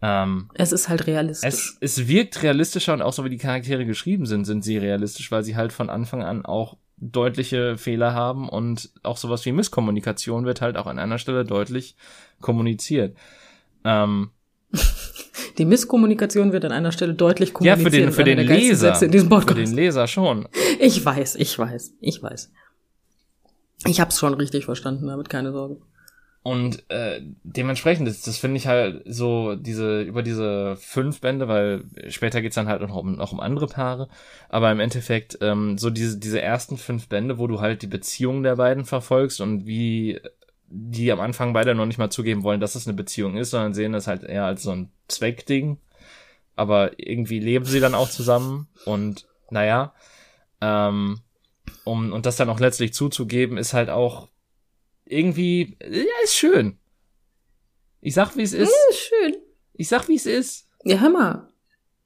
Ähm, 0.00 0.50
es 0.54 0.70
ist 0.70 0.88
halt 0.88 1.08
realistisch. 1.08 1.48
es, 1.48 1.76
es 1.80 2.06
wirkt 2.06 2.44
realistischer 2.44 2.92
und 2.92 3.02
auch 3.02 3.12
so 3.12 3.24
wie 3.24 3.30
die 3.30 3.38
Charaktere 3.38 3.86
geschrieben 3.86 4.26
sind, 4.26 4.44
sind 4.44 4.62
sie 4.62 4.78
realistisch, 4.78 5.32
weil 5.32 5.42
sie 5.42 5.56
halt 5.56 5.72
von 5.72 5.90
Anfang 5.90 6.22
an 6.22 6.46
auch 6.46 6.76
deutliche 6.98 7.76
Fehler 7.76 8.14
haben 8.14 8.48
und 8.48 8.90
auch 9.02 9.16
sowas 9.16 9.44
wie 9.46 9.50
Misskommunikation 9.50 10.44
wird 10.44 10.60
halt 10.60 10.76
auch 10.76 10.86
an 10.86 11.00
einer 11.00 11.18
Stelle 11.18 11.44
deutlich 11.44 11.96
kommuniziert. 12.40 13.16
Ähm, 13.84 14.30
Die 15.58 15.64
Misskommunikation 15.64 16.52
wird 16.52 16.64
an 16.64 16.72
einer 16.72 16.92
Stelle 16.92 17.14
deutlich 17.14 17.50
ja, 17.60 17.76
kommuniziert. 17.76 17.84
für 17.84 17.90
den, 17.90 18.12
für 18.12 18.24
den 18.24 18.38
Leser. 18.38 18.88
Sätze 18.88 19.06
in 19.06 19.12
diesem 19.12 19.30
Für 19.30 19.54
den 19.54 19.72
Leser 19.72 20.06
schon. 20.08 20.48
Ich 20.80 21.04
weiß, 21.04 21.36
ich 21.36 21.56
weiß, 21.58 21.94
ich 22.00 22.22
weiß. 22.22 22.50
Ich 23.86 24.00
hab's 24.00 24.18
schon 24.18 24.34
richtig 24.34 24.64
verstanden, 24.64 25.06
damit 25.06 25.28
keine 25.28 25.52
Sorge. 25.52 25.76
Und 26.42 26.84
äh, 26.90 27.22
dementsprechend, 27.42 28.06
das, 28.06 28.20
das 28.20 28.36
finde 28.36 28.58
ich 28.58 28.66
halt 28.66 29.02
so, 29.06 29.54
diese, 29.54 30.02
über 30.02 30.22
diese 30.22 30.76
fünf 30.76 31.22
Bände, 31.22 31.48
weil 31.48 31.84
später 32.08 32.42
geht's 32.42 32.56
dann 32.56 32.68
halt 32.68 32.82
noch 32.82 32.96
um, 32.96 33.16
noch 33.16 33.32
um 33.32 33.40
andere 33.40 33.66
Paare, 33.66 34.08
aber 34.50 34.70
im 34.70 34.78
Endeffekt 34.78 35.38
ähm, 35.40 35.78
so 35.78 35.88
diese, 35.88 36.18
diese 36.18 36.42
ersten 36.42 36.76
fünf 36.76 37.08
Bände, 37.08 37.38
wo 37.38 37.46
du 37.46 37.60
halt 37.60 37.80
die 37.80 37.86
Beziehung 37.86 38.42
der 38.42 38.56
beiden 38.56 38.84
verfolgst 38.84 39.40
und 39.40 39.66
wie 39.66 40.20
die 40.76 41.12
am 41.12 41.20
Anfang 41.20 41.52
beide 41.52 41.74
noch 41.74 41.86
nicht 41.86 41.98
mal 41.98 42.10
zugeben 42.10 42.42
wollen, 42.42 42.60
dass 42.60 42.74
es 42.74 42.86
eine 42.86 42.96
Beziehung 42.96 43.36
ist, 43.36 43.50
sondern 43.50 43.74
sehen 43.74 43.92
das 43.92 44.08
halt 44.08 44.24
eher 44.24 44.44
als 44.44 44.64
so 44.64 44.72
ein 44.72 44.90
Zweckding. 45.06 45.78
Aber 46.56 46.98
irgendwie 46.98 47.38
leben 47.38 47.64
sie 47.64 47.80
dann 47.80 47.94
auch 47.94 48.10
zusammen 48.10 48.68
und 48.84 49.26
naja, 49.50 49.94
ähm, 50.60 51.20
um, 51.84 52.12
und 52.12 52.26
das 52.26 52.36
dann 52.36 52.50
auch 52.50 52.60
letztlich 52.60 52.92
zuzugeben, 52.92 53.56
ist 53.56 53.72
halt 53.72 53.88
auch 53.88 54.28
irgendwie, 55.04 55.76
ja, 55.80 56.04
ist 56.24 56.34
schön. 56.34 56.78
Ich 58.00 58.14
sag, 58.14 58.36
wie 58.36 58.42
es 58.42 58.52
ist. 58.52 58.72
Ist 58.90 59.08
schön. 59.08 59.36
Ich 59.74 59.88
sag, 59.88 60.08
wie 60.08 60.16
es 60.16 60.26
ist. 60.26 60.68
Ja, 60.84 60.98
hör 60.98 61.10
mal. 61.10 61.48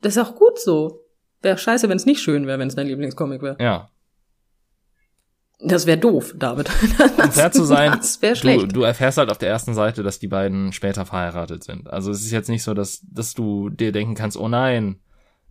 Das 0.00 0.16
ist 0.16 0.22
auch 0.22 0.34
gut 0.34 0.58
so. 0.58 1.04
Wäre 1.40 1.58
scheiße, 1.58 1.88
wenn 1.88 1.96
es 1.96 2.06
nicht 2.06 2.20
schön 2.20 2.46
wäre, 2.46 2.58
wenn 2.58 2.68
es 2.68 2.74
dein 2.74 2.86
Lieblingscomic 2.86 3.42
wäre. 3.42 3.56
Ja. 3.60 3.90
Das 5.60 5.86
wäre 5.86 5.98
doof, 5.98 6.34
David. 6.36 6.70
Um 7.22 7.32
fair 7.32 7.50
zu 7.50 7.64
sein, 7.64 7.98
du, 8.42 8.66
du 8.66 8.82
erfährst 8.82 9.18
halt 9.18 9.30
auf 9.30 9.38
der 9.38 9.48
ersten 9.48 9.74
Seite, 9.74 10.04
dass 10.04 10.20
die 10.20 10.28
beiden 10.28 10.72
später 10.72 11.04
verheiratet 11.04 11.64
sind. 11.64 11.90
Also 11.90 12.12
es 12.12 12.22
ist 12.22 12.30
jetzt 12.30 12.48
nicht 12.48 12.62
so, 12.62 12.74
dass, 12.74 13.02
dass 13.10 13.34
du 13.34 13.68
dir 13.68 13.90
denken 13.90 14.14
kannst, 14.14 14.36
oh 14.36 14.48
nein, 14.48 15.00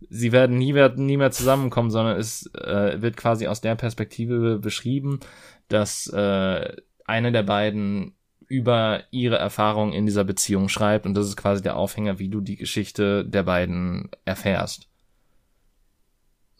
sie 0.08 0.32
werden 0.32 0.56
nie, 0.56 0.74
werden 0.74 1.04
nie 1.04 1.18
mehr 1.18 1.30
zusammenkommen, 1.30 1.90
sondern 1.90 2.18
es 2.18 2.46
äh, 2.54 3.02
wird 3.02 3.16
quasi 3.18 3.48
aus 3.48 3.60
der 3.60 3.74
Perspektive 3.74 4.58
beschrieben, 4.58 5.20
dass 5.68 6.06
äh, 6.08 6.76
eine 7.04 7.32
der 7.32 7.42
beiden 7.42 8.14
über 8.46 9.02
ihre 9.10 9.36
Erfahrung 9.36 9.92
in 9.92 10.06
dieser 10.06 10.24
Beziehung 10.24 10.70
schreibt 10.70 11.04
und 11.04 11.14
das 11.14 11.26
ist 11.26 11.36
quasi 11.36 11.62
der 11.62 11.76
Aufhänger, 11.76 12.18
wie 12.18 12.30
du 12.30 12.40
die 12.40 12.56
Geschichte 12.56 13.26
der 13.26 13.42
beiden 13.42 14.10
erfährst. 14.24 14.87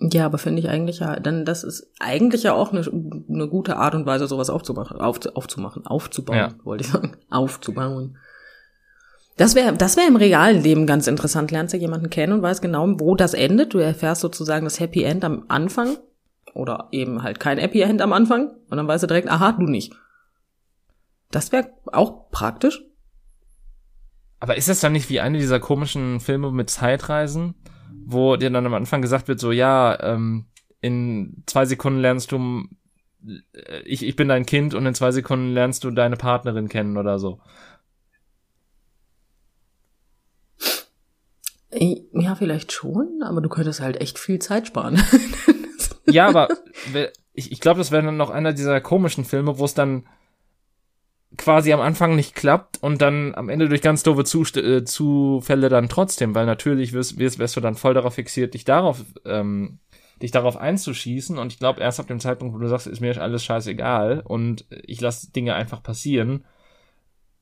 Ja, 0.01 0.27
aber 0.27 0.39
finde 0.39 0.61
ich 0.61 0.69
eigentlich 0.69 1.01
ja, 1.01 1.19
dann 1.19 1.45
das 1.45 1.65
ist 1.65 1.91
eigentlich 1.99 2.45
ja 2.45 2.53
auch 2.55 2.73
eine, 2.73 2.83
eine 2.83 3.49
gute 3.49 3.77
Art 3.77 3.95
und 3.97 4.07
Weise, 4.07 4.29
sowas 4.29 4.49
aufzumachen, 4.49 5.01
auf, 5.01 5.19
aufzumachen, 5.35 5.87
aufzubauen, 5.87 6.37
Ja. 6.37 6.55
wollte 6.65 6.85
ich 6.85 6.91
sagen, 6.91 7.17
aufzubauen. 7.31 8.17
Das 9.37 9.55
wäre, 9.55 9.73
das 9.77 9.97
wäre 9.97 10.07
im 10.09 10.17
realen 10.17 10.63
Leben 10.63 10.87
ganz 10.87 11.07
interessant. 11.07 11.51
Lernst 11.51 11.73
du 11.75 11.79
jemanden 11.79 12.11
kennen 12.11 12.33
und 12.33 12.43
weißt 12.43 12.63
genau, 12.63 12.87
wo 12.99 13.15
das 13.15 13.35
endet. 13.35 13.73
Du 13.75 13.79
erfährst 13.79 14.21
sozusagen 14.21 14.65
das 14.65 14.81
Happy 14.81 15.03
End 15.05 15.25
am 15.25 15.45
Anfang 15.49 15.97
oder 16.55 16.89
eben 16.91 17.23
halt 17.23 17.39
kein 17.39 17.59
Happy 17.59 17.81
End 17.83 18.01
am 18.03 18.13
Anfang 18.13 18.51
und 18.71 18.77
dann 18.77 18.89
weißt 18.89 19.03
du 19.05 19.07
direkt, 19.09 19.29
aha, 19.29 19.53
du 19.53 19.63
nicht. 19.67 19.93
Das 21.31 21.53
wäre 21.53 21.71
auch 21.93 22.31
praktisch. 22.31 22.83
Aber 24.41 24.57
ist 24.57 24.69
das 24.69 24.81
dann 24.81 24.93
nicht 24.93 25.09
wie 25.11 25.21
eine 25.21 25.39
dieser 25.39 25.61
komischen 25.61 26.21
Filme 26.21 26.51
mit 26.53 26.71
Zeitreisen, 26.71 27.55
wo 28.05 28.37
dir 28.37 28.51
dann 28.51 28.67
am 28.67 28.75
Anfang 28.75 29.03
gesagt 29.03 29.29
wird, 29.29 29.41
so 29.41 29.53
ja, 29.53 29.99
ähm, 30.03 30.47
in 30.81 31.43
zwei 31.47 31.67
Sekunden 31.67 32.01
lernst 32.01 32.33
du, 32.33 32.65
äh, 33.53 33.81
ich, 33.85 34.05
ich 34.05 34.17
bin 34.17 34.29
dein 34.29 34.47
Kind 34.47 34.75
und 34.75 34.87
in 34.87 34.95
zwei 34.95 35.13
Sekunden 35.13 35.53
lernst 35.53 35.85
du 35.85 35.91
deine 35.91 36.17
Partnerin 36.17 36.69
kennen 36.69 36.97
oder 36.97 37.19
so. 37.19 37.41
Ja, 41.71 42.35
vielleicht 42.35 42.73
schon, 42.73 43.23
aber 43.23 43.41
du 43.41 43.49
könntest 43.49 43.81
halt 43.81 44.01
echt 44.01 44.19
viel 44.19 44.39
Zeit 44.39 44.67
sparen. 44.67 45.03
ja, 46.07 46.27
aber 46.27 46.49
ich, 47.35 47.53
ich 47.53 47.61
glaube, 47.61 47.79
das 47.79 47.91
wäre 47.91 48.03
dann 48.03 48.17
noch 48.17 48.31
einer 48.31 48.53
dieser 48.53 48.81
komischen 48.81 49.25
Filme, 49.25 49.59
wo 49.59 49.65
es 49.65 49.75
dann 49.75 50.07
quasi 51.37 51.73
am 51.73 51.81
Anfang 51.81 52.17
nicht 52.17 52.35
klappt 52.35 52.83
und 52.83 53.03
dann 53.03 53.35
am 53.35 53.49
Ende 53.49 53.69
durch 53.69 53.83
ganz 53.83 54.03
doofe 54.03 54.25
Zust 54.25 54.57
äh, 54.57 54.85
Zufälle 54.85 55.69
dann 55.69 55.89
trotzdem, 55.89 56.35
weil 56.35 56.47
natürlich 56.47 56.93
wirst, 56.93 57.19
wirst, 57.19 57.39
wirst 57.39 57.57
du 57.57 57.61
dann 57.61 57.75
voll 57.75 57.95
darauf 57.95 58.15
fixiert, 58.15 58.55
dich 58.55 58.65
darauf, 58.65 59.05
ähm, 59.25 59.79
dich 60.23 60.31
darauf 60.31 60.57
einzuschießen 60.57 61.39
und 61.39 61.53
ich 61.53 61.59
glaube 61.59 61.81
erst 61.81 62.01
ab 62.01 62.07
dem 62.07 62.19
Zeitpunkt, 62.19 62.55
wo 62.55 62.59
du 62.59 62.69
sagst, 62.69 62.87
ist 62.87 63.01
mir 63.01 63.21
alles 63.21 63.45
scheißegal 63.45 64.23
und 64.25 64.65
ich 64.71 65.01
lasse 65.01 65.31
Dinge 65.31 65.55
einfach 65.55 65.83
passieren 65.83 66.45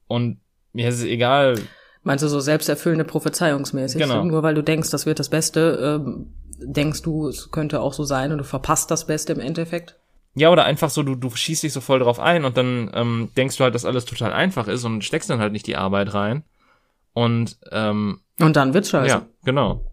und 0.08 0.40
mir 0.72 0.88
ist 0.88 0.96
es 0.96 1.04
egal, 1.04 1.56
Meinst 2.06 2.22
du 2.22 2.28
so 2.28 2.38
selbsterfüllende 2.38 3.04
Prophezeiungsmäßig? 3.04 4.00
Genau. 4.00 4.22
Nur 4.22 4.44
weil 4.44 4.54
du 4.54 4.62
denkst, 4.62 4.90
das 4.90 5.06
wird 5.06 5.18
das 5.18 5.28
Beste, 5.28 5.98
ähm, 6.06 6.32
denkst 6.56 7.02
du, 7.02 7.26
es 7.26 7.50
könnte 7.50 7.80
auch 7.80 7.92
so 7.92 8.04
sein 8.04 8.30
und 8.30 8.38
du 8.38 8.44
verpasst 8.44 8.92
das 8.92 9.08
Beste 9.08 9.32
im 9.32 9.40
Endeffekt? 9.40 9.98
Ja, 10.36 10.50
oder 10.50 10.64
einfach 10.64 10.90
so, 10.90 11.02
du, 11.02 11.14
du 11.14 11.30
schießt 11.34 11.62
dich 11.62 11.72
so 11.72 11.80
voll 11.80 11.98
drauf 11.98 12.20
ein 12.20 12.44
und 12.44 12.56
dann 12.56 12.90
ähm, 12.94 13.30
denkst 13.36 13.56
du 13.56 13.64
halt, 13.64 13.74
dass 13.74 13.86
alles 13.86 14.04
total 14.04 14.32
einfach 14.32 14.68
ist 14.68 14.84
und 14.84 15.02
steckst 15.02 15.30
dann 15.30 15.40
halt 15.40 15.52
nicht 15.52 15.66
die 15.66 15.76
Arbeit 15.76 16.12
rein. 16.12 16.44
Und 17.14 17.56
ähm, 17.72 18.20
Und 18.38 18.54
dann 18.54 18.74
wird's 18.74 18.90
scheiße. 18.90 19.08
Ja, 19.08 19.26
genau. 19.44 19.90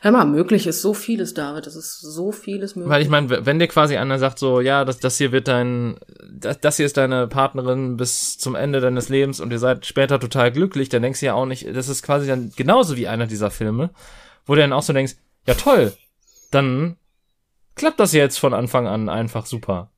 Hör 0.00 0.10
mal, 0.10 0.24
möglich 0.24 0.66
ist 0.66 0.82
so 0.82 0.94
vieles, 0.94 1.32
David. 1.32 1.66
Das 1.66 1.76
ist 1.76 2.00
so 2.00 2.32
vieles 2.32 2.74
möglich. 2.74 2.90
Weil 2.90 3.02
ich 3.02 3.08
meine, 3.08 3.46
wenn 3.46 3.60
dir 3.60 3.68
quasi 3.68 3.96
einer 3.96 4.18
sagt 4.18 4.40
so, 4.40 4.60
ja, 4.60 4.84
das, 4.84 4.98
das 4.98 5.16
hier 5.16 5.30
wird 5.30 5.46
dein, 5.46 5.96
das, 6.28 6.58
das 6.60 6.76
hier 6.76 6.86
ist 6.86 6.96
deine 6.96 7.28
Partnerin 7.28 7.96
bis 7.96 8.36
zum 8.36 8.56
Ende 8.56 8.80
deines 8.80 9.08
Lebens 9.08 9.38
und 9.38 9.52
ihr 9.52 9.60
seid 9.60 9.86
später 9.86 10.18
total 10.18 10.50
glücklich, 10.50 10.88
dann 10.88 11.02
denkst 11.02 11.20
du 11.20 11.26
ja 11.26 11.34
auch 11.34 11.46
nicht, 11.46 11.74
das 11.74 11.88
ist 11.88 12.02
quasi 12.02 12.26
dann 12.26 12.52
genauso 12.56 12.96
wie 12.96 13.06
einer 13.06 13.28
dieser 13.28 13.52
Filme, 13.52 13.90
wo 14.44 14.56
du 14.56 14.60
dann 14.60 14.72
auch 14.72 14.82
so 14.82 14.92
denkst, 14.92 15.14
ja 15.46 15.54
toll, 15.54 15.92
dann 16.50 16.96
klappt 17.74 18.00
das 18.00 18.12
jetzt 18.12 18.38
von 18.38 18.54
Anfang 18.54 18.86
an 18.86 19.08
einfach 19.08 19.46
super. 19.46 19.90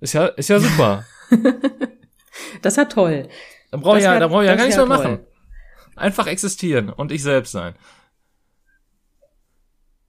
Ist 0.00 0.14
ja, 0.14 0.26
ist 0.26 0.48
ja 0.48 0.58
super. 0.58 1.04
das 2.62 2.76
hat 2.76 2.92
toll. 2.92 3.28
Da 3.70 3.78
brauche 3.78 3.98
ich 3.98 4.04
ja, 4.04 4.18
da 4.18 4.28
brauche 4.28 4.42
ich 4.42 4.48
ja 4.48 4.56
gar 4.56 4.64
nichts 4.64 4.76
mehr 4.76 4.86
machen. 4.86 5.20
Einfach 5.96 6.26
existieren 6.26 6.90
und 6.90 7.12
ich 7.12 7.22
selbst 7.22 7.52
sein. 7.52 7.74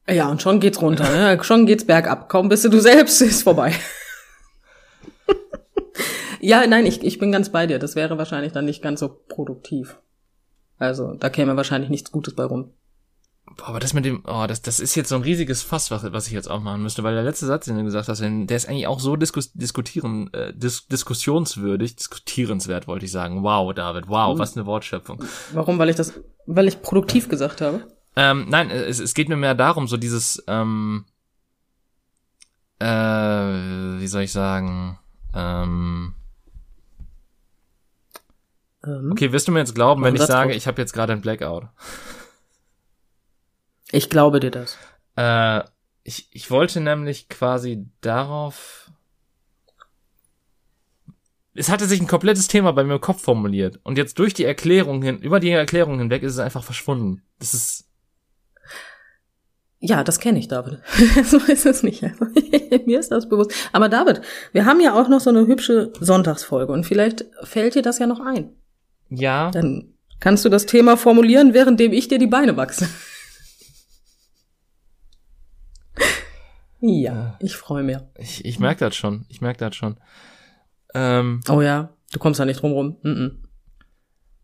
Ja, 0.10 0.30
und 0.30 0.42
schon 0.42 0.60
geht's 0.60 0.82
runter, 0.82 1.10
ne? 1.10 1.42
schon 1.44 1.66
geht's 1.66 1.86
bergab. 1.86 2.28
Kaum 2.28 2.50
bist 2.50 2.66
du 2.66 2.70
du 2.70 2.80
selbst, 2.80 3.22
ist 3.22 3.44
vorbei. 3.44 3.74
ja, 6.42 6.68
nein, 6.68 6.86
ich, 6.86 7.04
ich 7.04 7.20
bin 7.20 7.32
ganz 7.32 7.50
bei 7.50 7.68
dir. 7.68 7.80
Das 7.80 7.96
wäre 7.96 8.18
wahrscheinlich 8.18 8.52
dann 8.52 8.66
nicht 8.66 8.82
ganz 8.82 9.00
so 9.00 9.08
produktiv. 9.08 9.98
Also, 10.78 11.14
da 11.14 11.30
käme 11.30 11.56
wahrscheinlich 11.56 11.90
nichts 11.90 12.12
Gutes 12.12 12.36
bei 12.36 12.44
rum. 12.44 12.74
Boah, 13.58 13.68
aber 13.68 13.80
das 13.80 13.94
mit 13.94 14.06
dem, 14.06 14.24
oh, 14.26 14.46
das, 14.48 14.62
das 14.62 14.80
ist 14.80 14.96
jetzt 14.96 15.10
so 15.10 15.16
ein 15.16 15.22
riesiges 15.22 15.64
Fass, 15.64 15.92
was, 15.92 16.12
was 16.12 16.28
ich 16.28 16.34
jetzt 16.34 16.50
auch 16.50 16.62
machen 16.62 16.82
müsste, 16.82 17.04
weil 17.04 17.14
der 17.14 17.24
letzte 17.24 17.46
Satz, 17.46 17.66
den 17.66 17.78
du 17.78 17.84
gesagt 17.84 18.08
hast, 18.08 18.22
der 18.22 18.58
ist 18.58 18.68
eigentlich 18.68 18.88
auch 18.88 19.00
so 19.00 19.16
diskus, 19.16 19.52
diskutieren, 19.54 20.32
äh, 20.34 20.54
dis, 20.54 20.88
diskussionswürdig, 20.88 21.96
diskutierenswert, 21.96 22.88
wollte 22.88 23.06
ich 23.06 23.12
sagen. 23.12 23.44
Wow, 23.44 23.74
David, 23.74 24.08
wow, 24.08 24.38
was 24.40 24.56
eine 24.56 24.66
Wortschöpfung. 24.66 25.24
Warum? 25.54 25.78
Weil 25.78 25.90
ich 25.90 25.96
das, 25.96 26.14
weil 26.46 26.68
ich 26.68 26.82
produktiv 26.82 27.30
gesagt 27.30 27.62
habe? 27.62 27.88
Ähm, 28.16 28.46
nein, 28.50 28.70
es, 28.70 29.00
es 29.00 29.14
geht 29.14 29.30
mir 29.30 29.38
mehr 29.38 29.56
darum, 29.56 29.88
so 29.88 29.98
dieses, 29.98 30.44
ähm, 30.48 31.06
äh, 32.80 32.86
wie 32.86 34.08
soll 34.08 34.24
ich 34.24 34.32
sagen, 34.32 35.00
ähm, 35.34 36.14
ähm 38.86 39.12
okay, 39.12 39.32
wirst 39.32 39.48
du 39.48 39.52
mir 39.52 39.60
jetzt 39.60 39.76
glauben, 39.76 40.04
wenn 40.04 40.16
ich 40.16 40.22
sage, 40.22 40.54
ich 40.54 40.68
habe 40.68 40.82
jetzt 40.82 40.94
gerade 40.94 41.14
ein 41.14 41.22
Blackout? 41.22 41.68
Ich 43.94 44.10
glaube 44.10 44.40
dir 44.40 44.50
das. 44.50 44.78
Äh, 45.16 45.62
ich, 46.04 46.28
ich 46.32 46.50
wollte 46.50 46.82
nämlich 46.82 47.30
quasi 47.30 47.86
darauf. 48.02 48.92
Es 51.54 51.70
hatte 51.70 51.86
sich 51.86 52.02
ein 52.02 52.08
komplettes 52.08 52.48
Thema 52.48 52.74
bei 52.74 52.84
mir 52.84 52.96
im 52.96 53.02
Kopf 53.02 53.22
formuliert. 53.22 53.80
Und 53.84 54.00
jetzt 54.00 54.18
durch 54.18 54.34
die 54.34 54.46
Erklärung 54.46 55.04
hin, 55.04 55.20
über 55.20 55.40
die 55.40 55.52
Erklärung 55.52 56.00
hinweg 56.00 56.24
ist 56.24 56.34
es 56.34 56.40
einfach 56.40 56.64
verschwunden. 56.64 57.22
Das 57.38 57.54
ist. 57.54 57.88
Ja, 59.80 60.04
das 60.04 60.20
kenne 60.20 60.40
ich, 60.40 60.48
David. 60.48 60.80
so 61.26 61.38
ist 61.38 61.68
es 61.68 61.84
nicht. 61.84 62.02
Mir 62.88 63.00
ist 63.00 63.12
das 63.12 63.30
bewusst. 63.30 63.54
Aber 63.74 63.90
David, 63.90 64.22
wir 64.54 64.66
haben 64.66 64.82
ja 64.82 65.00
auch 65.00 65.08
noch 65.08 65.20
so 65.20 65.30
eine 65.30 65.46
hübsche 65.46 65.94
Sonntagsfolge 66.00 66.74
und 66.74 66.86
vielleicht 66.86 67.26
fällt 67.44 67.76
dir 67.76 67.84
das 67.84 68.00
ja 68.00 68.08
noch 68.08 68.22
ein. 68.22 68.56
Ja. 69.10 69.52
Dann 69.52 69.94
kannst 70.20 70.46
du 70.46 70.50
das 70.50 70.66
Thema 70.66 70.98
formulieren, 70.98 71.54
währenddem 71.54 71.94
ich 71.94 72.08
dir 72.08 72.18
die 72.18 72.26
Beine 72.26 72.58
wachse. 72.58 72.88
Ja, 76.86 77.38
ich 77.40 77.56
freue 77.56 77.82
mich. 77.82 77.98
Ich, 78.18 78.44
ich 78.44 78.60
merke 78.60 78.82
das 78.82 78.94
schon. 78.94 79.26
Ich 79.30 79.40
merke 79.40 79.60
das 79.60 79.74
schon. 79.74 79.96
Ähm, 80.94 81.40
oh 81.50 81.62
ja, 81.62 81.94
du 82.12 82.20
kommst 82.20 82.42
da 82.42 82.46
nicht 82.46 82.62
drum 82.62 82.74
rum. 82.74 82.98
Mm 83.04 83.08
-mm. 83.08 83.32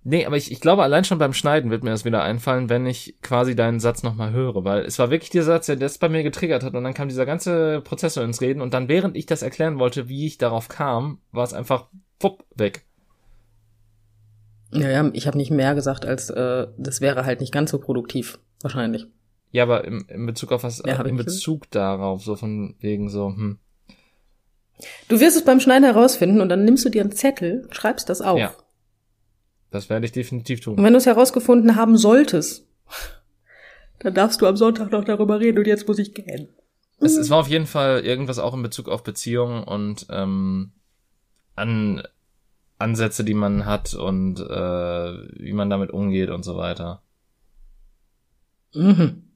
Nee, 0.06 0.26
aber 0.26 0.38
ich, 0.38 0.50
ich 0.50 0.62
glaube, 0.62 0.84
allein 0.84 1.04
schon 1.04 1.18
beim 1.18 1.34
Schneiden 1.34 1.70
wird 1.70 1.84
mir 1.84 1.90
das 1.90 2.06
wieder 2.06 2.24
einfallen, 2.24 2.70
wenn 2.70 2.86
ich 2.86 3.18
quasi 3.22 3.58
deinen 3.58 3.82
Satz 3.82 4.04
nochmal 4.04 4.32
höre, 4.32 4.64
weil 4.64 4.86
es 4.86 4.98
war 4.98 5.12
wirklich 5.12 5.32
der 5.32 5.44
Satz, 5.44 5.66
der 5.66 5.76
das 5.76 5.98
bei 5.98 6.08
mir 6.08 6.24
getriggert 6.24 6.64
hat 6.64 6.76
und 6.76 6.84
dann 6.86 6.94
kam 6.94 7.10
dieser 7.10 7.26
ganze 7.26 7.82
Prozessor 7.82 8.24
ins 8.24 8.40
Reden 8.40 8.62
und 8.62 8.74
dann, 8.74 8.88
während 8.88 9.18
ich 9.18 9.26
das 9.26 9.42
erklären 9.42 9.78
wollte, 9.78 10.08
wie 10.08 10.26
ich 10.26 10.38
darauf 10.38 10.70
kam, 10.70 11.20
war 11.34 11.44
es 11.44 11.54
einfach 11.54 11.88
pupp, 12.20 12.46
weg. 12.56 12.86
Ja, 14.72 14.90
ja, 14.90 15.10
ich 15.12 15.28
habe 15.28 15.38
nicht 15.38 15.52
mehr 15.52 15.76
gesagt, 15.76 16.06
als 16.06 16.30
äh, 16.30 16.68
das 16.78 17.02
wäre 17.02 17.26
halt 17.26 17.42
nicht 17.42 17.52
ganz 17.52 17.70
so 17.72 17.80
produktiv, 17.80 18.40
wahrscheinlich. 18.62 19.08
Ja, 19.52 19.64
aber 19.64 19.86
im, 19.86 20.06
in 20.08 20.26
Bezug 20.26 20.52
auf 20.52 20.64
was, 20.64 20.82
ja, 20.86 21.02
in 21.02 21.18
Bezug 21.18 21.64
hin? 21.64 21.70
darauf, 21.72 22.24
so 22.24 22.36
von 22.36 22.76
wegen 22.80 23.10
so, 23.10 23.30
hm. 23.30 23.58
Du 25.08 25.20
wirst 25.20 25.36
es 25.36 25.44
beim 25.44 25.60
Schneiden 25.60 25.84
herausfinden 25.84 26.40
und 26.40 26.50
dann 26.50 26.64
nimmst 26.64 26.86
du 26.86 26.90
dir 26.90 27.02
einen 27.02 27.12
Zettel, 27.12 27.68
schreibst 27.72 28.10
das 28.10 28.22
auf. 28.22 28.40
Ja. 28.40 28.54
Das 29.72 29.90
werde 29.90 30.06
ich 30.06 30.12
definitiv 30.12 30.62
tun. 30.62 30.78
Und 30.78 30.84
wenn 30.84 30.94
du 30.94 30.98
es 30.98 31.06
herausgefunden 31.06 31.76
haben 31.76 31.98
solltest, 31.98 32.66
dann 34.00 34.14
darfst 34.14 34.42
du 34.42 34.48
am 34.48 34.56
Sonntag 34.56 34.92
noch 34.92 35.04
darüber 35.04 35.40
reden 35.40 35.58
und 35.58 35.68
jetzt 35.68 35.88
muss 35.88 36.00
ich 36.00 36.14
gehen. 36.14 36.50
Es, 37.00 37.16
es 37.16 37.30
war 37.30 37.40
auf 37.40 37.48
jeden 37.48 37.66
Fall 37.66 38.02
irgendwas 38.02 38.40
auch 38.40 38.54
in 38.54 38.62
Bezug 38.62 38.90
auf 38.90 39.04
Beziehungen 39.04 39.64
und 39.64 40.08
ähm, 40.10 40.72
an 41.56 42.04
Ansätze, 42.78 43.24
die 43.24 43.34
man 43.34 43.66
hat 43.66 43.94
und 43.94 44.40
äh, 44.40 45.44
wie 45.44 45.54
man 45.54 45.70
damit 45.70 45.92
umgeht 45.92 46.30
und 46.30 46.44
so 46.44 46.56
weiter. 46.58 47.02
Mhm. 48.74 49.29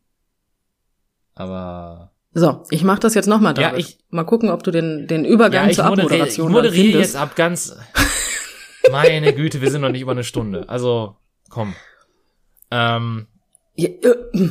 Aber 1.36 2.14
so, 2.34 2.64
ich 2.72 2.84
mach 2.84 2.98
das 3.00 3.14
jetzt 3.14 3.28
nochmal, 3.28 3.54
David. 3.54 3.72
Ja, 3.72 3.78
ich, 3.78 4.00
mal 4.10 4.24
gucken, 4.24 4.50
ob 4.50 4.64
du 4.64 4.72
den, 4.72 5.08
den 5.08 5.24
Übergang 5.24 5.68
ja, 5.68 5.74
zur 5.74 5.86
Abmoderation 5.86 6.48
Ich 6.48 6.54
moderiere 6.54 7.00
jetzt 7.00 7.16
ab 7.16 7.36
ganz... 7.36 7.76
Meine 8.92 9.34
Güte, 9.34 9.62
wir 9.62 9.72
sind 9.72 9.82
noch 9.82 9.90
nicht 9.90 10.02
über 10.02 10.12
eine 10.12 10.26
Stunde. 10.26 10.68
Also, 10.68 11.16
komm. 11.50 11.74
Ähm, 12.70 13.28
ja, 13.76 13.88
äh, 13.88 14.50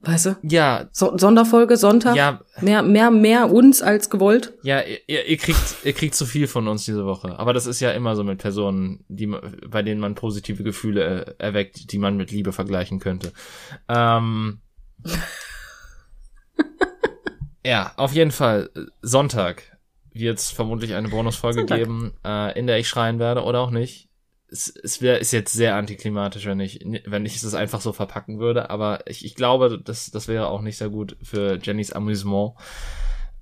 weißt 0.00 0.26
du? 0.26 0.36
Ja. 0.42 0.88
So, 0.92 1.16
Sonderfolge, 1.16 1.76
Sonntag. 1.78 2.14
Ja. 2.14 2.40
Mehr, 2.60 2.82
mehr, 2.82 3.10
mehr 3.10 3.50
uns 3.50 3.80
als 3.80 4.10
gewollt. 4.10 4.52
Ja, 4.62 4.82
ihr, 4.82 5.26
ihr 5.26 5.36
kriegt, 5.38 5.76
ihr 5.84 5.92
kriegt 5.94 6.14
zu 6.14 6.26
viel 6.26 6.48
von 6.48 6.68
uns 6.68 6.84
diese 6.84 7.06
Woche. 7.06 7.38
Aber 7.38 7.54
das 7.54 7.66
ist 7.66 7.80
ja 7.80 7.92
immer 7.92 8.14
so 8.14 8.24
mit 8.24 8.38
Personen, 8.38 9.04
die, 9.08 9.26
bei 9.26 9.82
denen 9.82 10.00
man 10.00 10.14
positive 10.14 10.62
Gefühle 10.64 11.24
äh, 11.24 11.34
erweckt, 11.38 11.92
die 11.92 11.98
man 11.98 12.16
mit 12.16 12.30
Liebe 12.30 12.52
vergleichen 12.52 12.98
könnte. 12.98 13.32
Ähm, 13.88 14.60
ja, 17.64 17.92
auf 17.96 18.12
jeden 18.12 18.30
Fall. 18.30 18.70
Sonntag 19.00 19.62
wird 20.12 20.38
es 20.38 20.50
vermutlich 20.50 20.94
eine 20.94 21.08
Bonusfolge 21.08 21.60
Sonntag. 21.60 21.78
geben, 21.78 22.14
äh, 22.24 22.58
in 22.58 22.66
der 22.66 22.78
ich 22.78 22.88
schreien 22.88 23.18
werde 23.18 23.42
oder 23.44 23.60
auch 23.60 23.70
nicht. 23.70 24.08
Es, 24.48 24.68
es 24.68 25.00
wäre 25.00 25.18
ist 25.18 25.32
jetzt 25.32 25.54
sehr 25.54 25.76
antiklimatisch, 25.76 26.44
wenn 26.44 26.60
ich 26.60 26.80
wenn 27.06 27.24
ich 27.24 27.42
es 27.42 27.54
einfach 27.54 27.80
so 27.80 27.94
verpacken 27.94 28.38
würde, 28.38 28.68
aber 28.68 29.06
ich, 29.06 29.24
ich 29.24 29.34
glaube, 29.34 29.80
das 29.82 30.10
das 30.10 30.28
wäre 30.28 30.48
auch 30.48 30.60
nicht 30.60 30.76
sehr 30.76 30.90
gut 30.90 31.16
für 31.22 31.58
Jennys 31.62 31.92
Amüsement. 31.92 32.52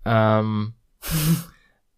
Ähm, 0.04 0.74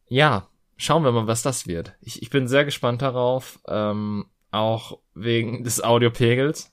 ja, 0.09 0.49
schauen 0.77 1.05
wir 1.05 1.13
mal, 1.13 1.27
was 1.27 1.43
das 1.43 1.67
wird. 1.67 1.95
Ich, 2.01 2.23
ich 2.23 2.31
bin 2.31 2.49
sehr 2.49 2.65
gespannt 2.65 3.03
darauf, 3.03 3.61
ähm, 3.69 4.27
auch 4.51 4.99
wegen 5.15 5.65
des 5.65 5.83
Audiopegels. 5.83 6.73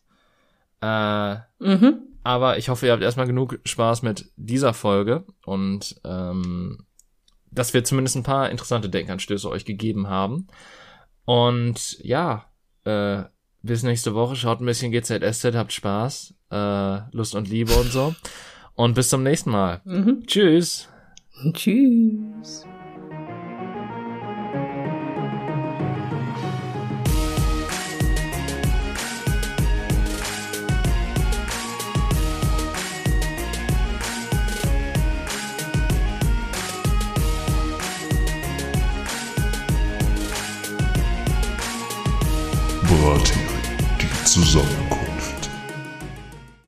Äh, 0.81 1.35
mhm. 1.59 2.08
Aber 2.23 2.57
ich 2.57 2.69
hoffe, 2.69 2.85
ihr 2.85 2.91
habt 2.91 3.03
erstmal 3.03 3.27
genug 3.27 3.59
Spaß 3.63 4.01
mit 4.01 4.31
dieser 4.35 4.73
Folge 4.73 5.25
und 5.45 5.99
ähm, 6.03 6.85
dass 7.51 7.73
wir 7.73 7.83
zumindest 7.83 8.17
ein 8.17 8.23
paar 8.23 8.49
interessante 8.49 8.89
Denkanstöße 8.89 9.49
euch 9.49 9.65
gegeben 9.65 10.07
haben. 10.07 10.47
Und 11.25 11.97
ja, 12.03 12.45
äh, 12.83 13.23
bis 13.61 13.83
nächste 13.83 14.13
Woche. 14.13 14.35
Schaut 14.35 14.61
ein 14.61 14.65
bisschen 14.65 14.91
GZSZ, 14.91 15.55
habt 15.55 15.73
Spaß, 15.73 16.33
äh, 16.51 16.99
Lust 17.11 17.35
und 17.35 17.49
Liebe 17.49 17.73
und 17.73 17.91
so. 17.91 18.15
Und 18.75 18.95
bis 18.95 19.09
zum 19.09 19.23
nächsten 19.23 19.51
Mal. 19.51 19.81
Mhm. 19.83 20.23
Tschüss. 20.25 20.87
Tschüss. 21.53 22.65